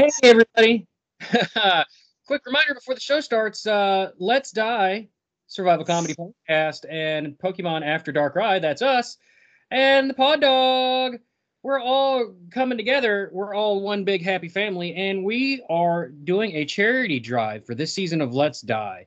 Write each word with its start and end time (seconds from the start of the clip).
Hey, 0.00 0.10
everybody. 0.22 0.86
Quick 2.28 2.46
reminder 2.46 2.72
before 2.72 2.94
the 2.94 3.00
show 3.00 3.20
starts 3.20 3.66
uh, 3.66 4.12
Let's 4.16 4.52
Die, 4.52 5.08
survival 5.48 5.84
comedy 5.84 6.14
podcast, 6.14 6.84
and 6.88 7.36
Pokemon 7.36 7.84
After 7.84 8.12
Dark 8.12 8.36
Ride, 8.36 8.62
that's 8.62 8.80
us, 8.80 9.16
and 9.72 10.08
the 10.08 10.14
Pod 10.14 10.40
Dog. 10.40 11.16
We're 11.64 11.80
all 11.80 12.32
coming 12.52 12.78
together. 12.78 13.30
We're 13.32 13.56
all 13.56 13.80
one 13.80 14.04
big 14.04 14.22
happy 14.22 14.48
family, 14.48 14.94
and 14.94 15.24
we 15.24 15.64
are 15.68 16.10
doing 16.10 16.52
a 16.52 16.64
charity 16.64 17.18
drive 17.18 17.66
for 17.66 17.74
this 17.74 17.92
season 17.92 18.20
of 18.20 18.32
Let's 18.32 18.60
Die. 18.60 19.04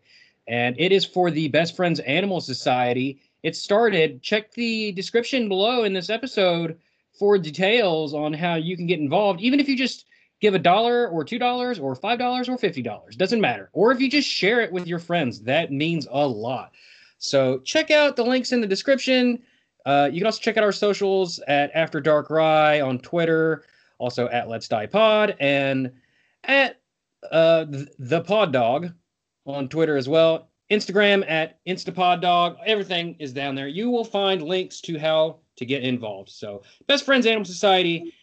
And 0.50 0.76
it 0.78 0.92
is 0.92 1.06
for 1.06 1.32
the 1.32 1.48
Best 1.48 1.78
Friends 1.78 2.02
Animal 2.02 2.42
Society. 2.42 3.22
It 3.44 3.56
started. 3.56 4.22
Check 4.22 4.52
the 4.56 4.92
description 4.92 5.48
below 5.48 5.86
in 5.86 5.94
this 5.94 6.10
episode 6.10 6.78
for 7.18 7.38
details 7.38 8.14
on 8.14 8.34
how 8.34 8.56
you 8.56 8.76
can 8.76 8.88
get 8.88 9.00
involved, 9.00 9.40
even 9.40 9.62
if 9.62 9.70
you 9.70 9.78
just 9.78 10.06
give 10.42 10.56
a 10.56 10.60
dollar 10.60 11.08
or 11.08 11.24
two 11.24 11.40
dollars 11.40 11.80
or 11.80 11.96
five 11.96 12.20
dollars 12.20 12.50
or 12.50 12.58
fifty 12.58 12.82
dollars 12.82 13.16
doesn't 13.16 13.40
matter. 13.40 13.70
Or 13.74 13.92
if 13.92 14.02
you 14.02 14.10
just 14.10 14.28
share 14.28 14.60
it 14.60 14.72
with 14.72 14.88
your 14.88 15.00
friends 15.00 15.42
that 15.44 15.72
means 15.72 16.08
a 16.12 16.28
lot. 16.28 16.74
So 17.20 17.60
check 17.60 17.92
out 17.92 18.16
the 18.16 18.24
links 18.24 18.52
in 18.52 18.60
the 18.60 18.68
description. 18.68 19.42
Uh, 19.86 20.10
you 20.12 20.20
can 20.20 20.26
also 20.26 20.42
check 20.42 20.58
out 20.58 20.64
our 20.64 20.72
socials 20.72 21.40
at 21.48 21.72
after 21.74 22.02
dark 22.02 22.30
rye 22.30 22.82
on 22.82 23.00
twitter 23.00 23.64
also 23.98 24.28
at 24.30 24.50
let's 24.50 24.68
die 24.68 24.88
pod 24.88 25.36
and 25.40 25.92
at 26.44 26.82
uh, 27.32 27.66
the 28.00 28.22
pod 28.22 28.52
dog 28.52 28.92
on 29.46 29.70
twitter 29.70 29.96
as 29.96 30.10
well. 30.10 30.50
Instagram 30.72 31.30
at 31.30 31.60
instapod 31.66 32.22
dog. 32.22 32.56
Everything 32.66 33.16
is 33.20 33.34
down 33.34 33.56
there. 33.56 33.68
You 33.68 33.90
will 33.90 34.06
find 34.06 34.42
links 34.42 34.80
to 34.82 34.98
how 34.98 35.40
to 35.58 35.66
get 35.66 35.84
involved. 35.84 36.30
So 36.30 36.64
best 36.88 37.06
friends 37.06 37.26
animal 37.26 37.46
society 37.46 38.14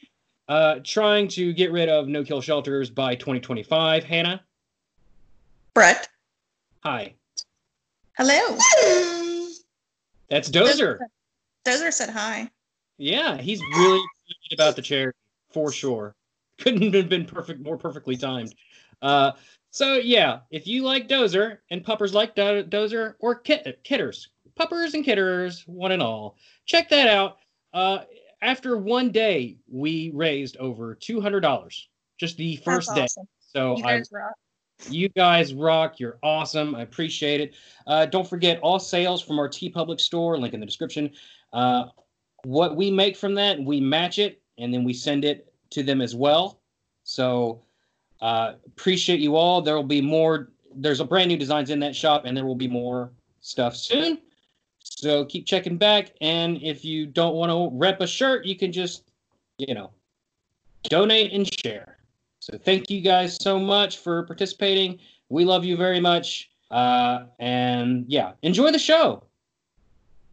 uh, 0.48 0.80
trying 0.82 1.28
to 1.28 1.52
get 1.52 1.70
rid 1.72 1.88
of 1.88 2.08
no 2.08 2.24
kill 2.24 2.40
shelters 2.40 2.90
by 2.90 3.14
2025. 3.14 4.04
Hannah? 4.04 4.42
Brett. 5.74 6.08
Hi. 6.80 7.14
Hello. 8.16 8.56
That's 10.28 10.50
Dozer. 10.50 10.98
Dozer 11.64 11.92
said 11.92 12.10
hi. 12.10 12.50
Yeah, 12.96 13.36
he's 13.40 13.60
really 13.76 14.02
about 14.52 14.76
the 14.76 14.82
chair 14.82 15.14
for 15.52 15.70
sure. 15.70 16.14
Couldn't 16.58 16.94
have 16.94 17.08
been 17.08 17.24
perfect, 17.24 17.60
more 17.60 17.76
perfectly 17.76 18.16
timed. 18.16 18.54
Uh, 19.00 19.32
so 19.70 19.94
yeah, 19.94 20.40
if 20.50 20.66
you 20.66 20.82
like 20.82 21.08
Dozer 21.08 21.58
and 21.70 21.84
puppers 21.84 22.14
like 22.14 22.34
Do- 22.34 22.64
Dozer 22.64 23.14
or 23.20 23.36
kit- 23.36 23.80
kitters, 23.84 24.28
puppers 24.56 24.94
and 24.94 25.04
kitters, 25.04 25.62
one 25.66 25.92
and 25.92 26.02
all, 26.02 26.36
check 26.64 26.88
that 26.88 27.06
out. 27.06 27.38
Uh, 27.72 28.00
after 28.42 28.76
one 28.76 29.10
day, 29.10 29.56
we 29.70 30.10
raised 30.14 30.56
over 30.58 30.94
two 30.94 31.20
hundred 31.20 31.40
dollars. 31.40 31.88
Just 32.18 32.36
the 32.36 32.56
first 32.56 32.88
That's 32.88 32.96
day. 32.96 33.02
Awesome. 33.04 33.28
So 33.38 33.76
you 33.76 33.82
guys 33.82 34.10
I, 34.12 34.18
rock. 34.18 34.32
You 34.90 35.08
guys 35.08 35.54
rock. 35.54 35.98
You're 35.98 36.18
awesome. 36.22 36.74
I 36.74 36.82
appreciate 36.82 37.40
it. 37.40 37.54
Uh, 37.86 38.06
don't 38.06 38.28
forget 38.28 38.60
all 38.60 38.78
sales 38.78 39.22
from 39.22 39.38
our 39.38 39.48
T 39.48 39.70
TeePublic 39.70 40.00
store. 40.00 40.38
Link 40.38 40.54
in 40.54 40.60
the 40.60 40.66
description. 40.66 41.10
Uh, 41.52 41.86
what 42.44 42.76
we 42.76 42.90
make 42.90 43.16
from 43.16 43.34
that, 43.34 43.58
we 43.60 43.80
match 43.80 44.18
it 44.18 44.40
and 44.58 44.72
then 44.72 44.84
we 44.84 44.92
send 44.92 45.24
it 45.24 45.52
to 45.70 45.82
them 45.82 46.00
as 46.00 46.14
well. 46.14 46.60
So 47.04 47.62
uh, 48.20 48.54
appreciate 48.66 49.20
you 49.20 49.36
all. 49.36 49.62
There 49.62 49.74
will 49.74 49.82
be 49.82 50.00
more. 50.00 50.50
There's 50.74 51.00
a 51.00 51.04
brand 51.04 51.28
new 51.28 51.36
designs 51.36 51.70
in 51.70 51.80
that 51.80 51.96
shop, 51.96 52.24
and 52.24 52.36
there 52.36 52.44
will 52.44 52.54
be 52.54 52.68
more 52.68 53.12
stuff 53.40 53.74
soon. 53.74 54.18
So 54.98 55.24
keep 55.24 55.46
checking 55.46 55.76
back. 55.76 56.10
And 56.20 56.60
if 56.60 56.84
you 56.84 57.06
don't 57.06 57.36
want 57.36 57.50
to 57.50 57.76
rep 57.76 58.00
a 58.00 58.06
shirt, 58.06 58.44
you 58.44 58.56
can 58.56 58.72
just, 58.72 59.04
you 59.58 59.72
know, 59.72 59.90
donate 60.84 61.32
and 61.32 61.48
share. 61.62 61.98
So 62.40 62.58
thank 62.58 62.90
you 62.90 63.00
guys 63.00 63.38
so 63.40 63.60
much 63.60 63.98
for 63.98 64.24
participating. 64.24 64.98
We 65.28 65.44
love 65.44 65.64
you 65.64 65.76
very 65.76 66.00
much. 66.00 66.50
Uh, 66.72 67.26
and 67.38 68.06
yeah, 68.08 68.32
enjoy 68.42 68.72
the 68.72 68.78
show. 68.78 69.22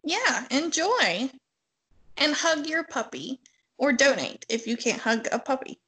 Yeah, 0.02 0.44
enjoy. 0.50 1.30
And 2.16 2.34
hug 2.34 2.66
your 2.66 2.82
puppy 2.82 3.40
or 3.78 3.92
donate 3.92 4.46
if 4.48 4.66
you 4.66 4.76
can't 4.76 5.00
hug 5.00 5.28
a 5.30 5.38
puppy. 5.38 5.78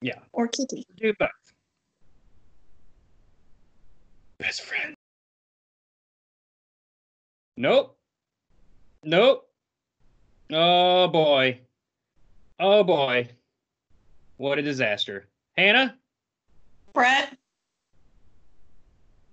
Yeah. 0.00 0.18
Or 0.32 0.48
kitty. 0.48 0.84
Do 0.96 1.12
both. 1.18 1.28
Best 4.38 4.62
friend. 4.62 4.94
Nope. 7.56 7.99
Nope. 9.02 9.48
Oh 10.52 11.08
boy. 11.08 11.60
Oh 12.58 12.84
boy. 12.84 13.28
What 14.36 14.58
a 14.58 14.62
disaster. 14.62 15.26
Hannah? 15.56 15.96
Brett? 16.92 17.36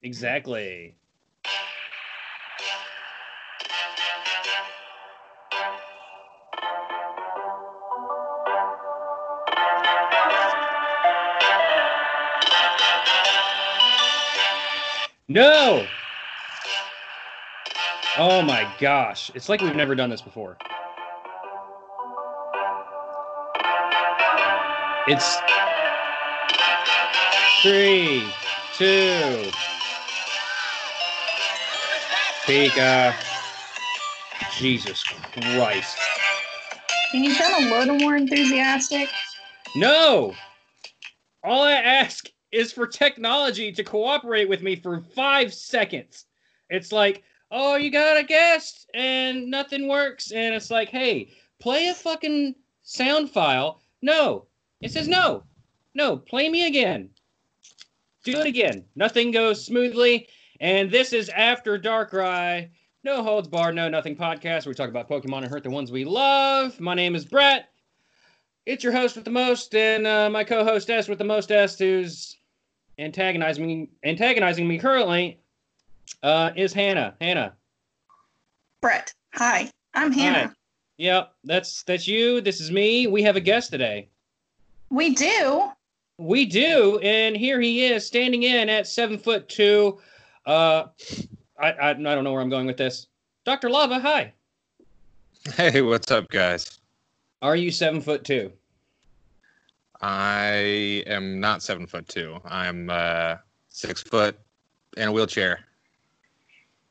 Exactly. 0.01 0.95
No! 15.27 15.85
Oh 18.19 18.41
my 18.41 18.67
gosh. 18.79 19.29
It's 19.35 19.47
like 19.47 19.61
we've 19.61 19.75
never 19.75 19.93
done 19.93 20.09
this 20.09 20.21
before. 20.21 20.57
It's 25.07 25.37
three, 27.61 28.23
two, 28.75 29.51
Pika. 32.45 33.13
Jesus 34.57 35.03
Christ. 35.03 35.97
Can 37.11 37.23
you 37.23 37.33
sound 37.35 37.65
a 37.65 37.79
little 37.79 37.99
more 37.99 38.15
enthusiastic? 38.15 39.07
No! 39.75 40.33
All 41.43 41.63
I 41.63 41.73
ask 41.73 42.27
is 42.51 42.73
for 42.73 42.87
technology 42.87 43.71
to 43.71 43.83
cooperate 43.83 44.49
with 44.49 44.63
me 44.63 44.75
for 44.75 45.01
five 45.15 45.53
seconds. 45.53 46.25
It's 46.69 46.91
like, 46.91 47.23
oh, 47.51 47.75
you 47.75 47.91
got 47.91 48.17
a 48.17 48.23
guest 48.23 48.89
and 48.93 49.49
nothing 49.49 49.87
works. 49.87 50.31
And 50.31 50.55
it's 50.55 50.71
like, 50.71 50.89
hey, 50.89 51.29
play 51.59 51.87
a 51.87 51.93
fucking 51.93 52.55
sound 52.83 53.29
file. 53.31 53.81
No. 54.01 54.45
It 54.81 54.91
says 54.91 55.07
no. 55.07 55.43
No, 55.93 56.17
play 56.17 56.49
me 56.49 56.67
again. 56.67 57.09
Do 58.23 58.39
it 58.39 58.47
again. 58.47 58.85
Nothing 58.95 59.31
goes 59.31 59.65
smoothly. 59.65 60.27
And 60.59 60.91
this 60.91 61.13
is 61.13 61.29
After 61.29 61.77
Dark 61.77 62.13
Rye. 62.13 62.69
No 63.03 63.23
holds 63.23 63.47
barred, 63.47 63.75
no 63.75 63.89
nothing 63.89 64.15
podcast. 64.15 64.65
We 64.67 64.73
talk 64.73 64.89
about 64.89 65.09
Pokemon 65.09 65.43
and 65.43 65.47
hurt 65.47 65.63
the 65.63 65.69
ones 65.69 65.91
we 65.91 66.03
love. 66.03 66.79
My 66.79 66.93
name 66.93 67.15
is 67.15 67.25
Brett. 67.25 67.69
It's 68.65 68.83
your 68.83 68.91
host 68.91 69.15
with 69.15 69.23
the 69.23 69.31
most, 69.31 69.73
and 69.73 70.05
uh, 70.05 70.29
my 70.29 70.43
co-host 70.43 70.89
S 70.89 71.07
with 71.07 71.19
the 71.19 71.23
most 71.23 71.51
S, 71.51 71.79
who's 71.79 72.35
antagonizing 72.99 73.65
me, 73.65 73.89
antagonizing 74.03 74.67
me 74.67 74.77
currently 74.77 75.39
uh, 76.23 76.51
is 76.55 76.73
Hannah. 76.73 77.15
Hannah. 77.21 77.53
Brett. 78.81 79.13
Hi, 79.33 79.71
I'm 79.93 80.11
Hannah. 80.11 80.47
Hi. 80.47 80.53
Yep, 80.97 81.33
that's 81.43 81.83
that's 81.83 82.07
you. 82.07 82.41
This 82.41 82.59
is 82.59 82.71
me. 82.71 83.07
We 83.07 83.21
have 83.23 83.35
a 83.35 83.41
guest 83.41 83.71
today. 83.71 84.09
We 84.89 85.13
do. 85.13 85.69
We 86.17 86.45
do, 86.45 86.97
and 86.99 87.37
here 87.37 87.61
he 87.61 87.85
is, 87.85 88.05
standing 88.05 88.43
in 88.43 88.69
at 88.69 88.87
seven 88.87 89.19
foot 89.19 89.47
two. 89.47 89.99
Uh, 90.45 90.85
I, 91.59 91.71
I 91.71 91.89
I 91.91 91.93
don't 91.93 92.23
know 92.23 92.31
where 92.33 92.41
I'm 92.41 92.49
going 92.49 92.65
with 92.65 92.77
this. 92.77 93.07
Doctor 93.45 93.69
Lava, 93.69 93.99
hi. 93.99 94.33
Hey, 95.55 95.81
what's 95.81 96.11
up, 96.11 96.27
guys? 96.29 96.79
Are 97.41 97.55
you 97.55 97.69
seven 97.69 98.01
foot 98.01 98.23
two? 98.23 98.51
I 100.01 101.03
am 101.07 101.39
not 101.39 101.61
seven 101.61 101.85
foot 101.85 102.07
two. 102.07 102.39
I'm 102.45 102.89
uh, 102.89 103.35
six 103.69 104.01
foot 104.01 104.37
in 104.97 105.07
a 105.07 105.11
wheelchair. 105.11 105.66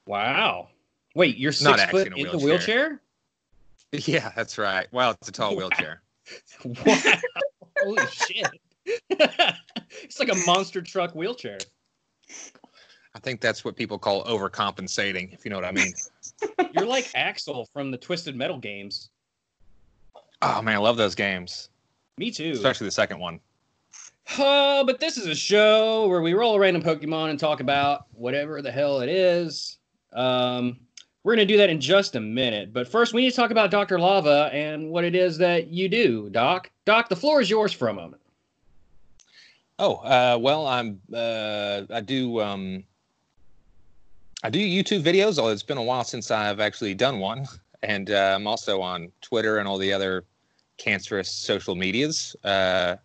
Wow. 0.07 0.69
Wait, 1.15 1.37
you're 1.37 1.53
six 1.53 1.65
Not 1.65 1.91
foot 1.91 2.07
in, 2.07 2.17
in 2.17 2.31
the 2.31 2.39
wheelchair? 2.39 3.01
Yeah, 3.93 4.31
that's 4.37 4.59
right. 4.59 4.87
Well, 4.93 5.13
it's 5.13 5.29
a 5.29 5.33
tall 5.33 5.57
wheelchair. 5.57 6.03
wow. 6.65 6.97
Holy 7.83 8.07
shit. 8.07 8.49
it's 9.11 10.21
like 10.21 10.31
a 10.31 10.35
monster 10.47 10.83
truck 10.83 11.15
wheelchair. 11.15 11.59
I 13.15 13.19
think 13.19 13.41
that's 13.41 13.65
what 13.65 13.77
people 13.77 13.99
call 13.99 14.25
overcompensating, 14.25 15.33
if 15.33 15.45
you 15.45 15.51
know 15.51 15.57
what 15.57 15.65
I 15.65 15.73
mean. 15.73 15.95
You're 16.73 16.87
like 16.87 17.11
Axel 17.15 17.67
from 17.73 17.91
the 17.91 17.97
Twisted 17.97 18.37
Metal 18.37 18.59
games. 18.59 19.09
Oh 20.43 20.61
man, 20.61 20.75
I 20.75 20.79
love 20.79 20.99
those 20.99 21.15
games. 21.15 21.71
Me 22.19 22.31
too. 22.31 22.51
Especially 22.51 22.87
the 22.87 22.91
second 22.93 23.19
one. 23.19 23.41
Uh, 24.39 24.85
but 24.85 25.01
this 25.01 25.17
is 25.17 25.27
a 25.27 25.35
show 25.35 26.09
where 26.09 26.21
we 26.21 26.35
roll 26.35 26.57
a 26.57 26.59
random 26.59 26.83
Pokemon 26.83 27.31
and 27.31 27.39
talk 27.39 27.61
about 27.61 28.07
whatever 28.13 28.61
the 28.61 28.71
hell 28.71 29.01
it 29.01 29.09
is. 29.09 29.79
Um, 30.17 30.79
we're 31.23 31.35
going 31.35 31.47
to 31.47 31.53
do 31.53 31.59
that 31.59 31.71
in 31.71 31.81
just 31.81 32.15
a 32.15 32.21
minute. 32.21 32.73
But 32.73 32.89
first, 32.89 33.13
we 33.13 33.23
need 33.23 33.31
to 33.31 33.37
talk 33.37 33.51
about 33.51 33.71
Dr. 33.71 33.99
Lava 33.99 34.49
and 34.53 34.91
what 34.91 35.05
it 35.05 35.15
is 35.15 35.39
that 35.39 35.69
you 35.69 35.89
do, 35.89 36.31
Doc. 36.31 36.71
Doc, 36.85 37.09
the 37.09 37.17
floor 37.17 37.41
is 37.41 37.51
yours 37.51 37.73
for 37.73 37.89
a 37.89 37.93
moment. 37.93 38.23
Oh, 39.79 39.97
uh, 39.97 40.39
well, 40.41 40.67
I'm 40.67 41.01
uh, 41.13 41.83
I 41.91 42.01
do 42.01 42.41
um, 42.41 42.85
I 44.43 44.51
do 44.51 44.59
YouTube 44.59 45.03
videos. 45.03 45.39
Although 45.39 45.53
it's 45.53 45.63
been 45.63 45.77
a 45.77 45.83
while 45.83 46.05
since 46.05 46.31
I've 46.31 46.61
actually 46.61 46.95
done 46.95 47.19
one, 47.19 47.47
and 47.83 48.11
uh, 48.11 48.35
I'm 48.37 48.47
also 48.47 48.81
on 48.81 49.13
Twitter 49.21 49.59
and 49.59 49.69
all 49.69 49.77
the 49.77 49.93
other 49.93 50.25
cancerous 50.79 51.31
social 51.31 51.75
medias. 51.75 52.37
Uh, 52.43 52.97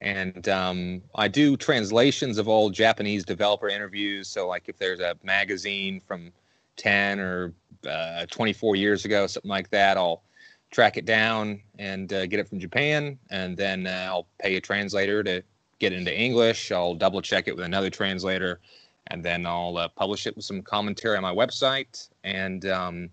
and 0.00 0.48
um, 0.48 1.02
I 1.14 1.28
do 1.28 1.56
translations 1.56 2.38
of 2.38 2.48
old 2.48 2.72
Japanese 2.72 3.24
developer 3.24 3.68
interviews. 3.68 4.28
So, 4.28 4.48
like 4.48 4.68
if 4.68 4.78
there's 4.78 5.00
a 5.00 5.16
magazine 5.22 6.00
from 6.00 6.32
10 6.76 7.20
or 7.20 7.52
uh, 7.88 8.26
24 8.30 8.76
years 8.76 9.04
ago, 9.04 9.26
something 9.26 9.50
like 9.50 9.70
that, 9.70 9.96
I'll 9.96 10.22
track 10.70 10.96
it 10.96 11.04
down 11.04 11.60
and 11.78 12.12
uh, 12.12 12.26
get 12.26 12.40
it 12.40 12.48
from 12.48 12.58
Japan, 12.58 13.18
and 13.30 13.56
then 13.56 13.86
uh, 13.86 14.06
I'll 14.08 14.26
pay 14.38 14.56
a 14.56 14.60
translator 14.60 15.22
to 15.22 15.42
get 15.78 15.92
it 15.92 15.98
into 15.98 16.16
English. 16.16 16.70
I'll 16.72 16.94
double 16.94 17.20
check 17.20 17.48
it 17.48 17.56
with 17.56 17.64
another 17.64 17.90
translator, 17.90 18.60
and 19.08 19.22
then 19.22 19.44
I'll 19.44 19.76
uh, 19.76 19.88
publish 19.88 20.26
it 20.26 20.36
with 20.36 20.44
some 20.44 20.62
commentary 20.62 21.16
on 21.16 21.22
my 21.22 21.34
website 21.34 22.08
and 22.24 22.64
um, 22.66 23.10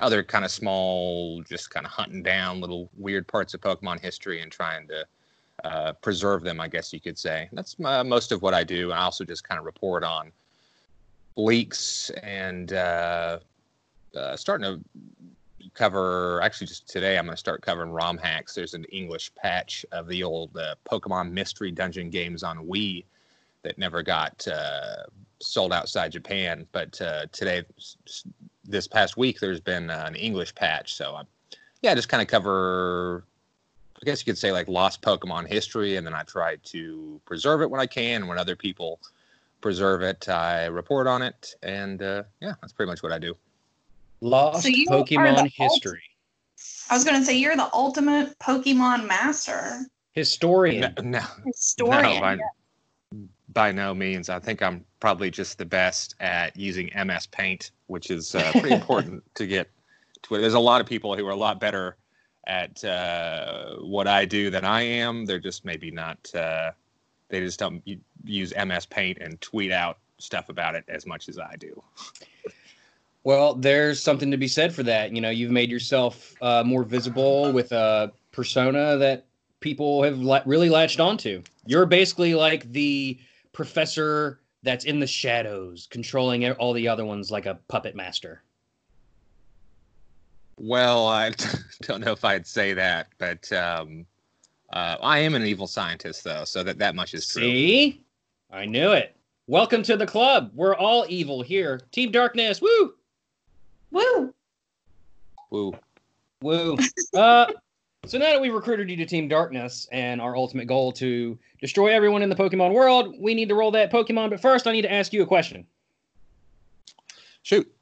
other 0.00 0.22
kind 0.22 0.44
of 0.44 0.50
small, 0.50 1.42
just 1.42 1.70
kind 1.70 1.86
of 1.86 1.92
hunting 1.92 2.22
down 2.22 2.60
little 2.60 2.90
weird 2.96 3.26
parts 3.26 3.54
of 3.54 3.60
Pokemon 3.60 4.00
history 4.00 4.42
and 4.42 4.50
trying 4.50 4.88
to 4.88 5.06
uh, 5.64 5.92
preserve 5.94 6.42
them, 6.42 6.60
I 6.60 6.68
guess 6.68 6.92
you 6.92 7.00
could 7.00 7.18
say. 7.18 7.48
That's 7.52 7.78
my, 7.78 8.02
most 8.02 8.32
of 8.32 8.42
what 8.42 8.54
I 8.54 8.64
do. 8.64 8.92
I 8.92 8.98
also 8.98 9.24
just 9.24 9.46
kind 9.46 9.58
of 9.58 9.64
report 9.64 10.04
on 10.04 10.32
leaks 11.36 12.10
and 12.22 12.72
uh, 12.72 13.38
uh, 14.16 14.36
starting 14.36 14.66
to 14.66 15.70
cover. 15.74 16.40
Actually, 16.42 16.66
just 16.66 16.88
today, 16.88 17.18
I'm 17.18 17.24
going 17.24 17.34
to 17.34 17.38
start 17.38 17.62
covering 17.62 17.90
ROM 17.90 18.18
hacks. 18.18 18.54
There's 18.54 18.74
an 18.74 18.84
English 18.84 19.34
patch 19.34 19.84
of 19.92 20.08
the 20.08 20.22
old 20.22 20.56
uh, 20.56 20.74
Pokemon 20.90 21.32
Mystery 21.32 21.70
Dungeon 21.70 22.10
games 22.10 22.42
on 22.42 22.66
Wii 22.66 23.04
that 23.62 23.78
never 23.78 24.02
got 24.02 24.46
uh, 24.48 25.04
sold 25.40 25.72
outside 25.72 26.12
Japan. 26.12 26.66
But 26.72 27.00
uh, 27.00 27.26
today, 27.32 27.62
this 28.64 28.86
past 28.86 29.16
week, 29.16 29.40
there's 29.40 29.60
been 29.60 29.90
an 29.90 30.14
English 30.14 30.54
patch. 30.54 30.94
So, 30.94 31.16
I'm, 31.16 31.26
yeah, 31.82 31.94
just 31.94 32.08
kind 32.08 32.22
of 32.22 32.28
cover 32.28 33.24
I 34.00 34.04
guess 34.04 34.20
you 34.20 34.30
could 34.32 34.38
say 34.38 34.52
like 34.52 34.68
lost 34.68 35.02
Pokemon 35.02 35.48
history, 35.48 35.96
and 35.96 36.06
then 36.06 36.14
I 36.14 36.22
try 36.22 36.56
to 36.56 37.20
preserve 37.24 37.62
it 37.62 37.70
when 37.70 37.80
I 37.80 37.86
can. 37.86 38.26
When 38.26 38.38
other 38.38 38.54
people 38.54 39.00
preserve 39.60 40.02
it, 40.02 40.28
I 40.28 40.66
report 40.66 41.06
on 41.06 41.22
it, 41.22 41.56
and 41.62 42.00
uh, 42.00 42.22
yeah, 42.40 42.54
that's 42.60 42.72
pretty 42.72 42.90
much 42.90 43.02
what 43.02 43.12
I 43.12 43.18
do. 43.18 43.36
Lost 44.20 44.62
so 44.62 44.70
Pokemon 44.70 45.50
history. 45.50 46.02
Ult- 46.02 46.90
I 46.90 46.94
was 46.94 47.04
going 47.04 47.18
to 47.18 47.24
say 47.24 47.36
you're 47.36 47.56
the 47.56 47.68
ultimate 47.72 48.38
Pokemon 48.38 49.06
master. 49.06 49.86
Historian. 50.12 50.94
No, 50.98 51.02
no 51.02 51.22
historian. 51.46 52.14
No, 52.14 52.20
by, 52.20 52.34
yeah. 52.34 53.18
by, 53.52 53.72
no 53.72 53.94
means. 53.94 54.28
I 54.28 54.38
think 54.38 54.62
I'm 54.62 54.84
probably 54.98 55.30
just 55.30 55.58
the 55.58 55.64
best 55.64 56.14
at 56.20 56.56
using 56.56 56.90
MS 57.04 57.26
Paint, 57.26 57.70
which 57.86 58.10
is 58.10 58.34
uh, 58.34 58.50
pretty 58.52 58.72
important 58.74 59.22
to 59.34 59.46
get 59.46 59.68
to 60.22 60.36
it. 60.36 60.40
There's 60.40 60.54
a 60.54 60.60
lot 60.60 60.80
of 60.80 60.86
people 60.86 61.16
who 61.16 61.26
are 61.26 61.32
a 61.32 61.36
lot 61.36 61.60
better 61.60 61.96
at 62.48 62.82
uh, 62.82 63.76
what 63.76 64.08
I 64.08 64.24
do 64.24 64.50
than 64.50 64.64
I 64.64 64.82
am. 64.82 65.26
They're 65.26 65.38
just 65.38 65.64
maybe 65.64 65.90
not. 65.90 66.34
Uh, 66.34 66.72
they 67.28 67.40
just 67.40 67.58
don't 67.58 67.82
use 68.24 68.52
MS 68.56 68.86
Paint 68.86 69.18
and 69.20 69.40
tweet 69.40 69.70
out 69.70 69.98
stuff 70.18 70.48
about 70.48 70.74
it 70.74 70.84
as 70.88 71.06
much 71.06 71.28
as 71.28 71.38
I 71.38 71.56
do. 71.56 71.82
Well, 73.24 73.54
there's 73.54 74.00
something 74.00 74.30
to 74.30 74.36
be 74.36 74.48
said 74.48 74.74
for 74.74 74.82
that. 74.84 75.12
You 75.12 75.20
know, 75.20 75.30
you've 75.30 75.50
made 75.50 75.70
yourself 75.70 76.34
uh, 76.40 76.62
more 76.64 76.82
visible 76.82 77.52
with 77.52 77.72
a 77.72 78.12
persona 78.32 78.96
that 78.96 79.26
people 79.60 80.02
have 80.02 80.18
la- 80.18 80.42
really 80.46 80.70
latched 80.70 81.00
onto. 81.00 81.42
You're 81.66 81.86
basically 81.86 82.34
like 82.34 82.72
the 82.72 83.18
professor 83.52 84.40
that's 84.62 84.84
in 84.84 84.98
the 84.98 85.06
shadows, 85.06 85.86
controlling 85.90 86.50
all 86.52 86.72
the 86.72 86.88
other 86.88 87.04
ones 87.04 87.30
like 87.30 87.46
a 87.46 87.58
puppet 87.68 87.94
master. 87.94 88.42
Well, 90.60 91.06
I 91.06 91.32
don't 91.82 92.00
know 92.00 92.12
if 92.12 92.24
I'd 92.24 92.46
say 92.46 92.74
that, 92.74 93.08
but 93.18 93.50
um, 93.52 94.04
uh, 94.72 94.96
I 95.00 95.20
am 95.20 95.34
an 95.34 95.44
evil 95.44 95.68
scientist, 95.68 96.24
though, 96.24 96.44
so 96.44 96.64
that 96.64 96.78
that 96.78 96.94
much 96.94 97.14
is 97.14 97.28
true. 97.28 97.42
See, 97.42 98.04
I 98.50 98.64
knew 98.64 98.92
it. 98.92 99.16
Welcome 99.46 99.82
to 99.84 99.96
the 99.96 100.06
club. 100.06 100.50
We're 100.54 100.74
all 100.74 101.06
evil 101.08 101.42
here. 101.42 101.80
Team 101.92 102.10
Darkness, 102.10 102.60
woo, 102.60 102.94
woo, 103.92 104.34
woo, 105.50 105.74
woo. 106.42 106.76
uh, 107.14 107.46
so 108.04 108.18
now 108.18 108.32
that 108.32 108.40
we've 108.40 108.52
recruited 108.52 108.90
you 108.90 108.96
to 108.96 109.06
Team 109.06 109.28
Darkness 109.28 109.86
and 109.92 110.20
our 110.20 110.36
ultimate 110.36 110.66
goal 110.66 110.90
to 110.92 111.38
destroy 111.60 111.94
everyone 111.94 112.22
in 112.22 112.28
the 112.28 112.36
Pokemon 112.36 112.72
world, 112.72 113.14
we 113.20 113.32
need 113.32 113.48
to 113.48 113.54
roll 113.54 113.70
that 113.70 113.92
Pokemon. 113.92 114.30
But 114.30 114.40
first, 114.40 114.66
I 114.66 114.72
need 114.72 114.82
to 114.82 114.92
ask 114.92 115.12
you 115.12 115.22
a 115.22 115.26
question. 115.26 115.66
Shoot. 117.42 117.72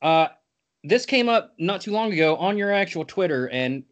Uh, 0.00 0.28
this 0.84 1.04
came 1.04 1.28
up 1.28 1.54
not 1.58 1.80
too 1.80 1.92
long 1.92 2.12
ago 2.12 2.36
on 2.36 2.56
your 2.56 2.72
actual 2.72 3.04
Twitter, 3.04 3.48
and 3.48 3.82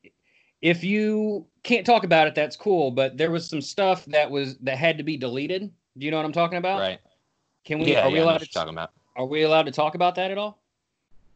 if 0.63 0.83
you 0.83 1.47
can't 1.63 1.85
talk 1.85 2.05
about 2.05 2.27
it, 2.27 2.35
that's 2.35 2.57
cool. 2.57 2.91
But 2.91 3.17
there 3.17 3.31
was 3.31 3.49
some 3.49 3.61
stuff 3.61 4.05
that 4.07 4.31
was 4.31 4.57
that 4.59 4.79
had 4.79 4.97
to 4.99 5.05
be 5.05 5.17
deleted. 5.17 5.71
Do 5.97 6.05
you 6.05 6.11
know 6.11 6.17
what 6.17 6.27
I'm 6.27 6.33
talking 6.33 6.59
about? 6.59 6.81
Right. 6.81 6.99
Can 7.65 7.81
we? 7.81 7.93
Yeah, 7.93 8.07
are 8.07 8.11
we 8.11 8.19
yeah, 8.19 8.25
allowed 8.25 8.39
to 8.39 8.51
talk 8.51 8.69
about? 8.69 8.93
Are 9.17 9.27
we 9.27 9.43
allowed 9.43 9.67
to 9.67 9.73
talk 9.73 9.95
about 9.95 10.15
that 10.15 10.31
at 10.31 10.39
all? 10.39 10.59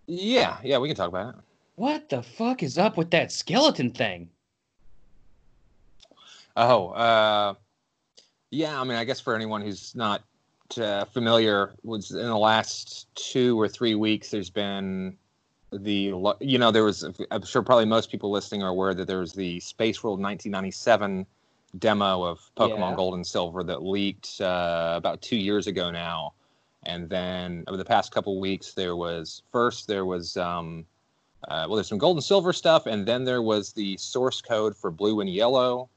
Yeah, 0.06 0.56
yeah, 0.62 0.78
we 0.78 0.88
can 0.88 0.96
talk 0.96 1.08
about 1.08 1.34
it. 1.34 1.40
What 1.76 2.08
the 2.08 2.22
fuck 2.22 2.62
is 2.62 2.78
up 2.78 2.96
with 2.96 3.10
that 3.10 3.32
skeleton 3.32 3.90
thing? 3.90 4.28
Oh, 6.56 6.88
uh, 6.88 7.55
yeah. 8.50 8.81
I 8.81 8.84
mean, 8.84 8.96
I 8.96 9.05
guess 9.05 9.20
for 9.20 9.34
anyone 9.34 9.62
who's 9.62 9.94
not 9.94 10.22
uh, 10.78 11.05
familiar, 11.06 11.72
was 11.82 12.10
in 12.10 12.26
the 12.26 12.37
last 12.37 13.14
two 13.14 13.60
or 13.60 13.69
three 13.69 13.94
weeks, 13.94 14.31
there's 14.31 14.50
been 14.50 15.16
the 15.72 16.12
you 16.40 16.58
know 16.58 16.70
there 16.70 16.84
was 16.84 17.04
I'm 17.30 17.44
sure 17.44 17.62
probably 17.62 17.86
most 17.86 18.10
people 18.10 18.30
listening 18.30 18.62
are 18.62 18.69
aware 18.69 18.94
that 18.94 19.06
there 19.06 19.20
was 19.20 19.32
the 19.32 19.58
Space 19.60 20.02
World 20.02 20.20
1997 20.20 21.26
demo 21.78 22.22
of 22.22 22.40
Pokemon 22.56 22.90
yeah. 22.90 22.96
Gold 22.96 23.14
and 23.14 23.26
Silver 23.26 23.64
that 23.64 23.82
leaked 23.82 24.40
uh, 24.40 24.94
about 24.96 25.22
two 25.22 25.36
years 25.36 25.66
ago 25.66 25.90
now, 25.90 26.34
and 26.84 27.08
then 27.08 27.64
over 27.66 27.76
the 27.76 27.84
past 27.84 28.12
couple 28.12 28.38
weeks 28.38 28.74
there 28.74 28.96
was 28.96 29.42
first 29.50 29.88
there 29.88 30.04
was 30.04 30.36
um, 30.36 30.84
uh, 31.48 31.64
well 31.66 31.76
there's 31.76 31.88
some 31.88 31.98
Gold 31.98 32.19
and 32.19 32.24
Silver 32.24 32.52
stuff, 32.52 32.86
and 32.86 33.06
then 33.06 33.24
there 33.24 33.42
was 33.42 33.72
the 33.72 33.96
source 33.96 34.42
code 34.42 34.76
for 34.76 34.90
Blue 34.90 35.20
and 35.20 35.30
Yellow. 35.30 35.88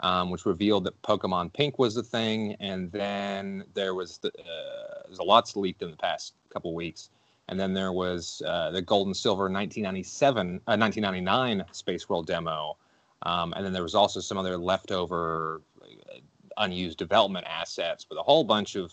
Um, 0.00 0.30
which 0.30 0.44
revealed 0.44 0.84
that 0.84 1.00
Pokemon 1.02 1.52
Pink 1.52 1.78
was 1.78 1.94
the 1.94 2.02
thing, 2.02 2.56
and 2.58 2.90
then 2.90 3.62
there 3.74 3.94
was 3.94 4.18
the, 4.18 4.28
uh, 4.28 5.02
there's 5.06 5.20
a 5.20 5.22
lots 5.22 5.54
leaked 5.54 5.82
in 5.82 5.90
the 5.92 5.96
past 5.96 6.34
couple 6.52 6.74
weeks 6.74 7.10
and 7.48 7.58
then 7.60 7.74
there 7.74 7.92
was 7.92 8.42
uh, 8.46 8.70
the 8.70 8.82
Gold 8.82 9.06
and 9.06 9.16
Silver 9.16 9.44
1997, 9.44 10.60
uh, 10.66 10.76
1999 10.76 11.64
Space 11.72 12.08
World 12.08 12.26
demo. 12.26 12.76
Um, 13.22 13.52
and 13.54 13.64
then 13.64 13.72
there 13.72 13.82
was 13.82 13.94
also 13.94 14.20
some 14.20 14.38
other 14.38 14.56
leftover 14.56 15.62
uh, 15.82 16.18
unused 16.58 16.98
development 16.98 17.46
assets 17.48 18.06
with 18.08 18.18
a 18.18 18.22
whole 18.22 18.44
bunch 18.44 18.76
of 18.76 18.92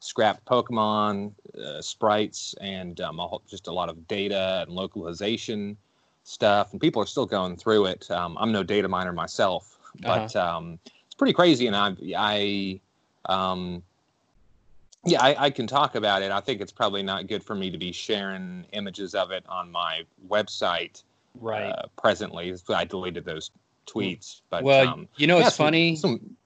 scrapped 0.00 0.44
Pokemon 0.44 1.32
uh, 1.58 1.80
sprites 1.80 2.54
and 2.60 3.00
um, 3.00 3.20
a 3.20 3.26
whole, 3.26 3.42
just 3.48 3.68
a 3.68 3.72
lot 3.72 3.88
of 3.88 4.06
data 4.08 4.64
and 4.66 4.74
localization 4.74 5.76
stuff. 6.24 6.72
And 6.72 6.80
people 6.80 7.02
are 7.02 7.06
still 7.06 7.26
going 7.26 7.56
through 7.56 7.86
it. 7.86 8.10
Um, 8.10 8.36
I'm 8.40 8.52
no 8.52 8.62
data 8.62 8.88
miner 8.88 9.12
myself, 9.12 9.78
but 10.00 10.34
uh-huh. 10.34 10.56
Um, 10.56 10.78
it's 11.06 11.14
pretty 11.14 11.32
crazy. 11.32 11.68
And 11.68 11.76
I, 11.76 11.94
I 12.16 12.80
um, 13.26 13.82
yeah, 15.06 15.22
I, 15.22 15.46
I, 15.46 15.50
can 15.50 15.66
talk 15.66 15.94
about 15.94 16.22
it. 16.22 16.30
I 16.30 16.40
think 16.40 16.60
it's 16.60 16.72
probably 16.72 17.02
not 17.02 17.26
good 17.26 17.42
for 17.42 17.54
me 17.54 17.70
to 17.70 17.78
be 17.78 17.92
sharing 17.92 18.64
images 18.72 19.14
of 19.14 19.30
it 19.30 19.44
on 19.48 19.70
my 19.70 20.04
website 20.28 21.02
right 21.40 21.70
uh, 21.70 21.86
presently. 22.00 22.54
I 22.68 22.84
deleted 22.84 23.24
those 23.24 23.50
tweets. 23.86 24.40
But 24.50 24.64
well, 24.64 24.88
um, 24.88 25.08
you 25.16 25.26
know, 25.26 25.38
yeah, 25.38 25.46
it's 25.46 25.56
funny. 25.56 25.96
Some, 25.96 26.36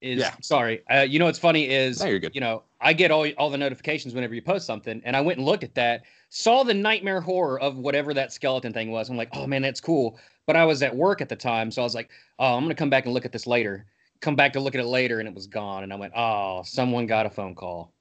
is 0.00 0.20
yeah. 0.20 0.34
sorry. 0.40 0.82
Uh, 0.90 1.00
you 1.00 1.18
know, 1.18 1.26
what's 1.26 1.38
funny 1.38 1.68
is 1.68 2.00
no, 2.00 2.06
you're 2.06 2.18
good. 2.18 2.34
you 2.34 2.40
know 2.40 2.62
I 2.80 2.92
get 2.92 3.10
all 3.10 3.28
all 3.32 3.50
the 3.50 3.58
notifications 3.58 4.14
whenever 4.14 4.34
you 4.34 4.42
post 4.42 4.66
something, 4.66 5.02
and 5.04 5.16
I 5.16 5.20
went 5.20 5.38
and 5.38 5.46
looked 5.46 5.64
at 5.64 5.74
that, 5.74 6.02
saw 6.30 6.62
the 6.62 6.74
nightmare 6.74 7.20
horror 7.20 7.60
of 7.60 7.76
whatever 7.76 8.14
that 8.14 8.32
skeleton 8.32 8.72
thing 8.72 8.90
was. 8.90 9.10
I'm 9.10 9.16
like, 9.16 9.30
oh 9.32 9.46
man, 9.46 9.62
that's 9.62 9.80
cool. 9.80 10.18
But 10.46 10.56
I 10.56 10.64
was 10.64 10.82
at 10.82 10.94
work 10.94 11.20
at 11.20 11.28
the 11.28 11.36
time, 11.36 11.70
so 11.70 11.82
I 11.82 11.84
was 11.84 11.94
like, 11.94 12.10
oh, 12.38 12.54
I'm 12.56 12.64
gonna 12.64 12.74
come 12.74 12.90
back 12.90 13.04
and 13.04 13.14
look 13.14 13.24
at 13.24 13.32
this 13.32 13.46
later 13.46 13.86
come 14.20 14.36
back 14.36 14.52
to 14.52 14.60
look 14.60 14.74
at 14.74 14.80
it 14.80 14.86
later 14.86 15.18
and 15.18 15.28
it 15.28 15.34
was 15.34 15.46
gone 15.46 15.82
and 15.82 15.92
i 15.92 15.96
went 15.96 16.12
oh 16.16 16.62
someone 16.64 17.06
got 17.06 17.26
a 17.26 17.30
phone 17.30 17.54
call 17.54 17.92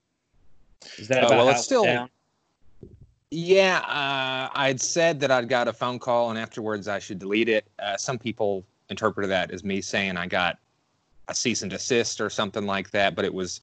is 0.97 1.07
that 1.07 1.23
uh, 1.23 1.27
about 1.27 1.39
uh, 1.39 1.45
well 1.45 1.49
it's 1.49 1.63
still 1.63 1.83
down? 1.83 2.09
yeah 3.31 3.79
uh, 3.79 4.49
i'd 4.59 4.81
said 4.81 5.19
that 5.19 5.31
i'd 5.31 5.49
got 5.49 5.67
a 5.67 5.73
phone 5.73 5.99
call 5.99 6.29
and 6.29 6.39
afterwards 6.39 6.87
i 6.87 6.99
should 6.99 7.19
delete 7.19 7.49
it 7.49 7.67
uh, 7.79 7.97
some 7.97 8.17
people 8.17 8.65
interpreted 8.89 9.29
that 9.29 9.51
as 9.51 9.63
me 9.63 9.81
saying 9.81 10.17
i 10.17 10.25
got 10.25 10.57
a 11.27 11.35
cease 11.35 11.61
and 11.61 11.71
desist 11.71 12.19
or 12.19 12.29
something 12.29 12.65
like 12.65 12.89
that 12.91 13.15
but 13.15 13.23
it 13.23 13.33
was 13.33 13.61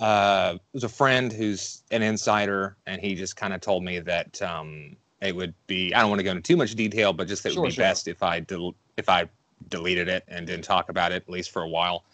uh, 0.00 0.54
it 0.54 0.60
was 0.72 0.84
a 0.84 0.88
friend 0.88 1.30
who's 1.30 1.82
an 1.90 2.02
insider 2.02 2.74
and 2.86 3.02
he 3.02 3.14
just 3.14 3.36
kind 3.36 3.52
of 3.52 3.60
told 3.60 3.84
me 3.84 3.98
that 3.98 4.40
um, 4.40 4.96
it 5.20 5.36
would 5.36 5.54
be 5.66 5.94
i 5.94 6.00
don't 6.00 6.08
want 6.08 6.18
to 6.18 6.24
go 6.24 6.30
into 6.30 6.42
too 6.42 6.56
much 6.56 6.74
detail 6.74 7.12
but 7.12 7.28
just 7.28 7.42
that 7.42 7.50
it 7.50 7.52
sure, 7.52 7.62
would 7.62 7.68
be 7.68 7.74
sure. 7.74 7.84
best 7.84 8.08
if 8.08 8.22
i 8.22 8.40
del- 8.40 8.74
if 8.96 9.08
i 9.08 9.28
deleted 9.68 10.08
it 10.08 10.24
and 10.28 10.46
didn't 10.46 10.64
talk 10.64 10.88
about 10.88 11.12
it 11.12 11.16
at 11.16 11.28
least 11.28 11.50
for 11.50 11.62
a 11.62 11.68
while. 11.68 12.04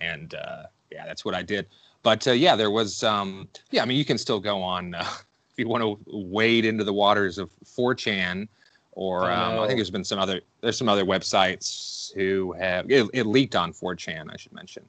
and 0.00 0.34
uh, 0.34 0.64
yeah, 0.90 1.04
that's 1.06 1.24
what 1.24 1.34
I 1.34 1.42
did. 1.42 1.66
But 2.02 2.26
uh, 2.28 2.32
yeah, 2.32 2.54
there 2.56 2.70
was 2.70 3.02
um, 3.02 3.48
yeah. 3.70 3.82
I 3.82 3.84
mean, 3.86 3.96
you 3.98 4.04
can 4.04 4.18
still 4.18 4.40
go 4.40 4.60
on 4.62 4.94
uh, 4.94 5.00
if 5.52 5.58
you 5.58 5.68
want 5.68 5.82
to 5.82 5.98
wade 6.06 6.64
into 6.64 6.84
the 6.84 6.92
waters 6.92 7.38
of 7.38 7.50
4chan, 7.64 8.46
or 8.92 9.30
um, 9.30 9.58
I 9.58 9.66
think 9.66 9.78
there's 9.78 9.90
been 9.90 10.04
some 10.04 10.18
other 10.18 10.40
there's 10.60 10.76
some 10.78 10.88
other 10.88 11.04
websites 11.04 12.14
who 12.14 12.52
have 12.52 12.90
it, 12.90 13.08
it 13.12 13.26
leaked 13.26 13.56
on 13.56 13.72
4chan. 13.72 14.26
I 14.32 14.36
should 14.36 14.52
mention 14.52 14.84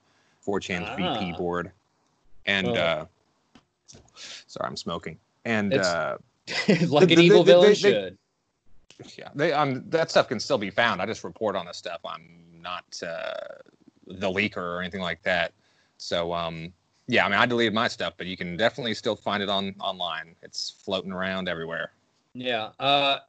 4chan's 0.45 0.89
VP 0.97 1.33
Ah. 1.33 1.37
board, 1.37 1.71
and 2.45 2.67
Oh. 2.67 2.73
uh, 2.73 3.05
sorry, 4.47 4.67
I'm 4.67 4.77
smoking. 4.77 5.17
And 5.45 5.73
uh, 5.73 6.17
like 6.67 6.67
The- 6.67 6.97
an 6.97 7.07
the- 7.07 7.15
evil 7.23 7.43
the- 7.43 7.51
villain 7.53 7.75
should. 7.75 8.17
Yeah, 9.17 9.29
they, 9.35 9.53
um, 9.53 9.83
that 9.89 10.09
stuff 10.09 10.27
can 10.27 10.39
still 10.39 10.57
be 10.57 10.69
found. 10.69 11.01
I 11.01 11.05
just 11.05 11.23
report 11.23 11.55
on 11.55 11.65
the 11.65 11.73
stuff. 11.73 11.99
I'm 12.05 12.27
not 12.61 12.85
uh, 13.05 13.33
the 14.07 14.27
leaker 14.27 14.57
or 14.57 14.81
anything 14.81 15.01
like 15.01 15.21
that. 15.23 15.53
So, 15.97 16.33
um, 16.33 16.73
yeah, 17.07 17.25
I 17.25 17.29
mean, 17.29 17.37
I 17.37 17.45
deleted 17.45 17.73
my 17.73 17.87
stuff, 17.87 18.13
but 18.17 18.27
you 18.27 18.37
can 18.37 18.57
definitely 18.57 18.93
still 18.93 19.15
find 19.15 19.43
it 19.43 19.49
on 19.49 19.75
online. 19.79 20.35
It's 20.41 20.69
floating 20.83 21.11
around 21.11 21.47
everywhere. 21.47 21.91
Yeah. 22.33 22.69
Uh 22.79 23.19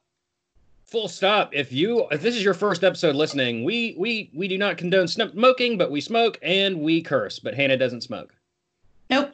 full 0.86 1.08
stop. 1.08 1.50
If 1.52 1.72
you 1.72 2.06
if 2.10 2.22
this 2.22 2.36
is 2.36 2.42
your 2.42 2.54
first 2.54 2.84
episode 2.84 3.14
listening, 3.14 3.64
we 3.64 3.94
we 3.98 4.30
we 4.34 4.48
do 4.48 4.56
not 4.56 4.78
condone 4.78 5.08
smoking, 5.08 5.76
but 5.76 5.90
we 5.90 6.00
smoke 6.00 6.38
and 6.42 6.80
we 6.80 7.02
curse. 7.02 7.38
But 7.38 7.54
Hannah 7.54 7.76
doesn't 7.76 8.02
smoke. 8.02 8.34
Nope. 9.10 9.32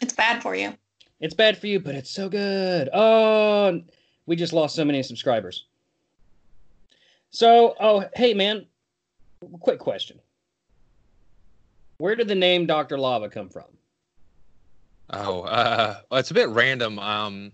It's 0.00 0.14
bad 0.14 0.42
for 0.42 0.54
you. 0.56 0.74
It's 1.20 1.34
bad 1.34 1.56
for 1.56 1.68
you, 1.68 1.78
but 1.78 1.94
it's 1.94 2.10
so 2.10 2.28
good. 2.28 2.88
Oh, 2.92 3.80
we 4.26 4.34
just 4.34 4.52
lost 4.52 4.74
so 4.74 4.84
many 4.84 5.02
subscribers. 5.02 5.66
So, 7.32 7.74
oh, 7.80 8.04
hey 8.14 8.34
man, 8.34 8.66
quick 9.60 9.78
question. 9.78 10.20
Where 11.96 12.14
did 12.14 12.28
the 12.28 12.34
name 12.34 12.66
Dr. 12.66 12.98
Lava 12.98 13.28
come 13.30 13.48
from? 13.48 13.64
Oh, 15.10 15.42
uh, 15.42 15.96
well, 16.10 16.20
it's 16.20 16.30
a 16.30 16.34
bit 16.34 16.50
random. 16.50 16.98
Um, 16.98 17.52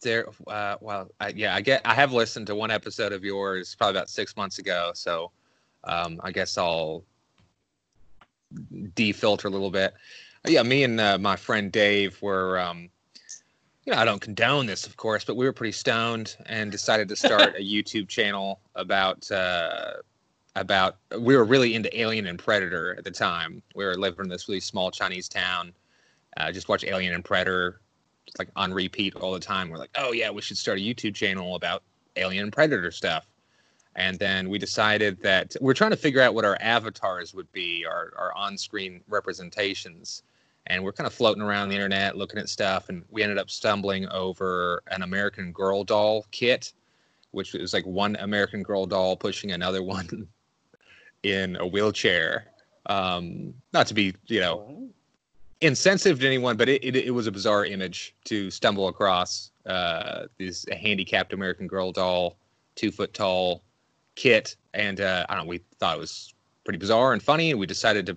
there, 0.00 0.26
uh, 0.46 0.76
well, 0.80 1.10
I, 1.18 1.28
yeah, 1.28 1.54
I 1.54 1.60
get, 1.60 1.82
I 1.84 1.94
have 1.94 2.12
listened 2.12 2.46
to 2.48 2.54
one 2.54 2.70
episode 2.70 3.12
of 3.12 3.24
yours 3.24 3.74
probably 3.74 3.98
about 3.98 4.10
six 4.10 4.36
months 4.36 4.58
ago. 4.58 4.92
So, 4.94 5.32
um, 5.84 6.20
I 6.22 6.30
guess 6.30 6.56
I'll 6.56 7.04
defilter 8.94 9.46
a 9.46 9.50
little 9.50 9.70
bit. 9.70 9.94
Yeah, 10.46 10.62
me 10.62 10.84
and 10.84 11.00
uh, 11.00 11.18
my 11.18 11.36
friend 11.36 11.72
Dave 11.72 12.20
were, 12.22 12.58
um, 12.60 12.90
you 13.90 13.96
know, 13.96 14.02
I 14.02 14.04
don't 14.04 14.20
condone 14.20 14.66
this, 14.66 14.86
of 14.86 14.96
course, 14.96 15.24
but 15.24 15.36
we 15.36 15.44
were 15.44 15.52
pretty 15.52 15.72
stoned 15.72 16.36
and 16.46 16.70
decided 16.70 17.08
to 17.08 17.16
start 17.16 17.56
a 17.56 17.60
YouTube 17.60 18.08
channel 18.08 18.60
about, 18.76 19.28
uh, 19.32 19.94
about, 20.54 20.96
we 21.18 21.36
were 21.36 21.44
really 21.44 21.74
into 21.74 22.00
Alien 22.00 22.28
and 22.28 22.38
Predator 22.38 22.94
at 22.96 23.04
the 23.04 23.10
time. 23.10 23.62
We 23.74 23.84
were 23.84 23.96
living 23.96 24.24
in 24.24 24.28
this 24.28 24.48
really 24.48 24.60
small 24.60 24.90
Chinese 24.90 25.28
town 25.28 25.72
uh, 26.36 26.52
just 26.52 26.68
watch 26.68 26.84
Alien 26.84 27.14
and 27.14 27.24
Predator 27.24 27.80
like 28.38 28.48
on 28.54 28.72
repeat 28.72 29.16
all 29.16 29.32
the 29.32 29.40
time. 29.40 29.70
We're 29.70 29.78
like, 29.78 29.90
oh 29.96 30.12
yeah, 30.12 30.30
we 30.30 30.40
should 30.40 30.56
start 30.56 30.78
a 30.78 30.80
YouTube 30.80 31.14
channel 31.14 31.56
about 31.56 31.82
Alien 32.16 32.44
and 32.44 32.52
Predator 32.52 32.90
stuff. 32.90 33.26
And 33.96 34.18
then 34.20 34.48
we 34.48 34.58
decided 34.58 35.20
that 35.22 35.56
we're 35.60 35.74
trying 35.74 35.90
to 35.90 35.96
figure 35.96 36.22
out 36.22 36.34
what 36.34 36.44
our 36.44 36.56
avatars 36.60 37.34
would 37.34 37.50
be, 37.50 37.84
our, 37.84 38.12
our 38.16 38.32
on-screen 38.36 39.00
representations. 39.08 40.22
And 40.66 40.84
we're 40.84 40.92
kind 40.92 41.06
of 41.06 41.14
floating 41.14 41.42
around 41.42 41.68
the 41.68 41.74
internet 41.74 42.16
looking 42.16 42.38
at 42.38 42.48
stuff, 42.48 42.88
and 42.88 43.04
we 43.10 43.22
ended 43.22 43.38
up 43.38 43.50
stumbling 43.50 44.08
over 44.08 44.82
an 44.88 45.02
American 45.02 45.52
Girl 45.52 45.84
doll 45.84 46.26
kit, 46.30 46.72
which 47.32 47.54
was 47.54 47.72
like 47.72 47.86
one 47.86 48.16
American 48.16 48.62
Girl 48.62 48.86
doll 48.86 49.16
pushing 49.16 49.52
another 49.52 49.82
one 49.82 50.28
in 51.22 51.56
a 51.56 51.66
wheelchair. 51.66 52.46
Um, 52.86 53.54
not 53.72 53.86
to 53.88 53.94
be, 53.94 54.14
you 54.26 54.40
know, 54.40 54.90
insensitive 55.60 56.20
to 56.20 56.26
anyone, 56.26 56.56
but 56.56 56.68
it, 56.68 56.84
it, 56.84 56.96
it 56.96 57.10
was 57.10 57.26
a 57.26 57.32
bizarre 57.32 57.64
image 57.64 58.14
to 58.24 58.50
stumble 58.50 58.88
across 58.88 59.50
uh, 59.66 60.24
this 60.38 60.64
handicapped 60.72 61.32
American 61.32 61.66
Girl 61.66 61.92
doll, 61.92 62.36
two 62.74 62.90
foot 62.90 63.12
tall 63.12 63.62
kit, 64.14 64.56
and 64.74 65.00
uh, 65.00 65.26
I 65.28 65.34
don't 65.34 65.44
know. 65.44 65.50
We 65.50 65.60
thought 65.78 65.96
it 65.96 66.00
was 66.00 66.34
pretty 66.64 66.78
bizarre 66.78 67.12
and 67.12 67.22
funny, 67.22 67.50
and 67.50 67.60
we 67.60 67.66
decided 67.66 68.06
to 68.06 68.16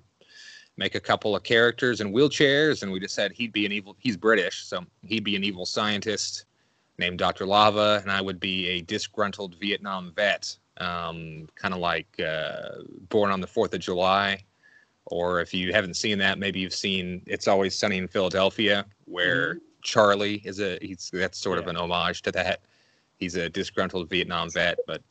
make 0.77 0.95
a 0.95 0.99
couple 0.99 1.35
of 1.35 1.43
characters 1.43 2.01
in 2.01 2.11
wheelchairs, 2.11 2.81
and 2.81 2.91
we 2.91 2.99
just 2.99 3.15
said 3.15 3.31
he'd 3.31 3.53
be 3.53 3.65
an 3.65 3.71
evil. 3.71 3.95
He's 3.99 4.17
British, 4.17 4.65
so 4.65 4.83
he'd 5.03 5.23
be 5.23 5.35
an 5.35 5.43
evil 5.43 5.65
scientist 5.65 6.45
named 6.97 7.19
Dr. 7.19 7.45
Lava, 7.45 7.99
and 8.01 8.11
I 8.11 8.21
would 8.21 8.39
be 8.39 8.67
a 8.69 8.81
disgruntled 8.81 9.55
Vietnam 9.59 10.13
vet, 10.15 10.55
um, 10.77 11.47
kind 11.55 11.73
of 11.73 11.79
like 11.79 12.07
uh, 12.19 12.81
Born 13.09 13.31
on 13.31 13.41
the 13.41 13.47
Fourth 13.47 13.73
of 13.73 13.79
July 13.79 14.43
or 15.05 15.41
if 15.41 15.53
you 15.53 15.73
haven't 15.73 15.95
seen 15.95 16.17
that, 16.19 16.39
maybe 16.39 16.59
you've 16.59 16.73
seen 16.73 17.21
It's 17.25 17.47
Always 17.47 17.77
Sunny 17.77 17.97
in 17.97 18.07
Philadelphia, 18.07 18.85
where 19.05 19.59
Charlie 19.81 20.41
is 20.45 20.59
a 20.59 20.77
he's 20.81 21.09
that's 21.13 21.37
sort 21.37 21.59
of 21.59 21.67
an 21.67 21.75
homage 21.75 22.21
to 22.23 22.31
that. 22.31 22.61
He's 23.17 23.35
a 23.35 23.49
disgruntled 23.49 24.09
Vietnam 24.09 24.49
vet, 24.49 24.79
but 24.87 25.01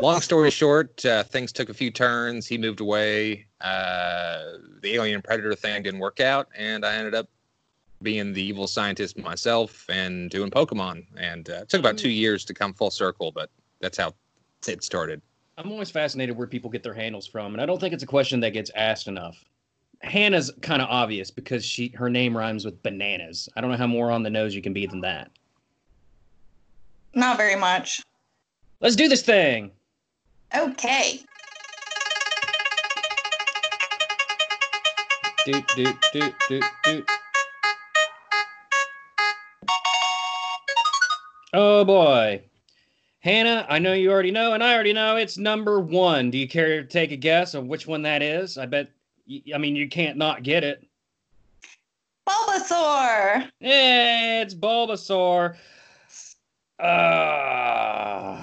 long 0.00 0.20
story 0.20 0.50
short, 0.50 1.04
uh, 1.04 1.24
things 1.24 1.52
took 1.52 1.68
a 1.68 1.74
few 1.74 1.90
turns. 1.90 2.46
He 2.46 2.58
moved 2.58 2.80
away. 2.80 3.46
Uh, 3.60 4.58
the 4.80 4.94
alien 4.94 5.22
predator 5.22 5.54
thing 5.54 5.82
didn't 5.82 6.00
work 6.00 6.20
out, 6.20 6.48
and 6.56 6.84
I 6.84 6.94
ended 6.94 7.14
up 7.14 7.28
being 8.02 8.32
the 8.32 8.42
evil 8.42 8.66
scientist 8.66 9.18
myself 9.18 9.84
and 9.90 10.30
doing 10.30 10.50
Pokemon. 10.50 11.04
And 11.18 11.48
uh, 11.50 11.54
it 11.62 11.68
took 11.68 11.80
about 11.80 11.98
two 11.98 12.08
years 12.08 12.44
to 12.46 12.54
come 12.54 12.72
full 12.72 12.90
circle, 12.90 13.30
but 13.32 13.50
that's 13.80 13.98
how 13.98 14.14
it 14.66 14.82
started. 14.82 15.20
I'm 15.58 15.70
always 15.70 15.90
fascinated 15.90 16.36
where 16.36 16.46
people 16.46 16.70
get 16.70 16.82
their 16.82 16.94
handles 16.94 17.26
from, 17.26 17.52
and 17.52 17.60
I 17.60 17.66
don't 17.66 17.78
think 17.78 17.92
it's 17.92 18.02
a 18.02 18.06
question 18.06 18.40
that 18.40 18.50
gets 18.50 18.70
asked 18.74 19.08
enough. 19.08 19.44
Hannah's 20.02 20.50
kind 20.62 20.80
of 20.80 20.88
obvious 20.88 21.30
because 21.30 21.62
she 21.62 21.88
her 21.88 22.08
name 22.08 22.34
rhymes 22.34 22.64
with 22.64 22.82
bananas. 22.82 23.50
I 23.54 23.60
don't 23.60 23.70
know 23.70 23.76
how 23.76 23.86
more 23.86 24.10
on 24.10 24.22
the 24.22 24.30
nose 24.30 24.54
you 24.54 24.62
can 24.62 24.72
be 24.72 24.86
than 24.86 25.02
that. 25.02 25.30
Not 27.14 27.36
very 27.36 27.56
much. 27.56 28.00
Let's 28.80 28.96
do 28.96 29.08
this 29.08 29.20
thing. 29.22 29.72
Okay. 30.56 31.20
Doot 35.46 35.66
doot 35.74 35.96
doot 36.12 36.34
doot 36.48 36.64
doot. 36.84 37.10
Oh 41.54 41.82
boy. 41.84 42.42
Hannah, 43.20 43.66
I 43.68 43.78
know 43.78 43.94
you 43.94 44.10
already 44.10 44.30
know, 44.30 44.52
and 44.52 44.62
I 44.62 44.74
already 44.74 44.92
know 44.92 45.16
it's 45.16 45.38
number 45.38 45.80
one. 45.80 46.30
Do 46.30 46.36
you 46.36 46.46
care 46.46 46.82
to 46.82 46.86
take 46.86 47.10
a 47.12 47.16
guess 47.16 47.54
of 47.54 47.66
which 47.66 47.86
one 47.86 48.02
that 48.02 48.22
is? 48.22 48.58
I 48.58 48.66
bet, 48.66 48.90
I 49.54 49.58
mean, 49.58 49.76
you 49.76 49.88
can't 49.88 50.18
not 50.18 50.42
get 50.42 50.62
it. 50.62 50.86
Bulbasaur. 52.28 53.48
Yeah, 53.60 54.42
it's 54.42 54.54
Bulbasaur. 54.54 55.56
Uh, 56.78 58.36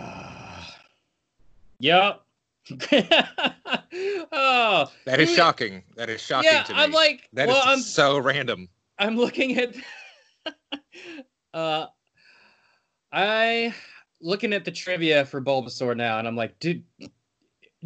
yep. 1.79 2.23
oh, 4.31 4.91
That 5.05 5.19
is 5.19 5.33
shocking. 5.33 5.83
That 5.95 6.09
is 6.09 6.21
shocking 6.21 6.51
yeah. 6.51 6.63
to 6.63 6.73
me. 6.73 6.79
I'm 6.79 6.91
like, 6.91 7.29
That 7.33 7.49
is 7.49 7.53
well, 7.53 7.63
I'm 7.65 7.79
so 7.79 8.17
random. 8.17 8.69
I'm 8.99 9.15
looking 9.15 9.57
at 9.57 9.75
uh 11.53 11.87
I 13.11 13.73
looking 14.21 14.53
at 14.53 14.65
the 14.65 14.71
trivia 14.71 15.25
for 15.25 15.41
Bulbasaur 15.41 15.95
now 15.95 16.19
and 16.19 16.27
I'm 16.27 16.35
like, 16.35 16.59
dude 16.59 16.83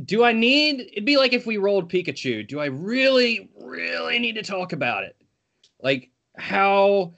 do 0.06 0.24
I 0.24 0.32
need 0.32 0.82
it'd 0.94 1.06
be 1.06 1.18
like 1.18 1.34
if 1.34 1.46
we 1.46 1.58
rolled 1.58 1.92
Pikachu. 1.92 2.48
Do 2.48 2.60
I 2.60 2.68
really, 2.68 3.50
really 3.60 4.20
need 4.20 4.36
to 4.36 4.44
talk 4.44 4.74
about 4.74 5.04
it? 5.04 5.16
Like 5.82 6.10
how 6.38 7.14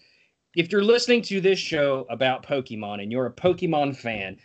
if 0.56 0.72
you're 0.72 0.84
listening 0.84 1.22
to 1.24 1.42
this 1.42 1.60
show 1.60 2.06
about 2.10 2.46
Pokemon 2.46 3.02
and 3.02 3.12
you're 3.12 3.26
a 3.26 3.34
Pokemon 3.34 3.96
fan, 3.96 4.38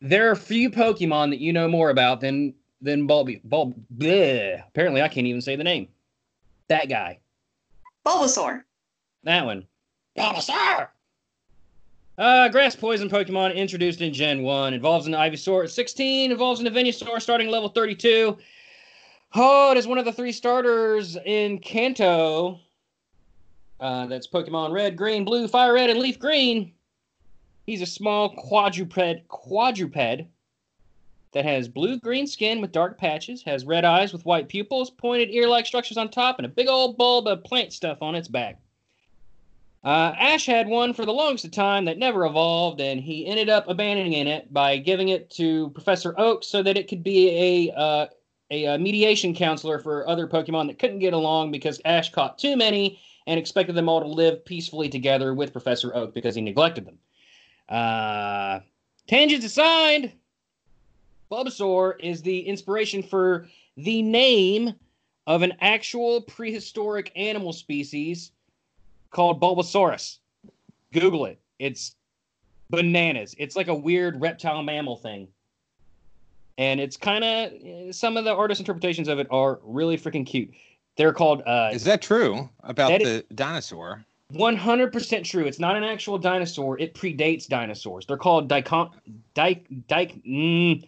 there 0.00 0.28
are 0.28 0.32
a 0.32 0.36
few 0.36 0.70
Pokemon 0.70 1.30
that 1.30 1.40
you 1.40 1.52
know 1.52 1.68
more 1.68 1.90
about 1.90 2.20
than 2.20 2.54
than 2.80 3.06
Bulby 3.06 3.40
Bulb 3.44 3.74
bleh. 3.96 4.62
apparently 4.68 5.02
I 5.02 5.08
can't 5.08 5.26
even 5.26 5.40
say 5.40 5.56
the 5.56 5.64
name. 5.64 5.88
That 6.68 6.88
guy. 6.88 7.18
Bulbasaur. 8.06 8.62
That 9.24 9.44
one. 9.44 9.66
Bulbasaur! 10.16 10.88
Uh, 12.16 12.48
grass 12.48 12.76
poison 12.76 13.08
Pokemon 13.08 13.54
introduced 13.54 14.00
in 14.00 14.12
Gen 14.12 14.42
1. 14.42 14.74
Involves 14.74 15.06
an 15.06 15.14
Ivysaur 15.14 15.64
at 15.64 15.70
16. 15.70 16.30
Involves 16.30 16.60
an 16.60 16.66
Venusaur 16.66 17.20
starting 17.20 17.48
level 17.48 17.68
32. 17.68 18.36
Oh, 19.34 19.70
it 19.70 19.78
is 19.78 19.86
one 19.86 19.98
of 19.98 20.04
the 20.04 20.12
three 20.12 20.32
starters 20.32 21.16
in 21.24 21.58
Kanto. 21.58 22.60
Uh, 23.78 24.06
that's 24.06 24.26
Pokemon 24.26 24.72
Red, 24.72 24.96
Green, 24.96 25.24
Blue, 25.24 25.48
Fire 25.48 25.74
Red, 25.74 25.88
and 25.88 25.98
Leaf 25.98 26.18
Green. 26.18 26.72
He's 27.66 27.80
a 27.80 27.86
small 27.86 28.34
quadruped 28.36 29.28
quadruped 29.28 30.22
that 31.32 31.44
has 31.44 31.68
blue-green 31.68 32.26
skin 32.26 32.60
with 32.60 32.72
dark 32.72 32.98
patches, 32.98 33.42
has 33.42 33.64
red 33.64 33.84
eyes 33.84 34.12
with 34.12 34.24
white 34.24 34.48
pupils, 34.48 34.90
pointed 34.90 35.30
ear-like 35.30 35.66
structures 35.66 35.96
on 35.96 36.10
top, 36.10 36.38
and 36.38 36.46
a 36.46 36.48
big 36.48 36.68
old 36.68 36.96
bulb 36.96 37.26
of 37.26 37.44
plant 37.44 37.72
stuff 37.72 37.98
on 38.02 38.14
its 38.14 38.28
back. 38.28 38.60
Uh, 39.82 40.12
Ash 40.18 40.44
had 40.44 40.68
one 40.68 40.92
for 40.92 41.06
the 41.06 41.12
longest 41.12 41.46
of 41.46 41.52
time 41.52 41.86
that 41.86 41.96
never 41.96 42.26
evolved, 42.26 42.80
and 42.80 43.00
he 43.00 43.26
ended 43.26 43.48
up 43.48 43.66
abandoning 43.68 44.12
it 44.12 44.52
by 44.52 44.76
giving 44.76 45.08
it 45.08 45.30
to 45.30 45.70
Professor 45.70 46.14
Oak 46.18 46.44
so 46.44 46.62
that 46.62 46.76
it 46.76 46.86
could 46.86 47.02
be 47.02 47.68
a 47.70 47.74
uh, 47.74 48.06
a, 48.50 48.66
uh 48.66 48.78
mediation 48.78 49.34
counselor 49.34 49.78
for 49.78 50.06
other 50.08 50.26
Pokemon 50.26 50.66
that 50.66 50.78
couldn't 50.78 50.98
get 50.98 51.14
along 51.14 51.50
because 51.50 51.80
Ash 51.86 52.10
caught 52.10 52.36
too 52.36 52.56
many 52.56 53.00
and 53.26 53.38
expected 53.38 53.74
them 53.74 53.88
all 53.88 54.00
to 54.00 54.06
live 54.06 54.44
peacefully 54.44 54.88
together 54.88 55.32
with 55.32 55.52
Professor 55.52 55.94
Oak 55.94 56.12
because 56.12 56.34
he 56.34 56.40
neglected 56.42 56.84
them. 56.84 56.98
Uh, 57.68 58.60
tangents 59.06 59.46
aside, 59.46 60.12
Bulbasaur 61.30 61.94
is 62.00 62.22
the 62.22 62.40
inspiration 62.40 63.02
for 63.02 63.46
the 63.76 64.02
name 64.02 64.74
of 65.26 65.42
an 65.42 65.52
actual 65.60 66.22
prehistoric 66.22 67.12
animal 67.14 67.52
species 67.52 68.32
called 69.10 69.40
Bulbasaurus. 69.40 70.18
Google 70.92 71.26
it. 71.26 71.38
It's 71.58 71.94
bananas. 72.68 73.34
It's 73.38 73.54
like 73.54 73.68
a 73.68 73.74
weird 73.74 74.20
reptile 74.20 74.62
mammal 74.62 74.96
thing. 74.96 75.28
And 76.58 76.80
it's 76.80 76.96
kind 76.96 77.24
of 77.24 77.94
some 77.94 78.16
of 78.16 78.24
the 78.24 78.34
artist 78.34 78.60
interpretations 78.60 79.08
of 79.08 79.18
it 79.18 79.28
are 79.30 79.60
really 79.62 79.96
freaking 79.96 80.26
cute. 80.26 80.50
They're 80.96 81.12
called. 81.12 81.42
Uh, 81.46 81.70
Is 81.72 81.84
that 81.84 82.02
true 82.02 82.50
about 82.64 82.88
that 82.88 83.02
the 83.02 83.24
dinosaur? 83.34 84.04
100% 84.34 85.24
true. 85.24 85.44
It's 85.44 85.58
not 85.58 85.76
an 85.76 85.82
actual 85.82 86.18
dinosaur. 86.18 86.78
It 86.78 86.94
predates 86.94 87.48
dinosaurs. 87.48 88.06
They're 88.06 88.16
called 88.16 88.48
dicon, 88.48 88.90
dic, 89.34 89.66
dic, 89.88 90.22
mm, 90.24 90.86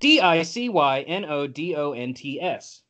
D-I-C-Y-N-O-D-O-N-T-S. 0.00 2.82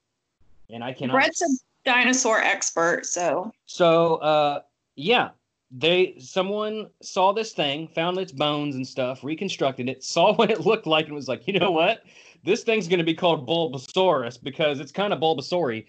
And 0.70 0.84
I 0.84 0.92
cannot. 0.92 1.14
Brett's 1.14 1.42
a 1.42 1.48
dinosaur 1.84 2.40
expert, 2.40 3.06
so 3.06 3.52
So, 3.66 4.16
uh, 4.16 4.60
yeah, 4.96 5.30
they 5.70 6.16
someone 6.18 6.88
saw 7.02 7.32
this 7.32 7.52
thing, 7.52 7.88
found 7.88 8.18
its 8.18 8.32
bones 8.32 8.74
and 8.74 8.86
stuff, 8.86 9.24
reconstructed 9.24 9.88
it, 9.88 10.04
saw 10.04 10.34
what 10.34 10.50
it 10.50 10.60
looked 10.60 10.86
like, 10.86 11.06
and 11.06 11.14
was 11.14 11.28
like, 11.28 11.46
you 11.46 11.58
know 11.58 11.70
what? 11.70 12.02
This 12.44 12.62
thing's 12.62 12.88
going 12.88 12.98
to 12.98 13.04
be 13.04 13.14
called 13.14 13.48
Bulbasaurus 13.48 14.42
because 14.42 14.80
it's 14.80 14.92
kind 14.92 15.12
of 15.12 15.20
Bulbasaury, 15.20 15.86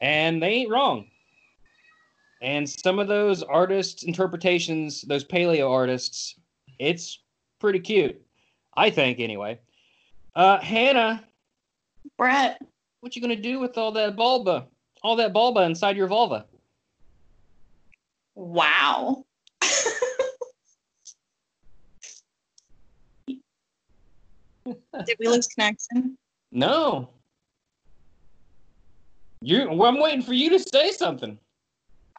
and 0.00 0.42
they 0.42 0.48
ain't 0.48 0.70
wrong. 0.70 1.08
And 2.40 2.68
some 2.68 2.98
of 2.98 3.06
those 3.06 3.44
artists' 3.44 4.02
interpretations, 4.02 5.02
those 5.02 5.24
paleo 5.24 5.70
artists, 5.70 6.34
it's 6.80 7.20
pretty 7.60 7.78
cute, 7.78 8.20
I 8.76 8.90
think, 8.90 9.20
anyway. 9.20 9.60
Uh, 10.34 10.58
Hannah, 10.60 11.22
Brett, 12.16 12.60
what 13.00 13.14
you 13.14 13.22
gonna 13.22 13.36
do 13.36 13.60
with 13.60 13.76
all 13.76 13.92
that 13.92 14.16
bulba, 14.16 14.66
all 15.02 15.16
that 15.16 15.32
bulba 15.32 15.60
inside 15.62 15.96
your 15.96 16.06
vulva? 16.06 16.46
wow. 18.34 19.24
Did 25.06 25.16
we 25.18 25.26
lose 25.26 25.48
connection? 25.48 26.16
No. 26.52 27.10
You, 29.40 29.70
well, 29.72 29.90
I'm 29.90 30.00
waiting 30.00 30.22
for 30.22 30.34
you 30.34 30.50
to 30.50 30.58
say 30.58 30.92
something. 30.92 31.36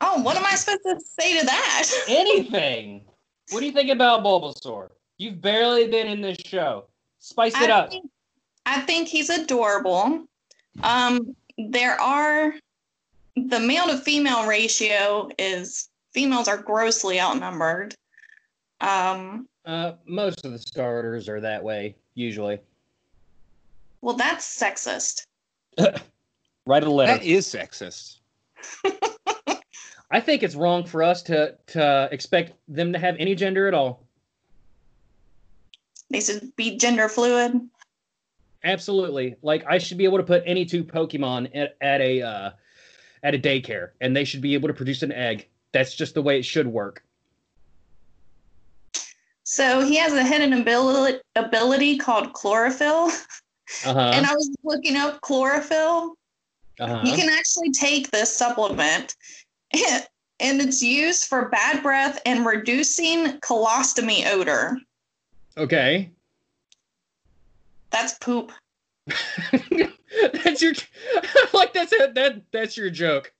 Oh, 0.02 0.22
what 0.22 0.36
am 0.36 0.46
I 0.46 0.56
supposed 0.56 0.82
to 0.84 1.00
say 1.20 1.40
to 1.40 1.46
that? 1.46 1.90
Anything. 2.10 3.06
what 3.52 3.62
do 3.62 3.66
you 3.66 3.72
think 3.72 3.90
about 3.90 4.24
Bulbasaur? 4.24 4.90
You've 5.18 5.40
barely 5.40 5.88
been 5.88 6.08
in 6.08 6.20
this 6.20 6.38
show. 6.46 6.88
Spice 7.24 7.56
it 7.62 7.70
I 7.70 7.74
up. 7.74 7.90
think, 7.90 8.12
I 8.66 8.82
think 8.82 9.08
he's 9.08 9.30
adorable. 9.30 10.26
Um, 10.84 11.34
there 11.58 12.00
are 12.02 12.54
the 13.38 13.60
male 13.62 13.88
to 13.88 13.98
female 13.98 14.46
ratio 14.46 15.30
is 15.40 15.88
females 16.14 16.50
are 16.50 16.58
grossly 16.58 17.22
outnumbered. 17.22 17.96
Um, 18.82 19.48
Uh, 19.66 19.94
most 20.06 20.44
of 20.44 20.52
the 20.52 20.60
starters 20.60 21.30
are 21.30 21.40
that 21.40 21.64
way, 21.64 21.96
usually. 22.16 22.60
well, 24.02 24.16
that's 24.18 24.60
sexist. 24.60 25.26
Write 26.66 26.84
a 26.84 26.92
letter. 26.92 27.14
That 27.14 27.24
is 27.24 27.48
sexist. 27.48 28.18
I 30.12 30.20
think 30.20 30.44
it's 30.44 30.56
wrong 30.56 30.84
for 30.86 31.02
us 31.04 31.24
to 31.24 31.56
to 31.68 32.10
expect 32.12 32.52
them 32.68 32.92
to 32.92 33.00
have 33.00 33.16
any 33.18 33.34
gender 33.34 33.70
at 33.70 33.74
all. 33.74 34.03
They 36.14 36.22
should 36.22 36.56
be 36.56 36.78
gender 36.78 37.10
fluid. 37.10 37.60
Absolutely. 38.64 39.36
Like 39.42 39.66
I 39.68 39.80
should 39.80 39.98
be 39.98 40.06
able 40.06 40.20
to 40.20 40.24
put 40.24 40.44
any 40.46 40.64
two 40.64 40.84
Pokemon 40.84 41.50
at, 41.56 41.76
at 41.82 42.02
a 42.02 42.22
uh, 42.22 42.52
at 43.24 43.34
a 43.34 43.40
daycare, 43.40 43.90
and 44.00 44.16
they 44.16 44.24
should 44.24 44.40
be 44.42 44.54
able 44.54 44.68
to 44.68 44.76
produce 44.76 45.02
an 45.02 45.12
egg. 45.12 45.50
That's 45.72 45.96
just 45.96 46.14
the 46.14 46.22
way 46.22 46.38
it 46.38 46.46
should 46.46 46.68
work. 46.68 47.04
So 49.44 49.82
he 49.82 49.98
has 49.98 50.14
a 50.14 50.24
hidden 50.24 50.54
ability 50.54 51.20
ability 51.36 51.98
called 51.98 52.34
chlorophyll. 52.34 53.10
Uh 53.84 54.12
And. 54.14 54.26
I 54.26 54.34
was 54.34 54.56
looking 54.64 54.96
up 54.96 55.20
chlorophyll. 55.22 56.16
Uh 56.80 57.02
You 57.04 57.16
can 57.16 57.28
actually 57.28 57.72
take 57.72 58.12
this 58.12 58.32
supplement, 58.32 59.16
and 60.40 60.62
it's 60.62 60.84
used 60.84 61.26
for 61.26 61.50
bad 61.50 61.82
breath 61.82 62.22
and 62.28 62.46
reducing 62.46 63.40
colostomy 63.40 64.32
odor. 64.32 64.78
Okay. 65.58 66.10
That's 67.92 68.16
poop. 68.16 68.52
that's 70.44 70.62
your 70.62 70.74
like 71.54 71.74
that's 71.74 71.92
it. 71.94 72.16
That 72.16 72.42
that's 72.52 72.76
your 72.78 72.90
joke. 72.90 73.32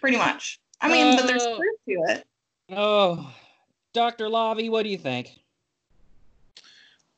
pretty 0.00 0.16
much. 0.16 0.60
I 0.80 0.90
mean, 0.90 1.16
but 1.16 1.26
there's 1.26 1.42
Oh. 1.44 1.56
proof 1.56 1.76
to 1.88 2.12
it. 2.14 2.26
Oh, 2.70 3.32
Doctor 3.94 4.26
Lavi, 4.26 4.70
what 4.70 4.82
do 4.84 4.90
you 4.90 4.98
think? 4.98 5.30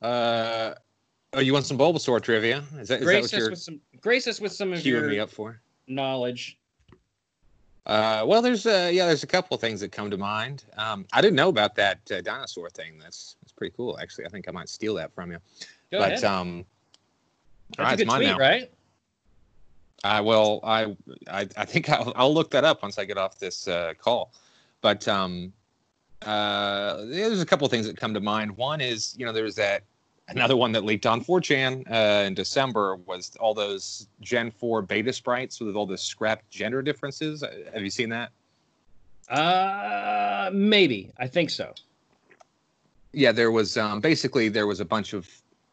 Uh, 0.00 0.74
oh, 1.34 1.40
you 1.40 1.52
want 1.52 1.66
some 1.66 1.76
Bulbasaur 1.76 2.22
trivia? 2.22 2.64
Is 2.78 2.88
that, 2.88 3.00
is 3.00 3.00
that 3.00 3.00
Grace 3.02 3.14
what 3.22 3.24
us 3.24 3.32
you're 3.38 3.50
with 3.50 3.58
some 3.58 3.80
grace 4.00 4.26
us 4.26 4.40
with 4.40 4.52
some 4.52 4.72
of 4.72 4.78
queuing 4.80 5.08
me 5.08 5.14
your 5.16 5.24
up 5.24 5.30
for? 5.30 5.60
knowledge. 5.88 6.56
Uh, 7.90 8.22
well, 8.24 8.40
there's 8.40 8.66
uh, 8.66 8.88
yeah, 8.92 9.04
there's 9.04 9.24
a 9.24 9.26
couple 9.26 9.52
of 9.52 9.60
things 9.60 9.80
that 9.80 9.90
come 9.90 10.08
to 10.12 10.16
mind. 10.16 10.62
Um, 10.76 11.04
I 11.12 11.20
didn't 11.20 11.34
know 11.34 11.48
about 11.48 11.74
that 11.74 11.98
uh, 12.12 12.20
dinosaur 12.20 12.70
thing. 12.70 13.00
That's 13.00 13.34
that's 13.42 13.50
pretty 13.50 13.74
cool, 13.76 13.98
actually. 14.00 14.26
I 14.26 14.28
think 14.28 14.48
I 14.48 14.52
might 14.52 14.68
steal 14.68 14.94
that 14.94 15.12
from 15.12 15.32
you. 15.32 15.38
Go 15.90 15.98
but 15.98 16.12
ahead. 16.12 16.22
um, 16.22 16.64
all 17.80 17.84
a 17.84 17.88
right, 17.88 18.00
it's 18.00 18.06
mine 18.06 18.20
tweet, 18.20 18.30
now. 18.30 18.38
right? 18.38 18.70
I 20.04 20.20
will. 20.20 20.60
I 20.62 20.96
I, 21.28 21.48
I 21.56 21.64
think 21.64 21.90
I'll, 21.90 22.12
I'll 22.14 22.32
look 22.32 22.52
that 22.52 22.62
up 22.62 22.80
once 22.80 22.96
I 22.96 23.04
get 23.04 23.18
off 23.18 23.40
this 23.40 23.66
uh, 23.66 23.94
call. 23.98 24.32
But 24.82 25.08
um, 25.08 25.52
uh, 26.22 27.04
there's 27.06 27.42
a 27.42 27.46
couple 27.46 27.64
of 27.64 27.72
things 27.72 27.88
that 27.88 27.96
come 27.96 28.14
to 28.14 28.20
mind. 28.20 28.56
One 28.56 28.80
is 28.80 29.16
you 29.18 29.26
know 29.26 29.32
there's 29.32 29.56
that 29.56 29.82
another 30.30 30.56
one 30.56 30.72
that 30.72 30.84
leaked 30.84 31.06
on 31.06 31.22
4chan 31.22 31.90
uh, 31.90 32.24
in 32.26 32.34
December 32.34 32.96
was 33.06 33.36
all 33.40 33.54
those 33.54 34.08
Gen 34.20 34.50
4 34.50 34.82
beta 34.82 35.12
sprites 35.12 35.60
with 35.60 35.76
all 35.76 35.86
the 35.86 35.98
scrapped 35.98 36.48
gender 36.50 36.82
differences. 36.82 37.42
Uh, 37.42 37.52
Have 37.72 37.82
you 37.82 37.90
seen 37.90 38.08
that? 38.10 38.30
Uh, 39.28 40.50
maybe. 40.52 41.12
I 41.18 41.26
think 41.26 41.50
so. 41.50 41.72
Yeah, 43.12 43.32
there 43.32 43.50
was 43.50 43.76
um, 43.76 44.00
basically 44.00 44.48
there 44.48 44.66
was 44.66 44.80
a 44.80 44.84
bunch 44.84 45.12
of 45.12 45.28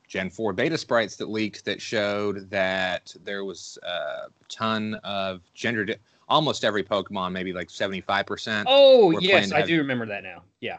Gen 0.07 0.29
4 0.29 0.53
beta 0.53 0.77
sprites 0.77 1.15
that 1.17 1.29
leaked 1.29 1.65
that 1.65 1.81
showed 1.81 2.49
that 2.49 3.13
there 3.23 3.43
was 3.45 3.77
uh, 3.85 4.27
a 4.29 4.29
ton 4.49 4.95
of 5.03 5.41
gender. 5.53 5.85
Di- 5.85 5.95
almost 6.29 6.63
every 6.65 6.83
Pokemon, 6.83 7.31
maybe 7.31 7.53
like 7.53 7.69
75%. 7.69 8.65
Oh, 8.67 9.11
yes, 9.19 9.51
I 9.51 9.59
have- 9.59 9.67
do 9.67 9.77
remember 9.77 10.05
that 10.07 10.23
now. 10.23 10.43
Yeah. 10.61 10.77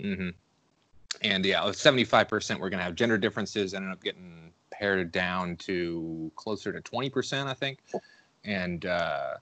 hmm 0.00 0.30
And 1.22 1.44
yeah, 1.44 1.70
seventy-five 1.72 2.28
percent 2.28 2.60
we're 2.60 2.70
gonna 2.70 2.82
have 2.82 2.94
gender 2.94 3.18
differences. 3.18 3.74
Ended 3.74 3.92
up 3.92 4.02
getting 4.02 4.52
pared 4.70 5.10
down 5.10 5.56
to 5.56 6.30
closer 6.36 6.72
to 6.72 6.80
twenty 6.80 7.10
percent, 7.10 7.48
I 7.48 7.54
think. 7.54 7.80
And 8.44 8.86
uh, 8.86 9.34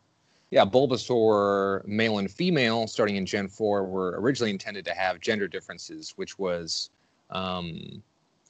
yeah, 0.50 0.64
Bulbasaur 0.64 1.86
male 1.86 2.18
and 2.18 2.30
female, 2.30 2.86
starting 2.86 3.16
in 3.16 3.26
Gen 3.26 3.48
four, 3.48 3.84
were 3.84 4.18
originally 4.20 4.50
intended 4.50 4.84
to 4.86 4.94
have 4.94 5.20
gender 5.20 5.48
differences, 5.48 6.14
which 6.16 6.38
was 6.38 6.90
um, 7.30 8.02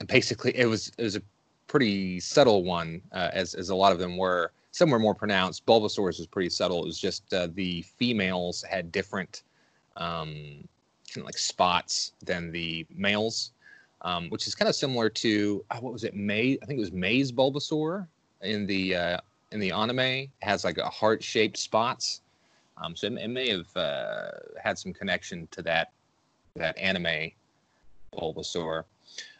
basically 0.06 0.56
it 0.56 0.66
was 0.66 0.92
it 0.98 1.02
was 1.02 1.16
a 1.16 1.22
pretty 1.66 2.20
subtle 2.20 2.62
one, 2.62 3.02
uh, 3.12 3.30
as 3.32 3.54
as 3.54 3.70
a 3.70 3.74
lot 3.74 3.92
of 3.92 3.98
them 3.98 4.16
were. 4.16 4.52
Some 4.72 4.90
were 4.90 4.98
more 4.98 5.14
pronounced. 5.14 5.64
Bulbasaur's 5.64 6.18
was 6.18 6.26
pretty 6.26 6.50
subtle. 6.50 6.82
It 6.82 6.86
was 6.86 6.98
just 6.98 7.32
uh, 7.32 7.48
the 7.54 7.80
females 7.80 8.62
had 8.62 8.92
different. 8.92 9.42
Um, 9.96 10.68
of 11.22 11.26
like 11.26 11.38
spots 11.38 12.12
than 12.24 12.50
the 12.50 12.86
males, 12.94 13.52
um, 14.02 14.28
which 14.30 14.46
is 14.46 14.54
kind 14.54 14.68
of 14.68 14.74
similar 14.74 15.08
to 15.08 15.64
uh, 15.70 15.78
what 15.78 15.92
was 15.92 16.04
it? 16.04 16.14
May 16.14 16.58
I 16.62 16.66
think 16.66 16.78
it 16.78 16.80
was 16.80 16.92
May's 16.92 17.32
Bulbasaur 17.32 18.06
in 18.42 18.66
the 18.66 18.94
uh, 18.94 19.18
in 19.52 19.60
the 19.60 19.72
anime 19.72 20.28
has 20.42 20.64
like 20.64 20.78
a 20.78 20.88
heart 20.88 21.22
shaped 21.22 21.56
spots. 21.56 22.22
Um, 22.82 22.94
so 22.94 23.06
it, 23.06 23.14
it 23.14 23.28
may 23.28 23.48
have 23.50 23.74
uh, 23.76 24.30
had 24.62 24.78
some 24.78 24.92
connection 24.92 25.48
to 25.52 25.62
that 25.62 25.92
that 26.54 26.76
anime 26.78 27.30
Bulbasaur. 28.14 28.84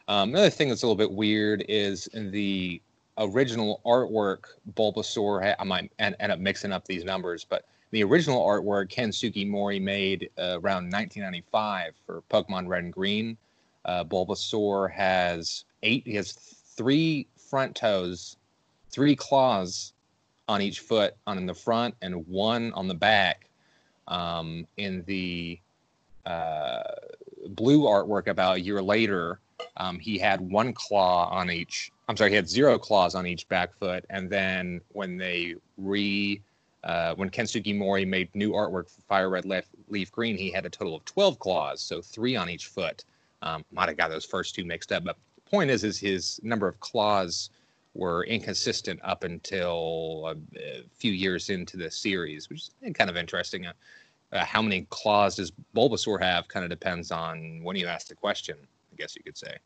Um, 0.09 0.31
another 0.31 0.51
thing 0.51 0.69
that's 0.69 0.83
a 0.83 0.87
little 0.87 0.97
bit 0.97 1.11
weird 1.11 1.65
is 1.69 2.07
in 2.09 2.31
the 2.31 2.81
original 3.19 3.81
artwork, 3.85 4.45
Bulbasaur. 4.75 5.55
I 5.59 5.65
might 5.65 5.91
end 5.99 6.17
up 6.21 6.39
mixing 6.39 6.73
up 6.73 6.85
these 6.85 7.05
numbers, 7.05 7.45
but 7.45 7.65
the 7.91 8.03
original 8.03 8.45
artwork 8.45 8.91
Ken 8.91 9.11
Sugimori 9.11 9.81
made 9.81 10.31
uh, 10.39 10.59
around 10.61 10.93
1995 10.93 11.93
for 12.05 12.23
Pokemon 12.31 12.69
Red 12.69 12.85
and 12.85 12.93
Green. 12.93 13.37
Uh, 13.85 14.05
Bulbasaur 14.05 14.91
has 14.91 15.65
eight. 15.83 16.03
He 16.07 16.15
has 16.15 16.33
three 16.33 17.29
front 17.37 17.77
toes 17.77 18.37
three 18.97 19.15
claws 19.15 19.93
on 20.49 20.63
each 20.63 20.81
foot 20.81 21.15
on 21.27 21.37
in 21.37 21.45
the 21.45 21.55
front 21.55 21.95
and 22.01 22.27
one 22.27 22.73
on 22.73 22.89
the 22.89 22.95
back. 22.95 23.51
Um, 24.09 24.67
in 24.79 25.03
the 25.07 25.59
uh, 26.25 26.83
blue 27.49 27.83
artwork 27.83 28.29
about 28.29 28.57
a 28.57 28.61
year 28.61 28.81
later, 28.81 29.41
um, 29.77 29.99
he 29.99 30.17
had 30.17 30.41
one 30.41 30.73
claw 30.73 31.29
on 31.29 31.51
each. 31.51 31.93
I'm 32.09 32.17
sorry, 32.17 32.31
he 32.31 32.37
had 32.37 32.49
zero 32.49 32.79
claws 32.79 33.15
on 33.15 33.27
each 33.27 33.49
back 33.49 33.75
foot, 33.75 34.07
and 34.09 34.31
then 34.31 34.81
when 34.93 35.19
they 35.19 35.57
re 35.77 36.41
uh, 36.87 37.15
when 37.17 37.29
Ken 37.29 37.47
Sugimori 37.47 38.07
made 38.07 38.33
new 38.35 38.53
artwork 38.53 38.89
for 38.89 39.03
Fire 39.03 39.29
Red 39.29 39.45
Leaf, 39.45 39.65
Leaf 39.89 40.13
Green, 40.13 40.39
he 40.39 40.53
had 40.53 40.65
a 40.65 40.71
total 40.71 40.95
of 40.95 41.05
12 41.05 41.39
claws, 41.41 41.83
so 41.83 42.01
three 42.01 42.37
on 42.37 42.49
each 42.49 42.67
foot. 42.69 43.05
Um, 43.43 43.65
might 43.73 43.89
have 43.89 43.99
got 43.99 44.09
those 44.09 44.25
first 44.25 44.55
two 44.55 44.65
mixed 44.65 44.93
up, 44.93 45.03
but 45.05 45.17
the 45.35 45.51
point 45.51 45.69
is, 45.69 45.83
is 45.83 45.99
his 45.99 46.41
number 46.45 46.69
of 46.69 46.79
claws 46.79 47.51
were 47.95 48.25
inconsistent 48.25 49.01
up 49.03 49.25
until 49.25 50.29
a, 50.29 50.59
a 50.59 50.85
few 50.95 51.13
years 51.13 51.51
into 51.51 51.77
the 51.77 51.91
series, 51.91 52.49
which 52.49 52.61
is 52.61 52.71
kind 52.95 53.11
of 53.11 53.17
interesting. 53.17 53.67
Uh, 53.67 53.73
uh, 54.33 54.45
how 54.45 54.63
many 54.63 54.87
claws 54.89 55.37
does 55.37 55.53
Bulbasaur 55.75 56.21
have? 56.21 56.47
Kind 56.47 56.65
of 56.65 56.71
depends 56.71 57.11
on 57.11 57.63
when 57.65 57.75
you 57.75 57.87
ask 57.87 58.07
the 58.07 58.15
question. 58.15 58.57
I 58.93 58.97
guess 58.97 59.17
you 59.17 59.25
could 59.25 59.37
say. 59.37 59.57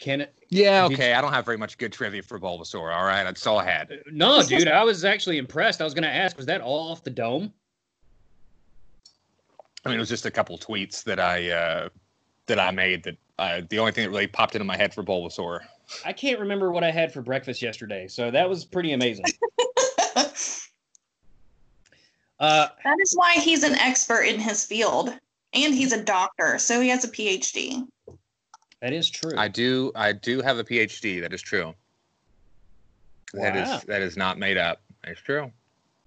Can 0.00 0.22
it? 0.22 0.34
Yeah, 0.48 0.88
Did 0.88 0.94
okay. 0.94 1.12
I 1.12 1.20
don't 1.20 1.32
have 1.32 1.44
very 1.44 1.58
much 1.58 1.76
good 1.76 1.92
trivia 1.92 2.22
for 2.22 2.40
Bulbasaur. 2.40 2.92
All 2.92 3.04
right, 3.04 3.22
that's 3.22 3.46
all 3.46 3.58
I 3.58 3.66
had. 3.66 4.00
No, 4.10 4.42
dude. 4.42 4.66
I 4.66 4.82
was 4.82 5.04
actually 5.04 5.36
impressed. 5.36 5.80
I 5.80 5.84
was 5.84 5.94
going 5.94 6.04
to 6.04 6.10
ask, 6.10 6.36
was 6.38 6.46
that 6.46 6.62
all 6.62 6.90
off 6.90 7.04
the 7.04 7.10
dome? 7.10 7.52
I 9.84 9.88
mean, 9.88 9.96
it 9.96 10.00
was 10.00 10.08
just 10.08 10.26
a 10.26 10.30
couple 10.30 10.58
tweets 10.58 11.04
that 11.04 11.20
I 11.20 11.50
uh, 11.50 11.88
that 12.46 12.58
I 12.58 12.70
made. 12.70 13.04
That 13.04 13.16
uh, 13.38 13.60
the 13.68 13.78
only 13.78 13.92
thing 13.92 14.04
that 14.04 14.10
really 14.10 14.26
popped 14.26 14.54
into 14.54 14.64
my 14.64 14.76
head 14.76 14.92
for 14.92 15.02
Bulbasaur. 15.02 15.60
I 16.04 16.12
can't 16.12 16.40
remember 16.40 16.72
what 16.72 16.84
I 16.84 16.90
had 16.90 17.12
for 17.12 17.20
breakfast 17.20 17.62
yesterday, 17.62 18.08
so 18.08 18.30
that 18.30 18.48
was 18.48 18.64
pretty 18.64 18.92
amazing. 18.92 19.26
Uh, 22.40 22.68
that 22.84 22.96
is 23.02 23.12
why 23.14 23.34
he's 23.34 23.62
an 23.62 23.74
expert 23.74 24.22
in 24.22 24.40
his 24.40 24.64
field, 24.64 25.10
and 25.52 25.74
he's 25.74 25.92
a 25.92 26.02
doctor, 26.02 26.56
so 26.58 26.80
he 26.80 26.88
has 26.88 27.04
a 27.04 27.08
PhD. 27.08 27.86
That 28.82 28.92
is 28.92 29.08
true. 29.10 29.36
I 29.36 29.48
do 29.48 29.92
I 29.94 30.12
do 30.12 30.40
have 30.42 30.58
a 30.58 30.64
PhD. 30.64 31.20
That 31.20 31.32
is 31.32 31.42
true. 31.42 31.74
That 33.34 33.54
Wow. 33.54 33.76
is 33.76 33.82
that 33.84 34.02
is 34.02 34.16
not 34.16 34.38
made 34.38 34.56
up. 34.56 34.80
It's 35.04 35.20
true. 35.20 35.50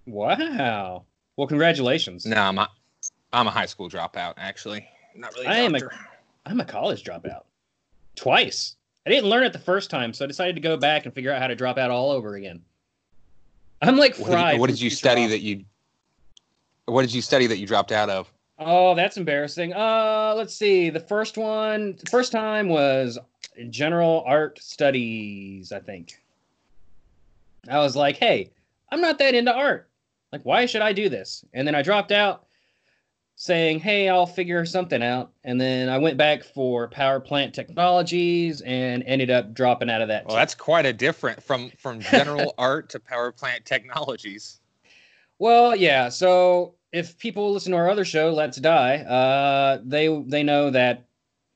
wow. 0.06 1.04
Well, 1.36 1.46
congratulations. 1.48 2.26
No, 2.26 2.36
I'm 2.36 2.58
a, 2.58 2.68
I'm 3.32 3.48
a 3.48 3.50
high 3.50 3.66
school 3.66 3.90
dropout. 3.90 4.34
Actually, 4.36 4.86
not 5.16 5.34
really. 5.34 5.46
I 5.48 5.56
am 5.58 5.74
a-. 5.74 5.80
I'm 6.46 6.60
a 6.60 6.64
college 6.64 7.02
dropout. 7.02 7.42
Twice. 8.14 8.76
I 9.06 9.10
didn't 9.10 9.28
learn 9.28 9.42
it 9.42 9.52
the 9.52 9.58
first 9.58 9.90
time, 9.90 10.12
so 10.12 10.24
I 10.24 10.28
decided 10.28 10.54
to 10.54 10.60
go 10.60 10.76
back 10.76 11.04
and 11.06 11.12
figure 11.14 11.32
out 11.32 11.40
how 11.42 11.48
to 11.48 11.56
drop 11.56 11.76
out 11.76 11.90
all 11.90 12.10
over 12.12 12.36
again. 12.36 12.62
I'm 13.82 13.96
like 13.96 14.16
What 14.16 14.30
fried. 14.30 14.52
did, 14.54 14.60
what 14.60 14.70
did 14.70 14.80
you 14.80 14.90
study 14.90 15.26
that 15.26 15.40
you? 15.40 15.64
What 16.86 17.02
did 17.02 17.12
you 17.12 17.20
study 17.22 17.46
that 17.48 17.58
you 17.58 17.66
dropped 17.66 17.90
out 17.90 18.08
of? 18.10 18.32
Oh, 18.58 18.94
that's 18.94 19.16
embarrassing. 19.16 19.72
Uh, 19.72 20.34
let's 20.36 20.54
see. 20.54 20.90
The 20.90 21.00
first 21.00 21.36
one, 21.36 21.96
first 22.08 22.30
time 22.30 22.68
was 22.68 23.18
general 23.70 24.22
art 24.26 24.60
studies, 24.62 25.72
I 25.72 25.80
think. 25.80 26.22
I 27.68 27.78
was 27.78 27.96
like, 27.96 28.16
hey, 28.16 28.50
I'm 28.90 29.00
not 29.00 29.18
that 29.18 29.34
into 29.34 29.52
art. 29.52 29.88
Like, 30.32 30.42
why 30.42 30.66
should 30.66 30.82
I 30.82 30.92
do 30.92 31.08
this? 31.08 31.44
And 31.52 31.66
then 31.66 31.74
I 31.74 31.82
dropped 31.82 32.12
out 32.12 32.46
saying, 33.36 33.80
hey, 33.80 34.08
I'll 34.08 34.26
figure 34.26 34.64
something 34.64 35.02
out. 35.02 35.32
And 35.42 35.60
then 35.60 35.88
I 35.88 35.98
went 35.98 36.16
back 36.16 36.44
for 36.44 36.88
power 36.88 37.18
plant 37.20 37.54
technologies 37.54 38.60
and 38.60 39.02
ended 39.04 39.30
up 39.30 39.54
dropping 39.54 39.90
out 39.90 40.02
of 40.02 40.08
that. 40.08 40.26
Well, 40.26 40.36
that's 40.36 40.54
quite 40.54 40.86
a 40.86 40.92
different 40.92 41.42
from 41.42 41.70
from 41.76 42.00
general 42.00 42.54
art 42.58 42.88
to 42.90 43.00
power 43.00 43.32
plant 43.32 43.64
technologies. 43.64 44.60
Well, 45.38 45.74
yeah. 45.74 46.08
So 46.08 46.74
if 46.94 47.18
people 47.18 47.52
listen 47.52 47.72
to 47.72 47.76
our 47.76 47.90
other 47.90 48.04
show, 48.04 48.32
Let's 48.32 48.56
Die, 48.58 48.96
uh, 48.98 49.80
they 49.84 50.22
they 50.28 50.44
know 50.44 50.70
that 50.70 51.04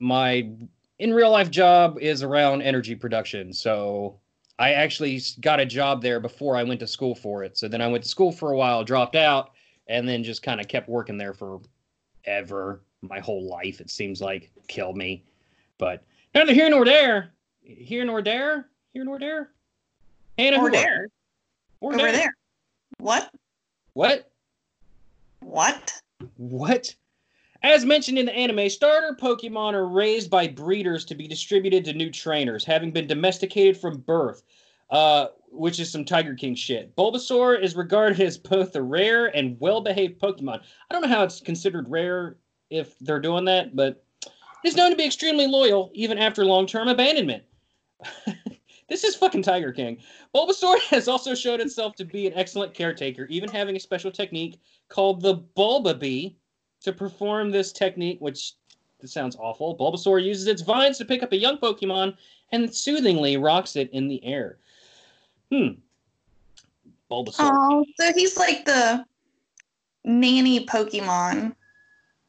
my 0.01 0.51
in 0.99 1.15
real 1.15 1.31
life 1.31 1.49
job 1.49 1.97
is 2.01 2.25
around 2.25 2.61
energy 2.63 2.97
production. 2.97 3.53
So 3.53 4.19
I 4.59 4.73
actually 4.73 5.21
got 5.41 5.61
a 5.61 5.65
job 5.65 6.03
there 6.03 6.19
before 6.19 6.57
I 6.57 6.65
went 6.65 6.81
to 6.81 6.89
school 6.89 7.15
for 7.15 7.45
it. 7.45 7.57
So 7.57 7.69
then 7.69 7.81
I 7.81 7.87
went 7.87 8.03
to 8.03 8.11
school 8.11 8.33
for 8.33 8.51
a 8.51 8.57
while, 8.57 8.83
dropped 8.83 9.15
out, 9.15 9.53
and 9.87 10.09
then 10.09 10.25
just 10.25 10.43
kind 10.43 10.61
of 10.61 10.67
kept 10.67 10.89
working 10.89 11.17
there 11.17 11.33
for 11.33 11.61
ever. 12.25 12.83
My 13.03 13.21
whole 13.21 13.49
life, 13.49 13.81
it 13.81 13.91
seems 13.91 14.21
like, 14.21 14.51
killed 14.67 14.97
me. 14.97 15.23
But 15.79 16.03
neither 16.35 16.53
here 16.53 16.69
nor 16.69 16.85
there. 16.85 17.33
Here 17.63 18.05
nor 18.05 18.23
there. 18.23 18.67
Here 18.93 19.05
nor 19.05 19.21
there. 19.21 19.53
Hannah, 20.37 20.57
Over 20.59 20.71
there. 20.73 21.07
Or 21.81 21.95
Over 21.95 22.11
there. 22.11 22.35
What? 22.99 23.33
What? 23.93 24.29
What? 25.49 26.03
What? 26.37 26.95
As 27.63 27.85
mentioned 27.85 28.19
in 28.19 28.27
the 28.27 28.35
anime, 28.35 28.69
starter 28.69 29.17
Pokemon 29.21 29.73
are 29.73 29.89
raised 29.89 30.31
by 30.31 30.47
breeders 30.47 31.07
to 31.07 31.15
be 31.15 31.27
distributed 31.27 31.87
to 31.87 31.95
new 31.95 32.11
trainers, 32.11 32.65
having 32.65 32.91
been 32.91 33.07
domesticated 33.07 33.77
from 33.77 33.99
birth, 33.99 34.43
uh, 34.91 35.29
which 35.51 35.81
is 35.81 35.91
some 35.91 36.05
Tiger 36.05 36.35
King 36.35 36.55
shit. 36.55 36.95
Bulbasaur 36.97 37.61
is 37.61 37.75
regarded 37.75 38.21
as 38.21 38.37
both 38.37 38.77
a 38.77 38.83
rare 38.83 39.35
and 39.35 39.57
well 39.59 39.81
behaved 39.81 40.21
Pokemon. 40.21 40.61
I 40.61 40.95
don't 40.95 41.03
know 41.03 41.09
how 41.09 41.25
it's 41.25 41.41
considered 41.41 41.89
rare 41.89 42.37
if 42.69 42.99
they're 42.99 43.19
doing 43.19 43.47
that, 43.47 43.75
but 43.75 44.05
it's 44.65 44.77
known 44.77 44.91
to 44.91 44.97
be 44.97 45.07
extremely 45.07 45.47
loyal 45.47 45.91
even 45.95 46.19
after 46.19 46.45
long 46.45 46.67
term 46.67 46.89
abandonment. 46.89 47.43
this 48.89 49.05
is 49.05 49.15
fucking 49.15 49.43
Tiger 49.43 49.73
King. 49.73 49.99
Bulbasaur 50.35 50.79
has 50.91 51.09
also 51.09 51.35
showed 51.35 51.61
itself 51.61 51.95
to 51.97 52.05
be 52.05 52.27
an 52.27 52.33
excellent 52.35 52.75
caretaker, 52.75 53.27
even 53.27 53.51
having 53.51 53.77
a 53.77 53.81
special 53.81 54.11
technique 54.11 54.61
called 54.89 55.21
the 55.21 55.35
Bulba 55.35 55.95
Bee 55.95 56.37
to 56.83 56.93
perform 56.93 57.51
this 57.51 57.73
technique, 57.73 58.19
which 58.21 58.55
this 59.01 59.13
sounds 59.13 59.37
awful. 59.37 59.77
Bulbasaur 59.77 60.23
uses 60.23 60.47
its 60.47 60.63
vines 60.63 60.99
to 60.99 61.05
pick 61.05 61.23
up 61.23 61.33
a 61.33 61.37
young 61.37 61.59
Pokemon 61.59 62.17
and 62.53 62.75
soothingly 62.75 63.37
rocks 63.37 63.77
it 63.77 63.91
in 63.93 64.09
the 64.09 64.25
air. 64.25 64.59
Hmm. 65.53 65.69
Bulbasaur. 67.11 67.51
Oh, 67.53 67.85
so 67.99 68.13
he's 68.15 68.37
like 68.37 68.65
the 68.65 69.05
nanny 70.05 70.67
Pokemon. 70.67 71.55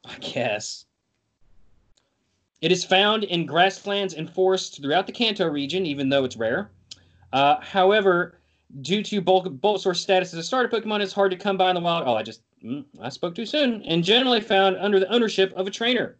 I 0.06 0.15
guess. 0.19 0.86
It 2.62 2.72
is 2.72 2.84
found 2.84 3.24
in 3.24 3.45
grasslands 3.45 4.13
and 4.13 4.30
forests 4.30 4.78
throughout 4.78 5.08
the 5.08 5.13
Kanto 5.13 5.48
region, 5.48 5.86
even 5.86 6.10
though 6.10 6.26
it's 6.26 6.36
rare. 6.36 6.72
Uh, 7.32 7.60
however, 7.62 8.39
due 8.82 9.02
to 9.04 9.22
Bul- 9.22 9.43
Bulbasaur's 9.43 10.02
status 10.02 10.34
as 10.34 10.39
a 10.39 10.43
starter 10.43 10.67
Pokemon, 10.69 11.00
it's 11.02 11.13
hard 11.13 11.32
to 11.32 11.38
come 11.38 11.58
by 11.58 11.69
in 11.69 11.76
the 11.76 11.82
wild. 11.82 12.04
Oh, 12.06 12.15
I 12.15 12.24
just 12.24 12.41
mm, 12.63 12.84
I 13.02 13.10
spoke 13.10 13.36
too 13.36 13.45
soon. 13.45 13.82
And 13.84 14.04
generally 14.04 14.41
found 14.41 14.76
under 14.78 15.00
the 15.00 15.12
ownership 15.13 15.54
of 15.56 15.67
a 15.67 15.72
trainer. 15.72 16.17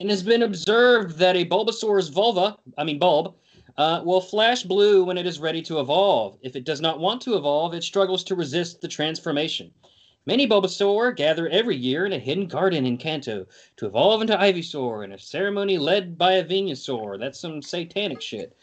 And 0.00 0.08
It 0.08 0.12
has 0.12 0.22
been 0.22 0.42
observed 0.42 1.18
that 1.18 1.36
a 1.36 1.44
Bulbasaur's 1.44 2.08
vulva, 2.08 2.58
I 2.76 2.84
mean 2.84 2.98
bulb, 2.98 3.34
uh, 3.78 4.02
will 4.04 4.20
flash 4.20 4.62
blue 4.62 5.04
when 5.04 5.18
it 5.18 5.26
is 5.26 5.38
ready 5.38 5.62
to 5.62 5.80
evolve. 5.80 6.38
If 6.42 6.56
it 6.56 6.64
does 6.64 6.80
not 6.80 6.98
want 6.98 7.20
to 7.22 7.36
evolve, 7.36 7.72
it 7.72 7.84
struggles 7.84 8.24
to 8.24 8.34
resist 8.34 8.80
the 8.80 8.88
transformation. 8.88 9.70
Many 10.26 10.48
Bulbasaur 10.48 11.14
gather 11.14 11.48
every 11.48 11.76
year 11.76 12.04
in 12.04 12.12
a 12.12 12.18
hidden 12.18 12.46
garden 12.48 12.84
in 12.84 12.98
Kanto 12.98 13.46
to 13.76 13.86
evolve 13.86 14.22
into 14.22 14.36
Ivysaur 14.36 15.04
in 15.04 15.12
a 15.12 15.18
ceremony 15.18 15.78
led 15.78 16.18
by 16.18 16.32
a 16.32 16.44
Venusaur. 16.44 17.18
That's 17.18 17.38
some 17.38 17.62
satanic 17.62 18.20
shit. 18.20 18.56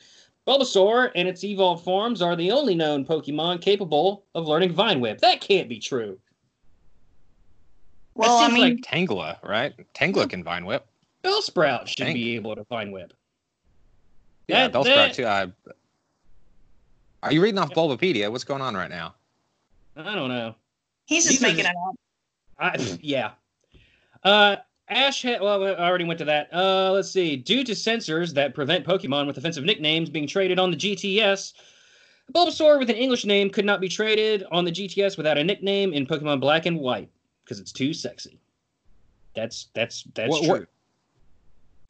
Bulbasaur 0.45 1.11
and 1.15 1.25
its 1.25 1.45
evolved 1.45 1.85
forms 1.85 2.21
are 2.21 2.35
the 2.35 2.51
only 2.51 2.75
known 2.75 3.05
Pokemon 3.05 3.61
capable 3.61 4.25
of 4.35 4.45
learning 4.45 4.73
Vine 4.73 4.99
Whip. 4.99 5.19
That 5.21 5.39
can't 5.39 5.69
be 5.69 5.79
true. 5.79 6.19
Well, 8.15 8.37
I 8.37 8.49
mean, 8.49 8.75
like- 8.75 8.81
Tangela, 8.81 9.41
right? 9.41 9.73
Tangela 9.93 10.29
can 10.29 10.43
vine 10.43 10.65
whip. 10.65 10.85
Bellsprout 11.23 11.87
should 11.87 12.13
be 12.13 12.35
able 12.35 12.55
to 12.55 12.63
Vine 12.65 12.91
Whip. 12.91 13.13
Yeah, 14.47 14.67
That- 14.67 14.73
Bellsprout 14.73 14.85
that- 14.85 15.13
too. 15.13 15.25
I, 15.25 15.47
are 17.23 17.31
you 17.31 17.41
reading 17.41 17.57
off 17.57 17.71
Bulbapedia? 17.71 18.29
What's 18.29 18.43
going 18.43 18.61
on 18.61 18.75
right 18.75 18.89
now? 18.89 19.15
I 19.95 20.13
don't 20.13 20.29
know. 20.29 20.55
He's 21.05 21.23
just 21.25 21.35
these 21.35 21.41
making 21.41 21.65
just- 21.65 21.69
it 21.69 21.75
up. 21.89 21.95
I, 22.59 22.97
yeah. 23.01 23.31
Uh, 24.23 24.57
Ash 24.89 25.21
had, 25.23 25.41
well, 25.41 25.63
I 25.63 25.69
already 25.75 26.05
went 26.05 26.19
to 26.19 26.25
that. 26.25 26.53
Uh, 26.53 26.91
let's 26.91 27.09
see. 27.09 27.35
Due 27.35 27.63
to 27.63 27.75
censors 27.75 28.33
that 28.33 28.53
prevent 28.53 28.85
Pokemon 28.85 29.27
with 29.27 29.37
offensive 29.37 29.63
nicknames 29.63 30.09
being 30.09 30.27
traded 30.27 30.59
on 30.59 30.71
the 30.71 30.77
GTS, 30.77 31.53
Bulbasaur 32.33 32.79
with 32.79 32.89
an 32.89 32.95
English 32.95 33.25
name 33.25 33.49
could 33.49 33.65
not 33.65 33.81
be 33.81 33.89
traded 33.89 34.43
on 34.51 34.65
the 34.65 34.71
GTS 34.71 35.17
without 35.17 35.37
a 35.37 35.43
nickname 35.43 35.93
in 35.93 36.05
Pokemon 36.05 36.39
Black 36.39 36.65
and 36.65 36.79
White 36.79 37.09
because 37.43 37.59
it's 37.59 37.71
too 37.71 37.93
sexy. 37.93 38.39
That's 39.35 39.67
that's 39.73 40.03
that's 40.13 40.29
What- 40.29 40.39
true. 40.43 40.49
what- 40.49 40.67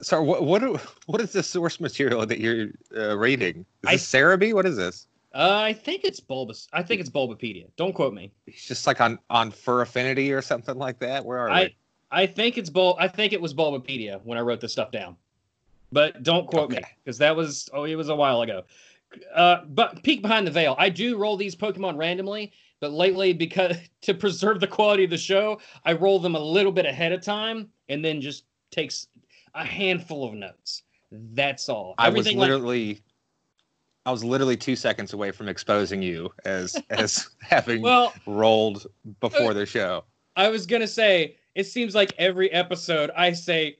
Sorry, 0.02 0.26
what 0.26 0.44
what 0.44 0.64
are- 0.64 0.82
what 1.06 1.22
is 1.22 1.32
the 1.34 1.44
source 1.44 1.80
material 1.80 2.26
that 2.26 2.40
you're 2.40 2.70
uh, 2.96 3.18
reading? 3.18 3.60
Is 3.84 3.90
I- 3.90 3.92
this 3.94 4.12
Serebii? 4.12 4.54
What 4.54 4.66
is 4.66 4.76
this? 4.78 5.08
Uh, 5.34 5.62
I 5.64 5.74
think 5.74 6.04
it's 6.04 6.20
Bulbas. 6.20 6.68
I 6.74 6.84
think 6.84 7.02
it's 7.02 7.10
Bulbapedia. 7.10 7.68
Don't 7.76 7.94
quote 7.94 8.14
me. 8.14 8.32
He's 8.46 8.66
just 8.66 8.86
like 8.86 9.02
on 9.02 9.18
on 9.30 9.52
Fur 9.52 9.82
Affinity 9.82 10.32
or 10.32 10.42
something 10.42 10.78
like 10.78 11.00
that. 11.00 11.26
Where 11.26 11.40
are 11.40 11.50
I 11.50 11.64
we? 11.64 11.76
I 12.12 12.26
think 12.28 12.58
it's 12.60 12.70
Bul. 12.70 12.96
I 13.00 13.08
think 13.08 13.34
it 13.34 13.42
was 13.42 13.54
Bulbapedia 13.54 14.22
when 14.24 14.38
I 14.38 14.42
wrote 14.42 14.62
this 14.62 14.72
stuff 14.72 14.92
down, 14.92 15.16
but 15.92 16.22
don't 16.22 16.46
quote 16.46 16.70
me 16.70 16.80
because 17.04 17.18
that 17.18 17.36
was 17.36 17.70
oh 17.74 17.86
it 17.86 17.96
was 17.96 18.10
a 18.10 18.16
while 18.16 18.42
ago. 18.44 18.64
uh, 19.34 19.64
but 19.70 20.04
peek 20.04 20.22
behind 20.22 20.46
the 20.46 20.52
veil. 20.52 20.76
I 20.78 20.90
do 20.90 21.18
roll 21.18 21.36
these 21.38 21.56
Pokemon 21.56 21.98
randomly, 21.98 22.52
but 22.80 22.92
lately, 22.92 23.34
because 23.34 23.76
to 24.02 24.14
preserve 24.14 24.60
the 24.60 24.68
quality 24.68 25.04
of 25.06 25.10
the 25.10 25.18
show, 25.18 25.60
I 25.86 25.94
roll 25.94 26.20
them 26.20 26.36
a 26.36 26.40
little 26.40 26.72
bit 26.72 26.86
ahead 26.86 27.12
of 27.12 27.24
time, 27.24 27.70
and 27.90 28.06
then 28.06 28.22
just 28.22 28.44
takes 28.70 29.08
a 29.56 29.66
handful 29.66 30.24
of 30.28 30.36
notes. 30.36 30.84
That's 31.12 31.70
all. 31.70 31.96
I 31.98 32.10
was 32.10 32.20
Everything 32.20 32.38
like- 32.40 32.50
literally, 32.50 33.02
I 34.06 34.12
was 34.12 34.24
literally 34.24 34.58
two 34.58 34.76
seconds 34.76 35.14
away 35.14 35.32
from 35.32 35.48
exposing 35.48 36.02
you 36.02 36.32
as 36.46 36.76
as 36.90 37.30
having 37.42 37.82
well, 37.82 38.14
rolled 38.26 38.88
before 39.20 39.52
uh, 39.52 39.54
the 39.54 39.66
show. 39.66 40.04
I 40.36 40.50
was 40.50 40.66
gonna 40.66 40.88
say, 40.88 41.38
it 41.56 41.66
seems 41.66 41.96
like 41.96 42.14
every 42.18 42.52
episode 42.52 43.12
I 43.16 43.32
say, 43.34 43.78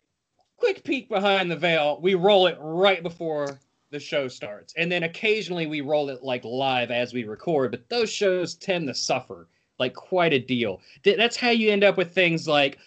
quick 0.58 0.84
peek 0.84 1.10
behind 1.10 1.52
the 1.52 1.56
veil. 1.56 2.00
We 2.02 2.16
roll 2.16 2.48
it 2.48 2.58
right 2.60 3.04
before 3.04 3.60
the 3.92 4.00
show 4.00 4.28
starts. 4.28 4.74
And 4.78 4.92
then 4.92 5.04
occasionally 5.04 5.68
we 5.68 5.82
roll 5.82 6.10
it 6.10 6.24
like 6.24 6.44
live 6.44 6.92
as 6.92 7.14
we 7.14 7.24
record, 7.26 7.72
but 7.72 7.90
those 7.90 8.10
shows 8.10 8.56
tend 8.56 8.88
to 8.88 8.94
suffer 8.94 9.48
like 9.80 9.94
quite 9.94 10.34
a 10.34 10.40
deal. 10.40 10.82
That's 11.04 11.38
how 11.38 11.50
you 11.50 11.72
end 11.72 11.84
up 11.84 11.98
with 11.98 12.14
things 12.14 12.48
like 12.48 12.80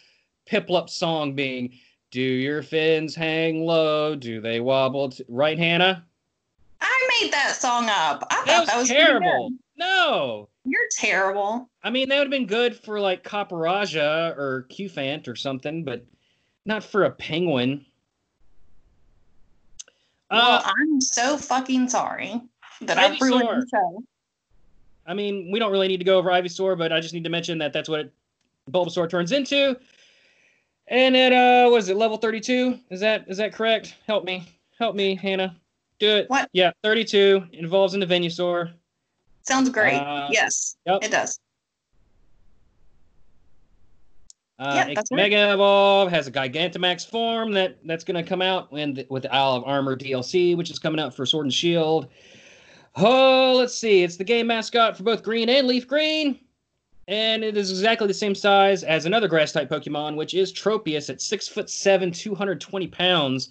Piplup 0.50 0.88
song 0.88 1.34
being 1.34 1.72
Do 2.10 2.20
your 2.20 2.62
fins 2.62 3.14
hang 3.14 3.64
low? 3.64 4.16
Do 4.16 4.40
they 4.40 4.60
wobble? 4.60 5.10
T-? 5.10 5.24
Right, 5.28 5.58
Hannah? 5.58 6.04
I 6.88 7.20
made 7.20 7.32
that 7.32 7.56
song 7.56 7.88
up. 7.88 8.26
I 8.30 8.36
thought 8.36 8.46
That 8.46 8.60
was, 8.60 8.68
that 8.68 8.78
was 8.78 8.88
terrible. 8.88 9.50
No. 9.76 10.48
You're 10.64 10.88
terrible. 10.96 11.68
I 11.82 11.90
mean, 11.90 12.08
that 12.08 12.18
would 12.18 12.26
have 12.26 12.30
been 12.30 12.46
good 12.46 12.76
for 12.76 13.00
like 13.00 13.22
Copperajah 13.24 14.36
or 14.36 14.66
Cufant 14.70 15.28
or 15.28 15.36
something, 15.36 15.84
but 15.84 16.04
not 16.64 16.82
for 16.82 17.04
a 17.04 17.10
penguin. 17.10 17.84
well, 20.30 20.58
Uh, 20.58 20.62
I'm 20.64 21.00
so 21.00 21.36
fucking 21.36 21.88
sorry 21.88 22.40
that 22.82 22.98
I've 22.98 23.20
ruined 23.20 23.62
the 23.62 23.66
show. 23.72 24.02
I 25.06 25.14
mean, 25.14 25.50
we 25.52 25.58
don't 25.58 25.70
really 25.70 25.88
need 25.88 25.98
to 25.98 26.04
go 26.04 26.18
over 26.18 26.30
Ivysaur, 26.30 26.76
but 26.76 26.92
I 26.92 27.00
just 27.00 27.14
need 27.14 27.24
to 27.24 27.30
mention 27.30 27.58
that 27.58 27.72
that's 27.72 27.88
what 27.88 28.00
it, 28.00 28.12
Bulbasaur 28.70 29.08
turns 29.08 29.30
into. 29.32 29.78
And 30.88 31.16
at 31.16 31.32
uh, 31.32 31.68
what 31.70 31.78
is 31.78 31.88
it, 31.88 31.96
level 31.96 32.16
thirty-two? 32.16 32.78
Is 32.90 33.00
that 33.00 33.24
is 33.28 33.38
that 33.38 33.52
correct? 33.52 33.94
Help 34.06 34.24
me, 34.24 34.44
help 34.78 34.94
me, 34.96 35.14
Hannah. 35.16 35.56
Do 35.98 36.08
it. 36.08 36.28
What? 36.28 36.48
Yeah, 36.52 36.72
thirty-two 36.82 37.46
involves 37.52 37.94
in 37.94 38.00
the 38.00 38.06
Venusaur. 38.06 38.72
Sounds 39.42 39.70
great. 39.70 39.94
Uh, 39.96 40.28
yes, 40.30 40.76
yep. 40.86 41.02
it 41.02 41.10
does. 41.10 41.38
Uh, 44.58 44.72
Yeah, 44.74 44.86
it 44.88 44.94
that's 44.94 45.08
can 45.08 45.16
right. 45.18 45.30
Mega 45.30 45.52
Evolve 45.52 46.10
has 46.10 46.26
a 46.26 46.32
Gigantamax 46.32 47.08
form 47.08 47.52
that 47.52 47.78
that's 47.84 48.04
going 48.04 48.22
to 48.22 48.28
come 48.28 48.42
out 48.42 48.68
and 48.72 49.04
with 49.08 49.24
the 49.24 49.34
Isle 49.34 49.54
of 49.54 49.64
Armor 49.64 49.96
DLC, 49.96 50.56
which 50.56 50.70
is 50.70 50.78
coming 50.78 51.00
out 51.00 51.14
for 51.14 51.26
Sword 51.26 51.46
and 51.46 51.54
Shield. 51.54 52.08
Oh, 52.96 53.54
let's 53.56 53.76
see. 53.76 54.02
It's 54.02 54.16
the 54.16 54.24
game 54.24 54.46
mascot 54.46 54.96
for 54.96 55.02
both 55.02 55.22
Green 55.22 55.50
and 55.50 55.66
Leaf 55.66 55.86
Green, 55.86 56.40
and 57.08 57.44
it 57.44 57.56
is 57.56 57.70
exactly 57.70 58.06
the 58.06 58.14
same 58.14 58.34
size 58.34 58.82
as 58.82 59.04
another 59.04 59.28
Grass 59.28 59.52
type 59.52 59.68
Pokemon, 59.68 60.16
which 60.16 60.32
is 60.32 60.52
Tropius 60.52 61.10
at 61.10 61.20
six 61.20 61.46
foot 61.46 61.68
seven, 61.68 62.10
two 62.10 62.34
hundred 62.34 62.60
twenty 62.60 62.86
pounds. 62.86 63.50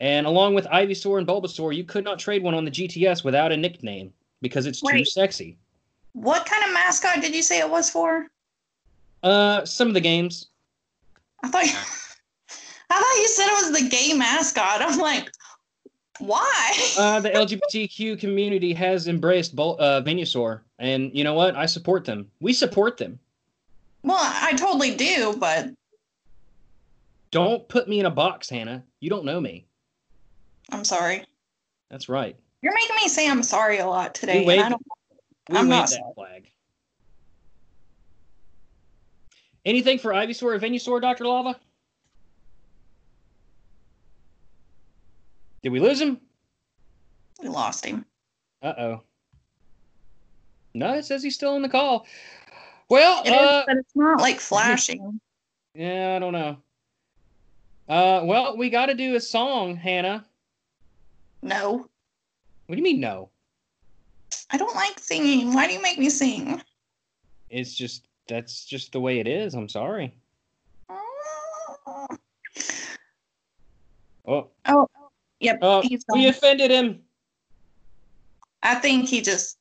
And 0.00 0.26
along 0.26 0.54
with 0.54 0.66
Ivysaur 0.66 1.18
and 1.18 1.26
Bulbasaur, 1.26 1.74
you 1.74 1.84
could 1.84 2.04
not 2.04 2.18
trade 2.18 2.42
one 2.42 2.54
on 2.54 2.64
the 2.64 2.70
GTS 2.70 3.24
without 3.24 3.52
a 3.52 3.56
nickname 3.56 4.12
because 4.42 4.66
it's 4.66 4.80
too 4.80 5.04
sexy. 5.04 5.56
What 6.12 6.46
kind 6.46 6.64
of 6.64 6.72
mascot 6.72 7.20
did 7.20 7.34
you 7.34 7.42
say 7.42 7.58
it 7.60 7.68
was 7.70 7.90
for? 7.90 8.26
Uh, 9.22 9.64
some 9.64 9.88
of 9.88 9.94
the 9.94 10.00
games. 10.00 10.46
I 11.42 11.48
thought 11.48 11.64
I 12.90 13.00
thought 13.00 13.20
you 13.20 13.28
said 13.28 13.46
it 13.46 13.72
was 13.72 13.82
the 13.82 13.88
gay 13.88 14.12
mascot. 14.14 14.80
I'm 14.82 14.98
like, 14.98 15.30
why? 16.18 16.72
uh, 16.98 17.20
the 17.20 17.30
LGBTQ 17.70 18.20
community 18.20 18.72
has 18.74 19.08
embraced 19.08 19.56
Bul- 19.56 19.76
uh, 19.80 20.02
Venusaur, 20.02 20.60
and 20.78 21.10
you 21.16 21.24
know 21.24 21.34
what? 21.34 21.56
I 21.56 21.66
support 21.66 22.04
them. 22.04 22.30
We 22.40 22.52
support 22.52 22.96
them. 22.98 23.18
well, 24.02 24.18
I 24.20 24.52
totally 24.52 24.94
do, 24.94 25.34
but 25.38 25.70
Don't 27.30 27.66
put 27.68 27.88
me 27.88 27.98
in 28.00 28.06
a 28.06 28.10
box, 28.10 28.48
Hannah. 28.48 28.84
You 29.00 29.10
don't 29.10 29.24
know 29.24 29.40
me. 29.40 29.66
I'm 30.70 30.84
sorry. 30.84 31.24
That's 31.90 32.08
right. 32.08 32.36
You're 32.62 32.74
making 32.74 32.96
me 32.96 33.08
say 33.08 33.28
I'm 33.28 33.42
sorry 33.42 33.78
a 33.78 33.86
lot 33.86 34.14
today. 34.14 34.38
and 34.38 34.46
waved- 34.46 34.62
I 34.62 34.68
don't, 34.70 34.82
We 35.50 35.56
I'm 35.58 35.64
waved 35.64 35.68
not 35.70 35.90
that 35.90 35.98
sorry. 36.00 36.12
flag. 36.14 36.50
Anything 39.64 39.98
for 39.98 40.12
Ivysaur 40.12 40.54
or 40.54 40.58
Venusaur, 40.58 41.00
Doctor 41.00 41.26
Lava? 41.26 41.58
Did 45.62 45.72
we 45.72 45.80
lose 45.80 46.00
him? 46.00 46.20
we 47.42 47.48
lost 47.48 47.84
him. 47.84 48.04
Uh 48.62 48.74
oh. 48.78 49.00
No, 50.74 50.94
it 50.94 51.04
says 51.04 51.22
he's 51.22 51.34
still 51.34 51.56
in 51.56 51.62
the 51.62 51.68
call. 51.68 52.06
Well, 52.88 53.22
It 53.24 53.28
is, 53.30 53.34
uh, 53.34 53.64
but 53.66 53.76
it's 53.78 53.96
not 53.96 54.20
like 54.20 54.40
flashing. 54.40 55.20
Yeah, 55.74 56.14
I 56.16 56.18
don't 56.18 56.32
know. 56.32 56.56
Uh, 57.88 58.22
well, 58.24 58.56
we 58.56 58.70
got 58.70 58.86
to 58.86 58.94
do 58.94 59.14
a 59.14 59.20
song, 59.20 59.76
Hannah. 59.76 60.24
No, 61.44 61.86
What 62.66 62.74
do 62.74 62.76
you 62.76 62.82
mean 62.82 63.00
no? 63.00 63.28
I 64.50 64.56
don't 64.56 64.74
like 64.74 64.98
singing. 64.98 65.52
Why 65.52 65.66
do 65.66 65.74
you 65.74 65.82
make 65.82 65.98
me 65.98 66.08
sing? 66.08 66.62
It's 67.50 67.74
just 67.74 68.08
that's 68.28 68.64
just 68.64 68.92
the 68.92 69.00
way 69.00 69.18
it 69.20 69.28
is. 69.28 69.52
I'm 69.54 69.68
sorry. 69.68 70.14
Oh, 74.26 74.48
Oh, 74.64 74.88
yep. 75.40 75.58
oh, 75.60 75.82
he's 75.82 76.02
we 76.10 76.26
offended 76.28 76.70
him. 76.70 77.02
I 78.62 78.76
think 78.76 79.06
he 79.10 79.20
just 79.20 79.58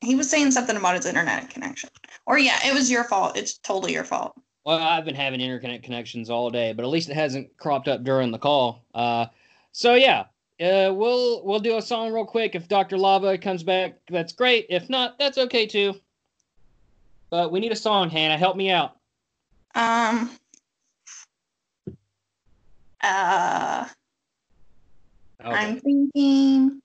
he 0.00 0.14
was 0.14 0.30
saying 0.30 0.52
something 0.52 0.76
about 0.76 0.94
his 0.94 1.06
internet 1.06 1.50
connection. 1.50 1.90
Or 2.24 2.38
yeah, 2.38 2.60
it 2.64 2.72
was 2.72 2.88
your 2.88 3.02
fault. 3.02 3.36
It's 3.36 3.58
totally 3.58 3.92
your 3.94 4.04
fault. 4.04 4.34
Well, 4.64 4.78
I've 4.78 5.04
been 5.04 5.16
having 5.16 5.40
internet 5.40 5.82
connections 5.82 6.30
all 6.30 6.50
day, 6.50 6.72
but 6.72 6.84
at 6.84 6.88
least 6.90 7.08
it 7.10 7.14
hasn't 7.14 7.56
cropped 7.56 7.88
up 7.88 8.04
during 8.04 8.30
the 8.30 8.38
call. 8.38 8.84
Uh, 8.94 9.26
so 9.72 9.94
yeah, 9.94 10.26
uh, 10.60 10.92
we'll 10.92 11.44
we'll 11.44 11.60
do 11.60 11.76
a 11.76 11.82
song 11.82 12.12
real 12.12 12.24
quick. 12.24 12.54
If 12.54 12.68
Dr. 12.68 12.98
Lava 12.98 13.38
comes 13.38 13.62
back, 13.62 13.98
that's 14.10 14.32
great. 14.32 14.66
If 14.68 14.90
not, 14.90 15.18
that's 15.18 15.38
okay 15.38 15.66
too. 15.66 15.94
But 17.30 17.52
we 17.52 17.60
need 17.60 17.72
a 17.72 17.76
song, 17.76 18.10
Hannah. 18.10 18.36
Help 18.36 18.56
me 18.56 18.70
out. 18.70 18.96
Um. 19.74 20.30
Uh. 23.00 23.86
Okay. 25.44 25.54
I'm 25.54 25.80
thinking. 25.80 26.82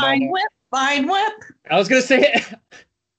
Vine 0.00 0.28
whip, 0.28 0.48
vine 0.72 1.08
whip. 1.08 1.32
I 1.70 1.76
was 1.76 1.88
gonna 1.88 2.02
say 2.02 2.32
it. 2.32 2.58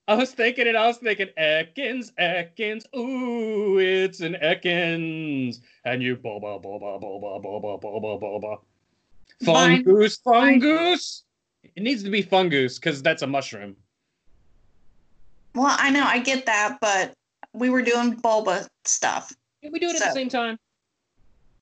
I 0.08 0.14
was 0.14 0.32
thinking 0.32 0.66
it. 0.68 0.76
I 0.76 0.86
was 0.86 0.98
thinking 0.98 1.28
Ekans, 1.36 2.12
Ekans. 2.18 2.84
Ooh, 2.96 3.78
it's 3.78 4.20
an 4.20 4.36
Ekans, 4.40 5.60
and 5.84 6.00
you 6.02 6.14
bulba, 6.16 6.60
bulba, 6.60 6.98
bulba, 7.00 7.40
bulba, 7.40 7.78
bulba, 7.78 8.18
bulba. 8.18 8.56
Vine- 9.42 9.84
Fungus, 9.84 10.18
fungus. 10.18 11.24
It 11.74 11.82
needs 11.82 12.04
to 12.04 12.10
be 12.10 12.22
fungus 12.22 12.78
because 12.78 13.02
that's 13.02 13.22
a 13.22 13.26
mushroom. 13.26 13.74
Well, 15.54 15.74
I 15.78 15.90
know, 15.90 16.04
I 16.04 16.20
get 16.20 16.46
that, 16.46 16.78
but 16.80 17.12
we 17.52 17.68
were 17.70 17.82
doing 17.82 18.12
bulba 18.14 18.68
stuff. 18.84 19.32
Can 19.62 19.72
we 19.72 19.80
do 19.80 19.88
it 19.88 19.96
at 19.96 20.02
the 20.08 20.12
same 20.12 20.28
time, 20.28 20.56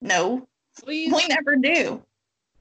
No, 0.03 0.47
please? 0.83 1.13
we 1.13 1.27
never 1.29 1.57
do. 1.57 2.03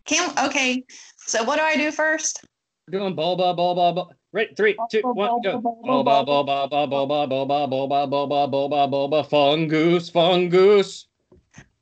Can 0.05 0.31
okay. 0.45 0.83
So 1.17 1.43
what 1.43 1.57
do 1.57 1.63
I 1.63 1.75
do 1.75 1.91
first? 1.91 2.45
We're 2.87 2.99
doing 2.99 3.15
bulba, 3.15 3.53
bulba, 3.53 3.93
bulba. 3.93 4.15
Right, 4.33 4.49
three, 4.57 4.75
two, 4.89 5.01
one, 5.03 5.41
go. 5.43 5.61
Bulba, 5.61 6.25
bulba, 6.25 6.67
bulba, 6.67 6.87
bulba, 6.87 7.27
bulba, 7.27 7.67
bulba, 7.67 8.07
bulba, 8.07 8.47
bulba, 8.47 8.87
bulba, 8.87 9.23
fungus, 9.23 10.09
fungus. 10.09 11.05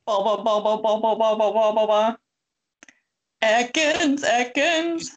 Bulba, 0.06 0.44
bulba, 0.44 0.78
bulba, 0.84 1.16
bulba, 1.16 1.36
bulba, 1.38 1.74
bulba. 1.74 2.18
Ekans, 3.42 4.26
Ekans. 4.26 5.12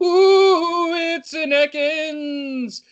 Ooh, 0.00 0.94
it's 0.94 1.32
an 1.34 1.50
Ekans. 1.50 2.82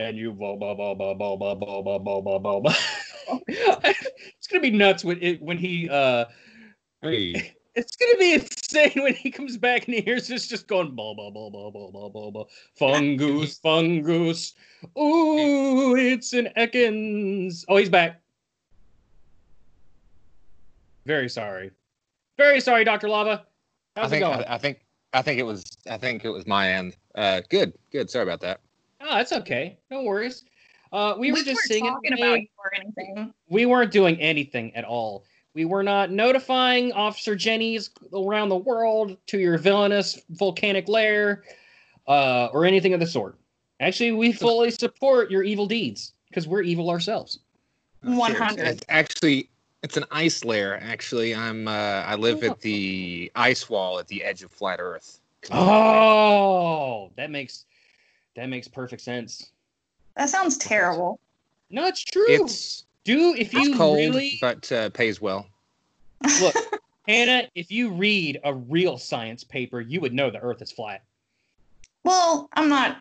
And 0.00 0.16
you 0.16 0.32
bulba, 0.32 0.74
bulba, 0.74 1.14
bulba, 1.14 1.54
bulba, 1.54 1.98
bulba, 2.00 2.38
bulba. 2.40 2.74
it's 3.46 4.48
gonna 4.50 4.62
be 4.62 4.70
nuts 4.70 5.04
when 5.04 5.22
it 5.22 5.40
when 5.40 5.58
he 5.58 5.88
uh 5.88 6.24
Hey, 7.02 7.54
It's 7.76 7.94
gonna 7.94 8.18
be 8.18 8.44
insane 8.76 9.02
when 9.02 9.14
he 9.14 9.30
comes 9.30 9.56
back 9.56 9.86
and 9.86 9.94
he 9.94 10.00
hears 10.00 10.28
this 10.28 10.46
just 10.46 10.66
going 10.68 10.94
bulba 10.94 11.30
bulba 11.30 11.70
bulba 11.70 12.10
bulba 12.10 12.44
fungus 12.74 13.58
fungus. 13.62 14.54
Ooh, 14.98 15.96
it's 15.96 16.32
an 16.32 16.48
Ekans. 16.56 17.64
Oh, 17.68 17.76
he's 17.76 17.88
back. 17.88 18.20
Very 21.04 21.28
sorry. 21.28 21.70
Very 22.36 22.60
sorry, 22.60 22.84
Doctor 22.84 23.08
Lava. 23.08 23.44
I 23.96 24.00
How's 24.00 24.12
it 24.12 24.20
going? 24.20 24.44
I, 24.44 24.54
I 24.54 24.58
think 24.58 24.80
I 25.12 25.22
think 25.22 25.40
it 25.40 25.44
was 25.44 25.64
I 25.88 25.96
think 25.96 26.24
it 26.24 26.30
was 26.30 26.46
my 26.46 26.72
end. 26.72 26.96
Uh, 27.14 27.40
good, 27.48 27.72
good. 27.92 28.10
Sorry 28.10 28.24
about 28.24 28.40
that. 28.40 28.60
Oh, 29.00 29.16
that's 29.16 29.32
okay. 29.32 29.78
No 29.90 30.02
worries. 30.02 30.44
Uh, 30.92 31.14
we 31.18 31.30
were 31.30 31.34
we 31.34 31.44
just 31.44 31.56
weren't 31.56 31.66
singing. 31.66 32.18
about 32.18 32.40
you 32.40 32.46
or 32.58 32.72
anything. 32.74 33.34
we 33.48 33.66
weren't 33.66 33.90
doing 33.90 34.18
anything 34.20 34.74
at 34.76 34.84
all. 34.84 35.24
We 35.56 35.64
weren't 35.64 35.86
doing 35.86 35.94
anything 35.94 36.10
at 36.10 36.10
all. 36.10 36.16
We 36.16 36.24
were 36.28 36.28
not 36.28 36.28
notifying 36.28 36.92
Officer 36.92 37.34
Jenny's 37.34 37.90
around 38.12 38.50
the 38.50 38.56
world 38.56 39.16
to 39.28 39.38
your 39.38 39.58
villainous 39.58 40.20
volcanic 40.30 40.88
lair 40.88 41.44
uh, 42.06 42.48
or 42.52 42.64
anything 42.64 42.92
of 42.92 43.00
the 43.00 43.06
sort. 43.06 43.38
Actually, 43.80 44.12
we 44.12 44.32
fully 44.32 44.70
support 44.70 45.30
your 45.30 45.42
evil 45.42 45.66
deeds 45.66 46.12
because 46.28 46.46
we're 46.46 46.62
evil 46.62 46.90
ourselves. 46.90 47.38
It's- 48.04 48.36
hundred. 48.36 48.66
it's 48.66 48.84
Actually, 48.88 49.48
it's 49.82 49.96
an 49.96 50.04
ice 50.10 50.44
layer. 50.44 50.78
Actually, 50.82 51.34
I'm. 51.34 51.66
Uh, 51.66 52.04
I 52.06 52.14
live 52.14 52.44
at 52.44 52.60
the 52.60 53.32
ice 53.34 53.68
wall 53.68 53.98
at 53.98 54.08
the 54.08 54.22
edge 54.22 54.42
of 54.42 54.52
flat 54.52 54.78
Earth. 54.80 55.20
Oh, 55.50 57.10
that 57.16 57.30
makes 57.30 57.64
that 58.36 58.48
makes 58.48 58.68
perfect 58.68 59.02
sense. 59.02 59.50
That 60.16 60.28
sounds 60.28 60.58
terrible. 60.58 61.20
No, 61.70 61.86
it's 61.86 62.02
true. 62.02 62.24
It's 62.28 62.84
Do 63.06 63.36
if 63.38 63.54
you 63.54 63.60
it's 63.60 63.76
cold, 63.76 63.98
really 63.98 64.36
but 64.40 64.72
uh, 64.72 64.90
pays 64.90 65.20
well. 65.20 65.46
look, 66.40 66.56
Hannah, 67.06 67.48
if 67.54 67.70
you 67.70 67.90
read 67.90 68.40
a 68.42 68.52
real 68.52 68.98
science 68.98 69.44
paper, 69.44 69.80
you 69.80 70.00
would 70.00 70.12
know 70.12 70.28
the 70.28 70.40
Earth 70.40 70.60
is 70.60 70.72
flat. 70.72 71.04
Well, 72.02 72.48
I'm 72.54 72.68
not. 72.68 73.00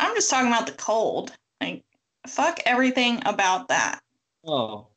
I'm 0.00 0.12
just 0.16 0.28
talking 0.28 0.48
about 0.48 0.66
the 0.66 0.72
cold. 0.72 1.32
Like, 1.60 1.84
fuck 2.26 2.58
everything 2.66 3.22
about 3.26 3.68
that. 3.68 4.00
Oh, 4.44 4.88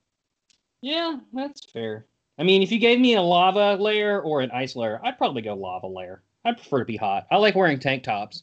yeah, 0.81 1.19
that's 1.31 1.69
fair. 1.71 2.07
I 2.39 2.43
mean, 2.43 2.63
if 2.63 2.71
you 2.71 2.79
gave 2.79 2.99
me 2.99 3.13
a 3.13 3.21
lava 3.21 3.75
layer 3.75 4.21
or 4.21 4.41
an 4.41 4.49
ice 4.49 4.75
layer, 4.75 4.99
I'd 5.03 5.19
probably 5.19 5.43
go 5.43 5.53
lava 5.53 5.85
layer. 5.85 6.23
I'd 6.45 6.57
prefer 6.57 6.79
to 6.79 6.85
be 6.85 6.97
hot. 6.97 7.27
I 7.29 7.37
like 7.37 7.53
wearing 7.53 7.79
tank 7.79 8.01
tops. 8.01 8.41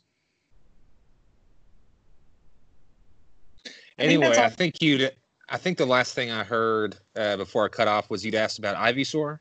I 3.65 3.71
think 4.03 4.13
Anyway, 4.13 4.27
that's 4.29 4.39
I 4.39 4.49
think 4.51 4.81
you'd. 4.81 5.11
I 5.49 5.59
think 5.59 5.79
the 5.79 5.87
last 5.87 6.15
thing 6.15 6.31
I 6.31 6.43
heard 6.43 6.97
uh, 7.15 7.37
before 7.37 7.65
I 7.65 7.69
cut 7.69 7.89
off 7.89 8.11
was 8.11 8.25
you'd 8.25 8.35
asked 8.35 8.59
about 8.59 8.77
Ivysaur. 8.77 9.39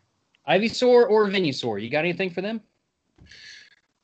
Ivysaur 0.48 1.10
or 1.10 1.28
Venusaur, 1.28 1.82
you 1.82 1.90
got 1.90 2.00
anything 2.00 2.30
for 2.30 2.42
them? 2.42 2.62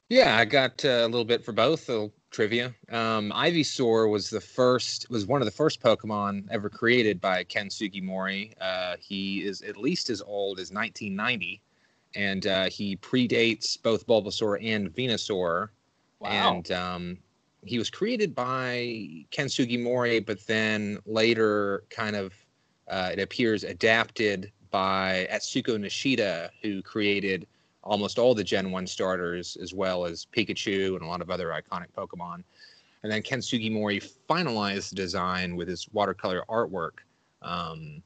Yeah, 0.09 0.35
I 0.35 0.45
got 0.45 0.83
uh, 0.83 1.03
a 1.03 1.05
little 1.07 1.25
bit 1.25 1.45
for 1.45 1.51
both. 1.51 1.87
A 1.87 1.91
little 1.91 2.13
trivia. 2.31 2.73
Um, 2.89 3.31
Ivysaur 3.31 4.09
was 4.09 4.29
the 4.29 4.41
first, 4.41 5.09
was 5.09 5.25
one 5.25 5.41
of 5.41 5.45
the 5.45 5.51
first 5.51 5.79
Pokemon 5.79 6.47
ever 6.49 6.69
created 6.69 7.21
by 7.21 7.43
Ken 7.43 7.69
Sugimori. 7.69 8.53
Uh, 8.59 8.95
he 8.99 9.43
is 9.43 9.61
at 9.61 9.77
least 9.77 10.09
as 10.09 10.21
old 10.21 10.59
as 10.59 10.71
1990, 10.71 11.61
and 12.15 12.47
uh, 12.47 12.65
he 12.65 12.97
predates 12.97 13.81
both 13.81 14.07
Bulbasaur 14.07 14.57
and 14.61 14.89
Venusaur. 14.89 15.69
And 16.23 16.71
um, 16.71 17.17
he 17.63 17.77
was 17.77 17.89
created 17.89 18.33
by 18.33 19.25
Ken 19.29 19.47
Sugimori, 19.47 20.25
but 20.25 20.45
then 20.47 20.99
later, 21.05 21.83
kind 21.89 22.15
of, 22.15 22.33
uh, 22.87 23.11
it 23.13 23.19
appears 23.19 23.63
adapted 23.63 24.51
by 24.71 25.27
Atsuko 25.31 25.77
Nishida, 25.77 26.49
who 26.61 26.81
created 26.81 27.47
almost 27.83 28.17
all 28.17 28.33
the 28.33 28.43
Gen 28.43 28.71
1 28.71 28.87
starters, 28.87 29.57
as 29.61 29.73
well 29.73 30.05
as 30.05 30.27
Pikachu 30.35 30.95
and 30.95 31.01
a 31.01 31.07
lot 31.07 31.21
of 31.21 31.29
other 31.29 31.49
iconic 31.49 31.87
Pokemon. 31.95 32.43
And 33.03 33.11
then 33.11 33.21
Ken 33.21 33.39
Sugimori 33.39 34.07
finalized 34.29 34.89
the 34.89 34.95
design 34.95 35.55
with 35.55 35.67
his 35.67 35.87
watercolor 35.91 36.43
artwork. 36.49 36.99
Um, 37.41 38.03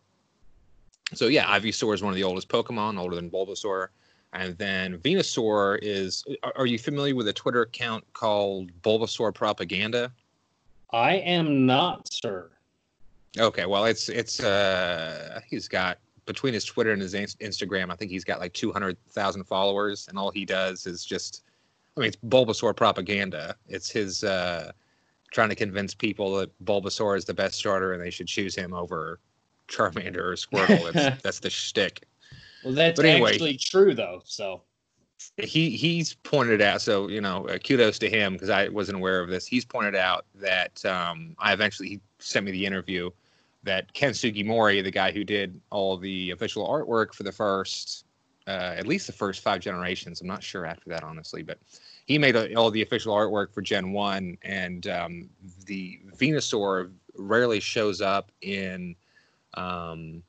so, 1.14 1.28
yeah, 1.28 1.46
Ivysaur 1.60 1.94
is 1.94 2.02
one 2.02 2.12
of 2.12 2.16
the 2.16 2.24
oldest 2.24 2.50
Pokemon, 2.50 2.98
older 3.00 3.16
than 3.16 3.30
Bulbasaur. 3.30 3.90
And 4.36 4.58
then 4.58 4.98
Venusaur 5.00 5.80
is. 5.82 6.24
Are, 6.56 6.66
you 6.66 6.78
familiar 6.78 7.16
with 7.16 7.28
a 7.28 7.34
Twitter 7.34 7.62
account 7.62 8.04
called 8.14 8.70
Bulbasaur 8.82 9.34
Propaganda? 9.34 10.12
I 10.92 11.16
am 11.16 11.66
not, 11.66 12.12
sir. 12.12 12.52
Okay, 13.38 13.66
well, 13.66 13.86
it's 13.86 14.10
it's 14.10 14.42
uh, 14.42 15.40
he's 15.50 15.68
got 15.68 16.00
between 16.26 16.54
his 16.54 16.66
Twitter 16.66 16.92
and 16.92 17.02
his 17.02 17.14
Instagram, 17.14 17.92
I 17.92 17.96
think 17.96 18.12
he's 18.12 18.24
got 18.24 18.40
like 18.40 18.54
two 18.54 18.72
hundred 18.72 18.98
thousand 19.10 19.44
followers, 19.46 20.08
and 20.08 20.18
all 20.18 20.32
he 20.32 20.46
does 20.46 20.86
is 20.86 21.06
just, 21.06 21.44
I 21.96 22.02
mean, 22.02 22.08
it's 22.08 22.18
Bulbasaur 22.18 22.76
propaganda. 22.76 23.56
It's 23.68 23.90
his 23.90 24.24
uh, 24.24 24.72
trying 25.32 25.50
to 25.50 25.56
convince 25.56 25.94
people 25.94 26.36
that 26.38 26.66
Bulbasaur 26.66 27.18
is 27.18 27.26
the 27.26 27.34
best 27.34 27.58
starter 27.58 27.94
and 27.94 28.02
they 28.02 28.10
should 28.10 28.28
choose 28.28 28.56
him 28.56 28.74
over 28.74 29.20
Charmander 29.68 30.18
or 30.18 30.34
Squirtle. 30.34 30.92
That's 30.92 31.22
that's 31.24 31.40
the 31.40 31.50
shtick. 31.50 32.04
Well, 32.66 32.74
that's 32.74 32.98
But 32.98 33.06
anyway. 33.06 33.34
actually 33.34 33.58
true, 33.58 33.94
though. 33.94 34.22
So, 34.26 34.64
he 35.38 35.70
he's 35.70 36.14
pointed 36.14 36.62
out 36.62 36.82
so 36.82 37.08
you 37.08 37.22
know 37.22 37.48
uh, 37.48 37.58
kudos 37.58 37.98
to 37.98 38.10
him 38.10 38.34
because 38.34 38.50
i 38.50 38.68
wasn't 38.68 38.96
aware 38.96 39.22
of 39.22 39.30
this 39.30 39.46
he's 39.48 39.64
pointed 39.64 39.96
out 39.96 40.26
that 40.36 40.84
um, 40.86 41.36
i 41.40 41.54
eventually 41.54 41.88
he 41.88 42.02
sent 42.20 42.46
me 42.46 42.52
the 42.52 42.66
interview 42.66 43.10
that 43.64 43.92
ken 43.94 44.12
sugimori 44.12 44.84
the 44.84 44.92
guy 44.92 45.12
who 45.12 45.24
did 45.24 45.60
all 45.72 45.98
the 45.98 46.32
official 46.32 46.68
artwork 46.68 47.14
for 47.14 47.24
the 47.24 47.32
first 47.32 48.06
uh, 48.48 48.76
at 48.78 48.86
least 48.86 49.08
the 49.08 49.14
first 49.14 49.42
five 49.42 49.62
generations 49.62 50.22
i'm 50.22 50.28
not 50.28 50.44
sure 50.44 50.66
after 50.66 50.90
that 50.90 51.04
honestly 51.04 51.42
but 51.42 51.60
he 52.06 52.18
made 52.18 52.36
uh 52.36 52.48
all 52.58 52.70
the 52.70 52.82
official 52.82 53.16
artwork 53.16 53.54
for 53.54 53.62
gen 53.62 53.92
1 53.92 54.38
and 54.44 54.88
um, 54.88 55.30
the 55.66 56.00
venusaur 56.18 56.92
rarely 57.18 57.60
shows 57.60 58.02
up 58.02 58.32
in 58.42 58.96
um, 59.56 60.22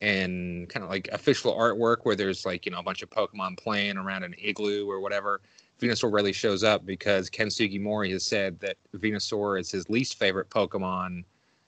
and 0.00 0.68
kind 0.68 0.82
of 0.82 0.90
like 0.90 1.08
official 1.12 1.54
artwork 1.54 1.98
where 2.04 2.16
there's 2.16 2.46
like 2.46 2.64
you 2.64 2.72
know 2.72 2.78
a 2.78 2.82
bunch 2.82 3.02
of 3.02 3.10
Pokemon 3.10 3.58
playing 3.58 3.96
around 3.96 4.22
an 4.22 4.34
igloo 4.38 4.88
or 4.90 5.00
whatever. 5.00 5.40
Venusaur 5.80 6.12
rarely 6.12 6.32
shows 6.32 6.62
up 6.62 6.84
because 6.84 7.30
Ken 7.30 7.48
Sugimori 7.48 8.10
has 8.12 8.24
said 8.24 8.60
that 8.60 8.76
Venusaur 8.96 9.58
is 9.58 9.70
his 9.70 9.88
least 9.88 10.18
favorite 10.18 10.50
Pokemon 10.50 11.24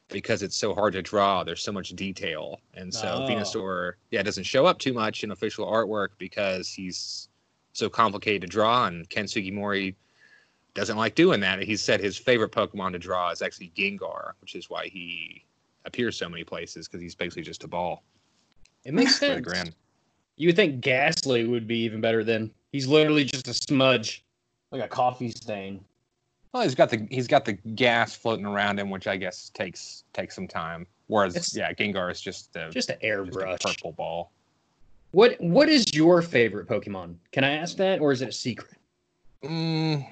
because 0.08 0.42
it's 0.42 0.56
so 0.56 0.74
hard 0.74 0.92
to 0.92 1.00
draw. 1.00 1.42
There's 1.42 1.62
so 1.62 1.72
much 1.72 1.90
detail, 1.90 2.60
and 2.74 2.92
so 2.92 3.20
Oh. 3.22 3.26
Venusaur 3.28 3.94
yeah 4.10 4.22
doesn't 4.22 4.44
show 4.44 4.66
up 4.66 4.78
too 4.78 4.92
much 4.92 5.24
in 5.24 5.30
official 5.30 5.66
artwork 5.66 6.08
because 6.18 6.68
he's 6.70 7.28
so 7.72 7.88
complicated 7.88 8.42
to 8.42 8.48
draw, 8.48 8.86
and 8.86 9.08
Ken 9.08 9.24
Sugimori 9.26 9.94
doesn't 10.74 10.96
like 10.96 11.14
doing 11.14 11.40
that. 11.40 11.62
He 11.62 11.76
said 11.76 12.00
his 12.00 12.16
favorite 12.16 12.52
Pokemon 12.52 12.92
to 12.92 12.98
draw 12.98 13.30
is 13.30 13.42
actually 13.42 13.72
Gengar, 13.76 14.32
which 14.40 14.54
is 14.54 14.70
why 14.70 14.88
he 14.88 15.44
appears 15.84 16.16
so 16.16 16.28
many 16.28 16.44
places 16.44 16.88
because 16.88 17.02
he's 17.02 17.14
basically 17.14 17.42
just 17.42 17.64
a 17.64 17.68
ball 17.68 18.02
it 18.84 18.94
makes 18.94 19.18
sense. 19.18 19.40
grin. 19.46 19.72
You 20.36 20.48
would 20.48 20.56
think 20.56 20.80
Gastly 20.80 21.46
would 21.46 21.66
be 21.68 21.78
even 21.80 22.00
better 22.00 22.24
than 22.24 22.50
he's 22.72 22.86
literally 22.86 23.24
just 23.24 23.48
a 23.48 23.54
smudge, 23.54 24.24
like 24.70 24.82
a 24.82 24.88
coffee 24.88 25.30
stain. 25.30 25.84
Well, 26.52 26.62
he's 26.62 26.74
got 26.74 26.90
the 26.90 27.06
he's 27.10 27.26
got 27.26 27.44
the 27.44 27.52
gas 27.54 28.14
floating 28.14 28.46
around 28.46 28.78
him, 28.78 28.90
which 28.90 29.06
I 29.06 29.16
guess 29.16 29.50
takes 29.54 30.04
takes 30.12 30.34
some 30.34 30.48
time. 30.48 30.86
Whereas, 31.06 31.34
It's- 31.36 31.54
yeah, 31.54 31.72
Gengar 31.72 32.10
is 32.10 32.20
just 32.20 32.56
a, 32.56 32.70
Just 32.70 32.88
an 32.90 32.96
just 33.00 33.04
a 33.04 33.06
airbrush. 33.06 33.60
purple 33.62 33.92
ball. 33.92 34.32
What 35.12 35.38
What 35.40 35.68
is 35.68 35.84
your 35.94 36.22
favorite 36.22 36.66
Pokemon? 36.68 37.16
Can 37.32 37.44
I 37.44 37.52
ask 37.52 37.76
that, 37.76 38.00
or 38.00 38.12
is 38.12 38.22
it 38.22 38.30
a 38.30 38.32
secret? 38.32 38.78
Mm, 39.44 40.06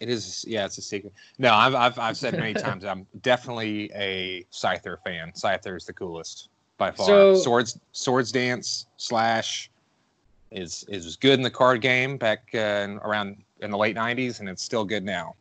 it 0.00 0.08
is, 0.08 0.44
yeah, 0.46 0.64
it's 0.66 0.76
a 0.78 0.82
secret. 0.82 1.12
No, 1.38 1.52
I've 1.54 1.74
I've, 1.74 1.98
I've 1.98 2.16
said 2.16 2.34
many 2.34 2.52
times 2.66 2.84
I'm 2.84 3.06
definitely 3.22 3.90
a 3.94 4.44
Scyther 4.52 4.96
fan. 5.04 5.32
Scyther 5.32 5.76
is 5.76 5.86
the 5.86 5.92
coolest 5.94 6.48
by 6.78 6.90
far. 6.90 7.06
So- 7.06 7.34
Swords 7.34 7.78
Swords 7.92 8.32
Dance 8.32 8.86
Slash 8.96 9.70
is 10.50 10.84
is 10.88 11.16
good 11.16 11.34
in 11.34 11.42
the 11.42 11.50
card 11.50 11.80
game 11.80 12.16
back 12.18 12.48
uh, 12.54 12.58
in, 12.58 12.98
around 12.98 13.36
in 13.60 13.70
the 13.70 13.78
late 13.78 13.96
'90s, 13.96 14.40
and 14.40 14.48
it's 14.48 14.62
still 14.62 14.84
good 14.84 15.04
now. 15.04 15.34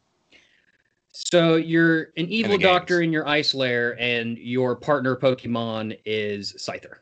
So 1.13 1.57
you're 1.57 2.03
an 2.15 2.27
evil 2.27 2.51
games. 2.57 2.63
doctor 2.63 3.01
in 3.01 3.11
your 3.11 3.27
ice 3.27 3.53
lair, 3.53 3.99
and 3.99 4.37
your 4.37 4.75
partner 4.75 5.15
Pokemon 5.17 5.99
is 6.05 6.53
Scyther. 6.53 6.99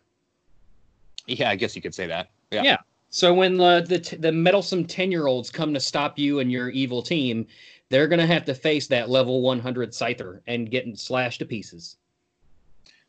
Yeah, 1.27 1.51
I 1.51 1.55
guess 1.55 1.75
you 1.75 1.81
could 1.81 1.93
say 1.93 2.07
that. 2.07 2.31
Yeah. 2.51 2.63
Yeah. 2.63 2.77
So 3.11 3.33
when 3.33 3.57
the 3.57 3.85
the, 3.87 3.99
t- 3.99 4.15
the 4.15 4.31
meddlesome 4.31 4.85
ten 4.85 5.11
year 5.11 5.27
olds 5.27 5.51
come 5.51 5.73
to 5.75 5.79
stop 5.79 6.17
you 6.17 6.39
and 6.39 6.51
your 6.51 6.69
evil 6.69 7.03
team, 7.03 7.45
they're 7.89 8.07
gonna 8.07 8.25
have 8.25 8.45
to 8.45 8.55
face 8.55 8.87
that 8.87 9.09
level 9.09 9.41
one 9.41 9.59
hundred 9.59 9.91
Scyther 9.91 10.41
and 10.47 10.71
get 10.71 10.85
slashed 10.97 11.39
to 11.39 11.45
pieces. 11.45 11.97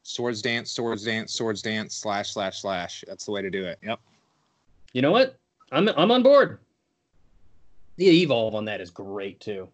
Swords 0.03 0.42
dance, 0.42 0.70
swords 0.70 1.05
dance, 1.05 1.32
swords 1.32 1.62
dance, 1.62 1.94
slash, 1.94 2.30
slash, 2.30 2.61
slash. 2.61 3.05
That's 3.07 3.24
the 3.26 3.32
way 3.32 3.42
to 3.42 3.51
do 3.51 3.64
it. 3.64 3.78
Yep. 3.82 4.01
You 4.92 5.03
know 5.03 5.12
what? 5.12 5.36
I'm 5.72 5.88
I'm 5.88 6.11
on 6.11 6.22
board. 6.22 6.59
The 7.96 8.22
evolve 8.22 8.55
on 8.55 8.64
that 8.64 8.80
is 8.80 8.90
great 8.90 9.40
too. 9.40 9.68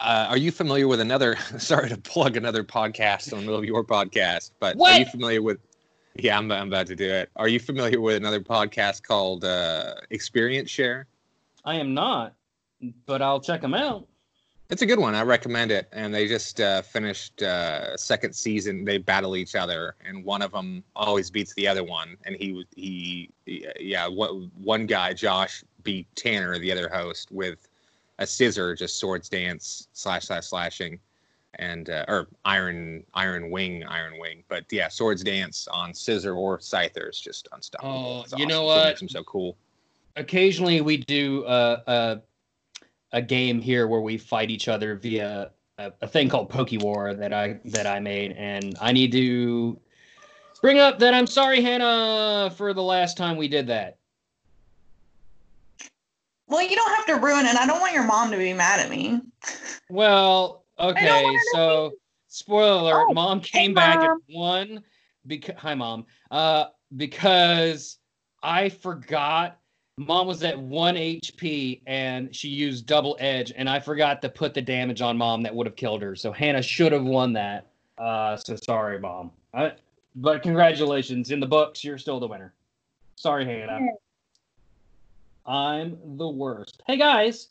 Uh, 0.00 0.26
are 0.28 0.36
you 0.36 0.52
familiar 0.52 0.86
with 0.86 1.00
another? 1.00 1.36
Sorry 1.58 1.88
to 1.88 1.96
plug 1.96 2.36
another 2.36 2.62
podcast 2.62 3.32
on 3.32 3.40
the 3.40 3.44
middle 3.44 3.58
of 3.58 3.64
your 3.64 3.84
podcast, 3.84 4.52
but 4.60 4.80
are 4.80 4.98
you 4.98 5.06
familiar 5.06 5.42
with? 5.42 5.58
Yeah, 6.14 6.36
I'm, 6.36 6.50
I'm 6.50 6.68
about 6.68 6.88
to 6.88 6.96
do 6.96 7.08
it. 7.08 7.30
Are 7.36 7.48
you 7.48 7.60
familiar 7.60 8.00
with 8.00 8.16
another 8.16 8.40
podcast 8.40 9.04
called 9.04 9.44
uh, 9.44 9.94
Experience 10.10 10.68
Share? 10.68 11.06
I 11.64 11.76
am 11.76 11.94
not, 11.94 12.34
but 13.06 13.22
I'll 13.22 13.40
check 13.40 13.60
them 13.60 13.74
out. 13.74 14.08
It's 14.70 14.82
a 14.82 14.86
good 14.86 14.98
one. 14.98 15.14
I 15.14 15.22
recommend 15.22 15.70
it. 15.70 15.88
And 15.92 16.12
they 16.14 16.28
just 16.28 16.60
uh, 16.60 16.82
finished 16.82 17.42
uh, 17.42 17.96
second 17.96 18.34
season. 18.34 18.84
They 18.84 18.98
battle 18.98 19.34
each 19.34 19.54
other, 19.54 19.94
and 20.06 20.22
one 20.24 20.42
of 20.42 20.52
them 20.52 20.84
always 20.94 21.30
beats 21.30 21.54
the 21.54 21.66
other 21.66 21.82
one. 21.84 22.16
And 22.26 22.36
he 22.36 22.64
he, 22.76 23.30
he 23.46 23.66
yeah, 23.80 24.06
one 24.06 24.50
one 24.62 24.84
guy 24.86 25.14
Josh 25.14 25.64
beat 25.84 26.06
Tanner, 26.16 26.58
the 26.58 26.70
other 26.70 26.88
host, 26.90 27.32
with 27.32 27.66
a 28.18 28.24
Scizor, 28.24 28.76
just 28.76 28.98
swords 29.00 29.28
dance 29.30 29.88
slash 29.94 30.26
slash 30.26 30.46
slashing. 30.48 30.98
and 31.54 31.88
uh, 31.88 32.04
or 32.06 32.28
Iron 32.44 33.04
Iron 33.14 33.50
Wing 33.50 33.84
Iron 33.84 34.18
Wing. 34.20 34.44
But 34.48 34.66
yeah, 34.70 34.88
Swords 34.88 35.24
Dance 35.24 35.66
on 35.70 35.92
Scizor 35.92 36.36
or 36.36 36.58
Scyther 36.58 37.08
is 37.08 37.18
just 37.18 37.48
unstoppable. 37.52 38.18
Oh, 38.18 38.22
It's 38.24 38.34
you 38.38 38.46
know 38.46 38.66
awesome. 38.68 38.76
That's 38.76 38.84
what? 38.84 38.88
makes 38.88 39.00
them 39.00 39.08
so 39.08 39.24
cool. 39.24 39.56
occasionally 40.16 40.80
we 40.82 40.98
do 40.98 41.44
a, 41.46 41.82
a 41.86 42.20
a 43.12 43.22
game 43.22 43.60
here 43.60 43.86
where 43.86 44.00
we 44.00 44.18
fight 44.18 44.50
each 44.50 44.68
other 44.68 44.96
via 44.96 45.50
a, 45.78 45.92
a 46.02 46.06
thing 46.06 46.28
called 46.28 46.50
Poke 46.50 46.72
War 46.72 47.14
that 47.14 47.32
I 47.32 47.60
that 47.66 47.86
I 47.86 48.00
made, 48.00 48.32
and 48.32 48.76
I 48.80 48.92
need 48.92 49.12
to 49.12 49.78
bring 50.60 50.78
up 50.78 50.98
that 50.98 51.14
I'm 51.14 51.26
sorry, 51.26 51.60
Hannah, 51.62 52.52
for 52.56 52.74
the 52.74 52.82
last 52.82 53.16
time 53.16 53.36
we 53.36 53.48
did 53.48 53.66
that. 53.68 53.98
Well, 56.48 56.62
you 56.62 56.76
don't 56.76 56.94
have 56.94 57.06
to 57.06 57.14
ruin 57.16 57.46
it. 57.46 57.56
I 57.56 57.66
don't 57.66 57.80
want 57.80 57.92
your 57.92 58.04
mom 58.04 58.30
to 58.30 58.38
be 58.38 58.52
mad 58.54 58.80
at 58.80 58.90
me. 58.90 59.20
Well, 59.90 60.64
okay, 60.78 61.36
so 61.52 61.92
spoiler 62.28 62.92
alert, 62.92 63.06
Oh, 63.10 63.14
mom 63.14 63.40
came 63.40 63.70
hey, 63.70 63.74
back 63.74 64.00
Mom. 64.00 64.22
at 64.28 64.34
one 64.34 64.82
because 65.26 65.54
hi 65.58 65.74
mom. 65.74 66.06
Uh 66.30 66.66
because 66.96 67.98
I 68.42 68.70
forgot 68.70 69.58
mom 69.98 70.26
was 70.26 70.42
at 70.44 70.58
one 70.58 70.94
HP 70.94 71.80
and 71.86 72.34
she 72.34 72.48
used 72.48 72.86
double 72.86 73.16
edge 73.18 73.52
and 73.56 73.68
I 73.68 73.80
forgot 73.80 74.22
to 74.22 74.28
put 74.28 74.54
the 74.54 74.62
damage 74.62 75.02
on 75.02 75.18
mom 75.18 75.42
that 75.42 75.54
would 75.54 75.66
have 75.66 75.76
killed 75.76 76.02
her. 76.02 76.14
So 76.14 76.32
Hannah 76.32 76.62
should 76.62 76.92
have 76.92 77.04
won 77.04 77.32
that. 77.34 77.66
Uh 77.98 78.36
so 78.36 78.56
sorry, 78.56 78.98
mom. 79.00 79.32
I, 79.52 79.72
but 80.14 80.42
congratulations. 80.42 81.30
In 81.30 81.40
the 81.40 81.46
books, 81.46 81.82
you're 81.82 81.98
still 81.98 82.20
the 82.20 82.28
winner. 82.28 82.54
Sorry, 83.16 83.44
Hannah. 83.44 83.88
I'm 85.46 85.98
the 86.16 86.28
worst. 86.28 86.82
Hey 86.86 86.96
guys, 86.96 87.48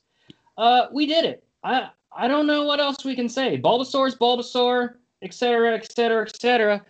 uh, 0.57 0.87
we 0.91 1.05
did 1.05 1.25
it. 1.25 1.43
I 1.63 1.89
I 2.15 2.27
don't 2.27 2.47
know 2.47 2.63
what 2.63 2.79
else 2.79 3.03
we 3.03 3.15
can 3.15 3.27
say. 3.27 3.59
Bulbasaur's 3.59 4.15
Bulbasaur, 4.15 4.95
etc., 5.21 5.75
etc., 5.75 6.23
etc. 6.23 6.85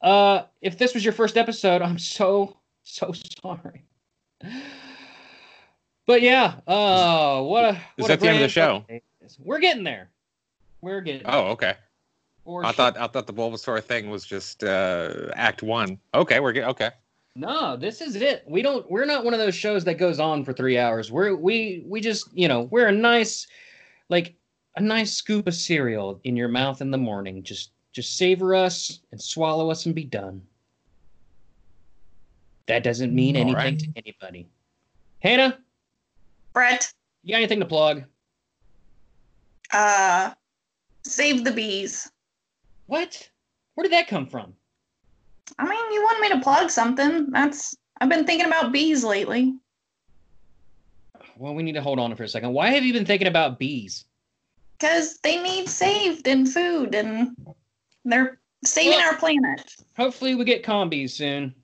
Uh, 0.00 0.42
if 0.60 0.78
this 0.78 0.94
was 0.94 1.04
your 1.04 1.12
first 1.12 1.36
episode, 1.36 1.82
I'm 1.82 1.98
so 1.98 2.56
so 2.82 3.12
sorry. 3.42 3.84
But 6.06 6.22
yeah, 6.22 6.54
uh, 6.66 7.42
what 7.42 7.64
a 7.64 7.68
Is 7.70 7.78
what 7.98 8.08
that 8.08 8.18
a 8.18 8.20
the 8.20 8.28
end 8.28 8.36
of 8.36 8.42
the 8.42 8.48
show? 8.48 8.84
day 8.88 8.96
it 8.96 9.24
is. 9.24 9.38
We're 9.40 9.60
getting 9.60 9.84
there. 9.84 10.10
We're 10.80 11.00
getting. 11.00 11.22
Oh, 11.26 11.48
okay. 11.52 11.74
for 12.44 12.64
I 12.66 12.72
thought 12.72 12.96
I 12.98 13.06
thought 13.06 13.26
the 13.26 13.32
Bulbasaur 13.32 13.82
thing 13.82 14.10
was 14.10 14.24
just 14.24 14.64
uh, 14.64 15.30
Act 15.34 15.62
One. 15.62 15.98
Okay, 16.14 16.40
we're 16.40 16.52
getting 16.52 16.70
Okay. 16.70 16.90
No, 17.34 17.76
this 17.76 18.00
is 18.02 18.16
it. 18.16 18.44
We 18.46 18.60
don't. 18.62 18.88
We're 18.90 19.04
not 19.06 19.24
one 19.24 19.32
of 19.32 19.40
those 19.40 19.54
shows 19.54 19.84
that 19.84 19.94
goes 19.94 20.18
on 20.18 20.44
for 20.44 20.52
three 20.52 20.76
hours. 20.76 21.10
We're 21.10 21.34
we 21.34 21.82
we 21.86 22.00
just 22.00 22.28
you 22.36 22.48
know 22.48 22.62
we're 22.62 22.88
a 22.88 22.92
nice, 22.92 23.46
like 24.10 24.34
a 24.76 24.82
nice 24.82 25.12
scoop 25.12 25.46
of 25.46 25.54
cereal 25.54 26.20
in 26.24 26.36
your 26.36 26.48
mouth 26.48 26.80
in 26.82 26.90
the 26.90 26.98
morning. 26.98 27.42
Just 27.42 27.70
just 27.92 28.16
savor 28.18 28.54
us 28.54 29.00
and 29.12 29.20
swallow 29.22 29.70
us 29.70 29.86
and 29.86 29.94
be 29.94 30.04
done. 30.04 30.42
That 32.66 32.82
doesn't 32.82 33.14
mean 33.14 33.36
All 33.36 33.42
anything 33.42 33.56
right. 33.56 33.78
to 33.78 33.88
anybody. 33.96 34.46
Hannah, 35.20 35.58
Brett, 36.52 36.92
you 37.22 37.32
got 37.32 37.38
anything 37.38 37.60
to 37.60 37.66
plug? 37.66 38.04
uh, 39.72 40.32
save 41.04 41.44
the 41.44 41.50
bees. 41.52 42.10
What? 42.86 43.28
Where 43.74 43.84
did 43.84 43.92
that 43.92 44.06
come 44.08 44.26
from? 44.26 44.52
I 45.58 45.64
mean, 45.64 45.92
you 45.92 46.02
wanted 46.02 46.20
me 46.20 46.28
to 46.36 46.40
plug 46.42 46.70
something? 46.70 47.30
That's 47.30 47.74
I've 48.00 48.08
been 48.08 48.26
thinking 48.26 48.46
about 48.46 48.72
bees 48.72 49.02
lately. 49.02 49.54
Well, 51.36 51.54
we 51.54 51.62
need 51.62 51.72
to 51.72 51.82
hold 51.82 51.98
on 51.98 52.14
for 52.14 52.24
a 52.24 52.28
second. 52.28 52.52
Why 52.52 52.68
have 52.70 52.84
you 52.84 52.92
been 52.92 53.06
thinking 53.06 53.28
about 53.28 53.58
bees? 53.58 54.04
Because 54.78 55.18
they 55.22 55.42
need 55.42 55.68
saved 55.68 56.26
and 56.28 56.50
food 56.52 56.94
and 56.94 57.34
they're 58.04 58.38
saving 58.64 58.98
Well- 58.98 59.08
our 59.08 59.16
planet. 59.16 59.74
Hopefully, 59.96 60.34
we 60.34 60.44
get 60.44 60.62
Combees 60.64 61.10
soon. 61.10 61.54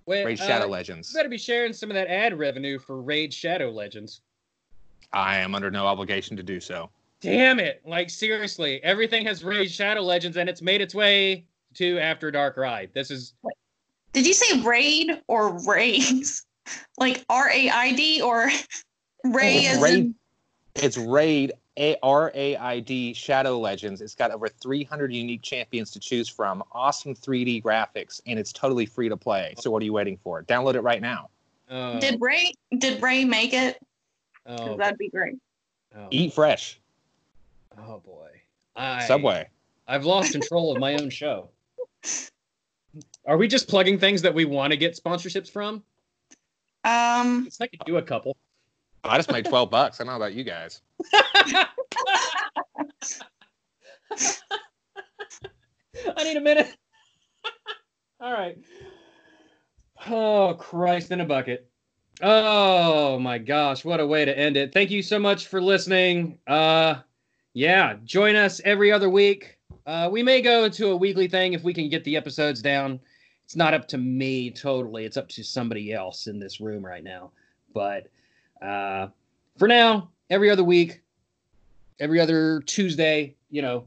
Wait, 0.04 0.24
Raid 0.24 0.38
uh, 0.40 0.46
Shadow 0.46 0.66
You 0.76 1.02
better 1.14 1.28
be 1.28 1.38
sharing 1.38 1.72
some 1.72 1.90
of 1.90 1.94
that 1.94 2.08
ad 2.08 2.38
revenue 2.38 2.78
for 2.78 3.00
Raid 3.00 3.32
Shadow 3.32 3.70
Legends. 3.70 4.20
I 5.12 5.38
am 5.38 5.54
under 5.54 5.70
no 5.70 5.86
obligation 5.86 6.36
to 6.36 6.42
do 6.42 6.60
so. 6.60 6.90
Damn 7.22 7.58
it! 7.58 7.80
Like 7.86 8.10
seriously, 8.10 8.82
everything 8.84 9.24
has 9.26 9.42
Raid 9.42 9.70
Shadow 9.70 10.02
Legends, 10.02 10.36
and 10.36 10.48
it's 10.48 10.62
made 10.62 10.80
its 10.80 10.94
way 10.94 11.44
to 11.74 11.98
After 11.98 12.30
Dark 12.30 12.56
Ride. 12.56 12.90
This 12.92 13.10
is 13.10 13.32
Did 14.12 14.26
you 14.26 14.34
say 14.34 14.60
raid 14.60 15.22
or 15.26 15.58
raise? 15.66 16.44
Like 16.98 17.24
R 17.28 17.50
A 17.50 17.68
I 17.68 17.92
D 17.92 18.20
or 18.20 18.48
Ray 19.24 19.56
It's 19.56 19.82
Raid. 19.82 19.94
in 19.94 20.14
It's 20.76 20.96
Raid 20.96 21.52
A 21.78 21.96
R 22.02 22.32
A 22.34 22.56
I 22.56 22.80
D 22.80 23.12
Shadow 23.14 23.58
Legends. 23.58 24.00
It's 24.00 24.14
got 24.14 24.30
over 24.32 24.48
300 24.48 25.12
unique 25.12 25.42
champions 25.42 25.90
to 25.92 26.00
choose 26.00 26.28
from, 26.28 26.62
awesome 26.72 27.14
3D 27.14 27.62
graphics, 27.62 28.20
and 28.26 28.38
it's 28.38 28.52
totally 28.52 28.86
free 28.86 29.08
to 29.08 29.16
play. 29.16 29.54
So 29.58 29.70
what 29.70 29.80
are 29.82 29.84
you 29.84 29.92
waiting 29.92 30.18
for? 30.22 30.42
Download 30.42 30.74
it 30.74 30.80
right 30.82 31.00
now. 31.00 31.28
oh, 31.70 32.00
Did 32.00 32.20
Ray 32.20 32.52
did 32.78 33.00
Ray 33.02 33.24
make 33.24 33.52
it? 33.54 33.78
oh, 34.46 34.76
that'd 34.76 34.98
be 34.98 35.08
great. 35.08 35.36
oh, 35.96 36.08
Eat 36.10 36.32
fresh. 36.32 36.80
oh 37.78 38.00
boy, 38.00 38.28
I, 38.76 39.04
Subway. 39.06 39.48
I've 39.86 40.04
lost 40.04 40.32
control 40.32 40.72
of 40.72 40.80
my 40.80 40.94
own 40.94 41.10
show. 41.10 41.50
Are 43.26 43.36
we 43.36 43.46
just 43.48 43.68
plugging 43.68 43.98
things 43.98 44.22
that 44.22 44.34
we 44.34 44.44
want 44.44 44.72
to 44.72 44.76
get 44.76 44.96
sponsorships 45.00 45.50
from? 45.50 45.82
Um 46.84 47.48
I 47.60 47.66
could 47.68 47.80
do 47.86 47.98
a 47.98 48.02
couple. 48.02 48.36
I 49.04 49.16
just 49.16 49.32
made 49.32 49.44
12 49.46 49.70
bucks. 49.70 50.00
I 50.00 50.04
don't 50.04 50.12
know 50.12 50.16
about 50.16 50.34
you 50.34 50.44
guys. 50.44 50.80
I 51.12 51.66
need 56.24 56.36
a 56.36 56.40
minute. 56.40 56.76
All 58.20 58.32
right. 58.32 58.58
Oh, 60.08 60.54
Christ 60.58 61.10
in 61.10 61.20
a 61.20 61.24
bucket. 61.24 61.70
Oh 62.22 63.18
my 63.18 63.38
gosh, 63.38 63.84
what 63.84 64.00
a 64.00 64.06
way 64.06 64.24
to 64.26 64.38
end 64.38 64.56
it. 64.56 64.74
Thank 64.74 64.90
you 64.90 65.02
so 65.02 65.18
much 65.18 65.46
for 65.46 65.60
listening. 65.60 66.38
Uh 66.46 66.96
yeah, 67.54 67.96
join 68.04 68.36
us 68.36 68.60
every 68.64 68.92
other 68.92 69.08
week. 69.08 69.58
Uh 69.86 70.08
we 70.12 70.22
may 70.22 70.42
go 70.42 70.68
to 70.68 70.90
a 70.90 70.96
weekly 70.96 71.28
thing 71.28 71.54
if 71.54 71.64
we 71.64 71.72
can 71.72 71.88
get 71.88 72.04
the 72.04 72.16
episodes 72.16 72.60
down. 72.60 73.00
It's 73.44 73.56
not 73.56 73.72
up 73.72 73.88
to 73.88 73.98
me 73.98 74.50
totally. 74.50 75.06
It's 75.06 75.16
up 75.16 75.28
to 75.30 75.42
somebody 75.42 75.92
else 75.94 76.26
in 76.26 76.38
this 76.38 76.60
room 76.60 76.84
right 76.84 77.02
now. 77.02 77.32
But 77.72 78.08
uh 78.62 79.08
for 79.58 79.68
now, 79.68 80.10
every 80.30 80.48
other 80.50 80.64
week, 80.64 81.02
every 81.98 82.18
other 82.18 82.62
Tuesday, 82.62 83.34
you 83.50 83.62
know, 83.62 83.84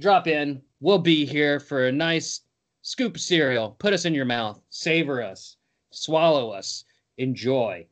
drop 0.00 0.26
in. 0.26 0.60
We'll 0.80 0.98
be 0.98 1.24
here 1.24 1.60
for 1.60 1.86
a 1.86 1.92
nice 1.92 2.40
scoop 2.82 3.14
of 3.14 3.20
cereal. 3.20 3.76
Put 3.78 3.92
us 3.92 4.04
in 4.04 4.14
your 4.14 4.24
mouth, 4.24 4.60
savor 4.70 5.22
us, 5.22 5.56
swallow 5.90 6.50
us, 6.50 6.84
enjoy. 7.18 7.86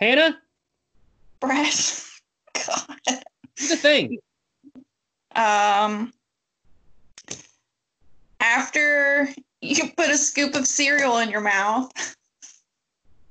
Hannah, 0.00 0.38
Brett. 1.40 2.04
God. 2.66 2.96
do 3.56 3.68
the 3.68 3.76
thing. 3.76 4.18
Um 5.34 6.12
after 8.40 9.28
you 9.60 9.90
put 9.96 10.10
a 10.10 10.16
scoop 10.16 10.54
of 10.54 10.66
cereal 10.66 11.18
in 11.18 11.30
your 11.30 11.40
mouth, 11.40 11.90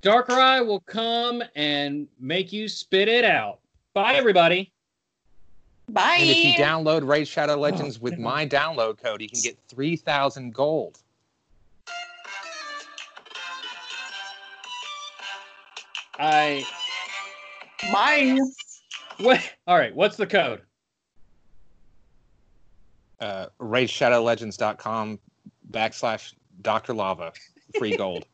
Darkrai 0.02 0.66
will 0.66 0.80
come 0.82 1.44
and 1.56 2.08
make 2.20 2.52
you 2.52 2.68
spit 2.68 3.08
it 3.08 3.24
out. 3.24 3.60
Bye, 3.94 4.14
everybody. 4.16 4.72
Bye. 5.90 6.18
And 6.20 6.30
if 6.30 6.46
you 6.46 6.54
download 6.54 7.08
Raid 7.08 7.28
Shadow 7.28 7.56
Legends 7.56 8.00
with 8.00 8.18
my 8.18 8.48
download 8.48 8.98
code, 8.98 9.22
you 9.22 9.30
can 9.30 9.42
get 9.42 9.58
3,000 9.68 10.54
gold. 10.54 11.00
I 16.18 16.66
Bye. 17.92 18.38
what? 19.20 19.40
All 19.68 19.78
right. 19.78 19.94
What's 19.96 20.18
the 20.18 20.28
code? 20.28 20.62
Uh, 23.20 23.48
RaidShadowLegends.com 23.60 25.20
backslash 25.72 26.34
Dr. 26.62 26.94
Lava. 26.94 27.34
Free 27.78 27.96
gold. 27.96 28.26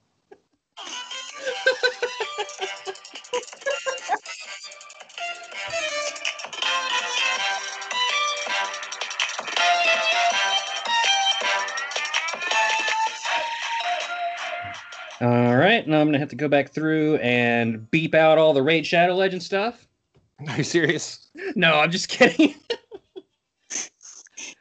All 15.19 15.55
right. 15.55 15.88
Now 15.88 15.99
I'm 15.99 16.07
gonna 16.07 16.19
have 16.19 16.29
to 16.29 16.35
go 16.35 16.47
back 16.47 16.69
through 16.69 17.15
and 17.17 17.89
beep 17.89 18.13
out 18.13 18.38
all 18.38 18.53
the 18.53 18.61
Raid 18.61 18.85
Shadow 18.85 19.15
Legend 19.15 19.41
stuff. 19.41 19.88
Are 20.47 20.57
you 20.57 20.63
serious? 20.63 21.27
No, 21.55 21.79
I'm 21.79 21.89
just 21.89 22.09
kidding. 22.09 22.53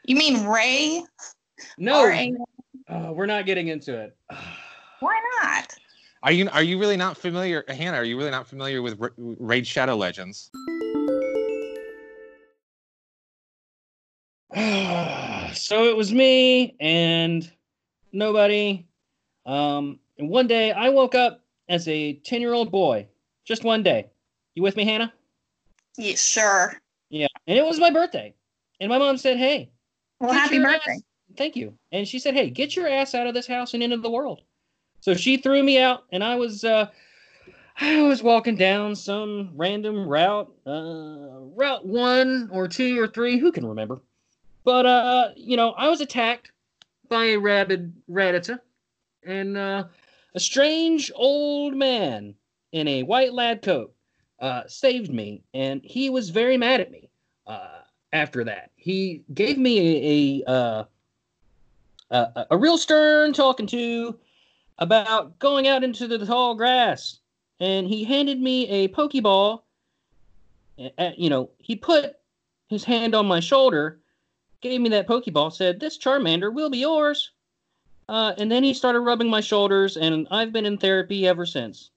You 0.04 0.16
mean 0.16 0.46
Ray? 0.46 1.04
no, 1.78 2.00
R-A- 2.00 2.32
uh, 2.88 3.12
we're 3.12 3.26
not 3.26 3.44
getting 3.44 3.68
into 3.68 3.98
it. 3.98 4.16
Why 5.00 5.20
not? 5.35 5.35
Are 6.26 6.32
you 6.32 6.48
are 6.50 6.62
you 6.64 6.76
really 6.76 6.96
not 6.96 7.16
familiar, 7.16 7.62
Hannah? 7.68 7.98
Are 7.98 8.04
you 8.04 8.18
really 8.18 8.32
not 8.32 8.48
familiar 8.48 8.82
with 8.82 8.98
Ra- 8.98 9.10
Raid 9.16 9.64
Shadow 9.64 9.94
Legends? 9.94 10.50
so 15.54 15.84
it 15.84 15.96
was 15.96 16.12
me 16.12 16.74
and 16.80 17.48
nobody. 18.12 18.84
Um, 19.46 20.00
and 20.18 20.28
one 20.28 20.48
day 20.48 20.72
I 20.72 20.88
woke 20.88 21.14
up 21.14 21.44
as 21.68 21.86
a 21.86 22.14
10 22.14 22.40
year 22.40 22.54
old 22.54 22.72
boy. 22.72 23.06
Just 23.44 23.62
one 23.62 23.84
day. 23.84 24.10
You 24.56 24.64
with 24.64 24.74
me, 24.74 24.84
Hannah? 24.84 25.12
Yeah, 25.96 26.16
sure. 26.16 26.74
Yeah. 27.08 27.28
And 27.46 27.56
it 27.56 27.64
was 27.64 27.78
my 27.78 27.90
birthday. 27.90 28.34
And 28.80 28.88
my 28.88 28.98
mom 28.98 29.16
said, 29.16 29.36
Hey, 29.36 29.70
Well, 30.18 30.32
happy 30.32 30.58
birthday. 30.58 30.90
ass- 30.90 31.02
thank 31.36 31.54
you. 31.54 31.78
And 31.92 32.08
she 32.08 32.18
said, 32.18 32.34
Hey, 32.34 32.50
get 32.50 32.74
your 32.74 32.88
ass 32.88 33.14
out 33.14 33.28
of 33.28 33.34
this 33.34 33.46
house 33.46 33.74
and 33.74 33.82
into 33.84 33.98
the 33.98 34.10
world. 34.10 34.42
So 35.06 35.14
she 35.14 35.36
threw 35.36 35.62
me 35.62 35.78
out, 35.78 36.02
and 36.10 36.24
I 36.24 36.34
was 36.34 36.64
uh 36.64 36.88
I 37.80 38.02
was 38.02 38.24
walking 38.24 38.56
down 38.56 38.96
some 38.96 39.52
random 39.54 40.04
route, 40.04 40.52
uh 40.66 41.46
route 41.54 41.86
one 41.86 42.48
or 42.50 42.66
two 42.66 43.00
or 43.00 43.06
three, 43.06 43.38
who 43.38 43.52
can 43.52 43.64
remember? 43.64 44.00
But 44.64 44.84
uh, 44.84 45.28
you 45.36 45.56
know, 45.56 45.70
I 45.70 45.88
was 45.90 46.00
attacked 46.00 46.50
by 47.08 47.26
a 47.26 47.36
rabid 47.36 47.94
Rattata, 48.10 48.58
and 49.24 49.56
uh 49.56 49.84
a 50.34 50.40
strange 50.40 51.12
old 51.14 51.76
man 51.76 52.34
in 52.72 52.88
a 52.88 53.04
white 53.04 53.32
lab 53.32 53.62
coat 53.62 53.94
uh 54.40 54.64
saved 54.66 55.12
me, 55.12 55.44
and 55.54 55.82
he 55.84 56.10
was 56.10 56.30
very 56.30 56.56
mad 56.56 56.80
at 56.80 56.90
me. 56.90 57.10
Uh 57.46 57.78
after 58.12 58.42
that. 58.42 58.72
He 58.74 59.22
gave 59.32 59.56
me 59.56 59.78
a 59.78 60.42
a, 60.48 60.50
uh, 60.50 60.84
a, 62.10 62.46
a 62.50 62.58
real 62.58 62.76
stern 62.76 63.32
talking 63.32 63.68
to 63.68 64.18
about 64.78 65.38
going 65.38 65.68
out 65.68 65.84
into 65.84 66.06
the 66.06 66.24
tall 66.24 66.54
grass, 66.54 67.20
and 67.60 67.86
he 67.86 68.04
handed 68.04 68.40
me 68.40 68.68
a 68.68 68.88
pokeball. 68.88 69.62
Uh, 70.98 71.10
you 71.16 71.30
know, 71.30 71.50
he 71.58 71.76
put 71.76 72.16
his 72.68 72.84
hand 72.84 73.14
on 73.14 73.26
my 73.26 73.40
shoulder, 73.40 74.00
gave 74.60 74.80
me 74.80 74.88
that 74.90 75.08
pokeball, 75.08 75.52
said, 75.52 75.80
"This 75.80 75.98
Charmander 75.98 76.52
will 76.52 76.70
be 76.70 76.78
yours." 76.78 77.32
Uh, 78.08 78.34
and 78.38 78.50
then 78.50 78.62
he 78.62 78.72
started 78.72 79.00
rubbing 79.00 79.28
my 79.28 79.40
shoulders, 79.40 79.96
and 79.96 80.28
I've 80.30 80.52
been 80.52 80.66
in 80.66 80.78
therapy 80.78 81.26
ever 81.26 81.44
since. 81.44 81.90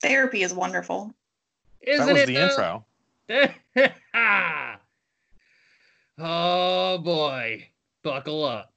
Therapy 0.00 0.42
is 0.42 0.54
wonderful. 0.54 1.14
Isn't 1.82 2.06
that 2.06 2.12
was 2.12 2.22
it, 2.22 2.26
the 2.26 2.34
though? 2.34 2.84
intro. 3.76 3.98
oh 6.18 6.98
boy, 6.98 7.68
buckle 8.04 8.44
up. 8.44 8.73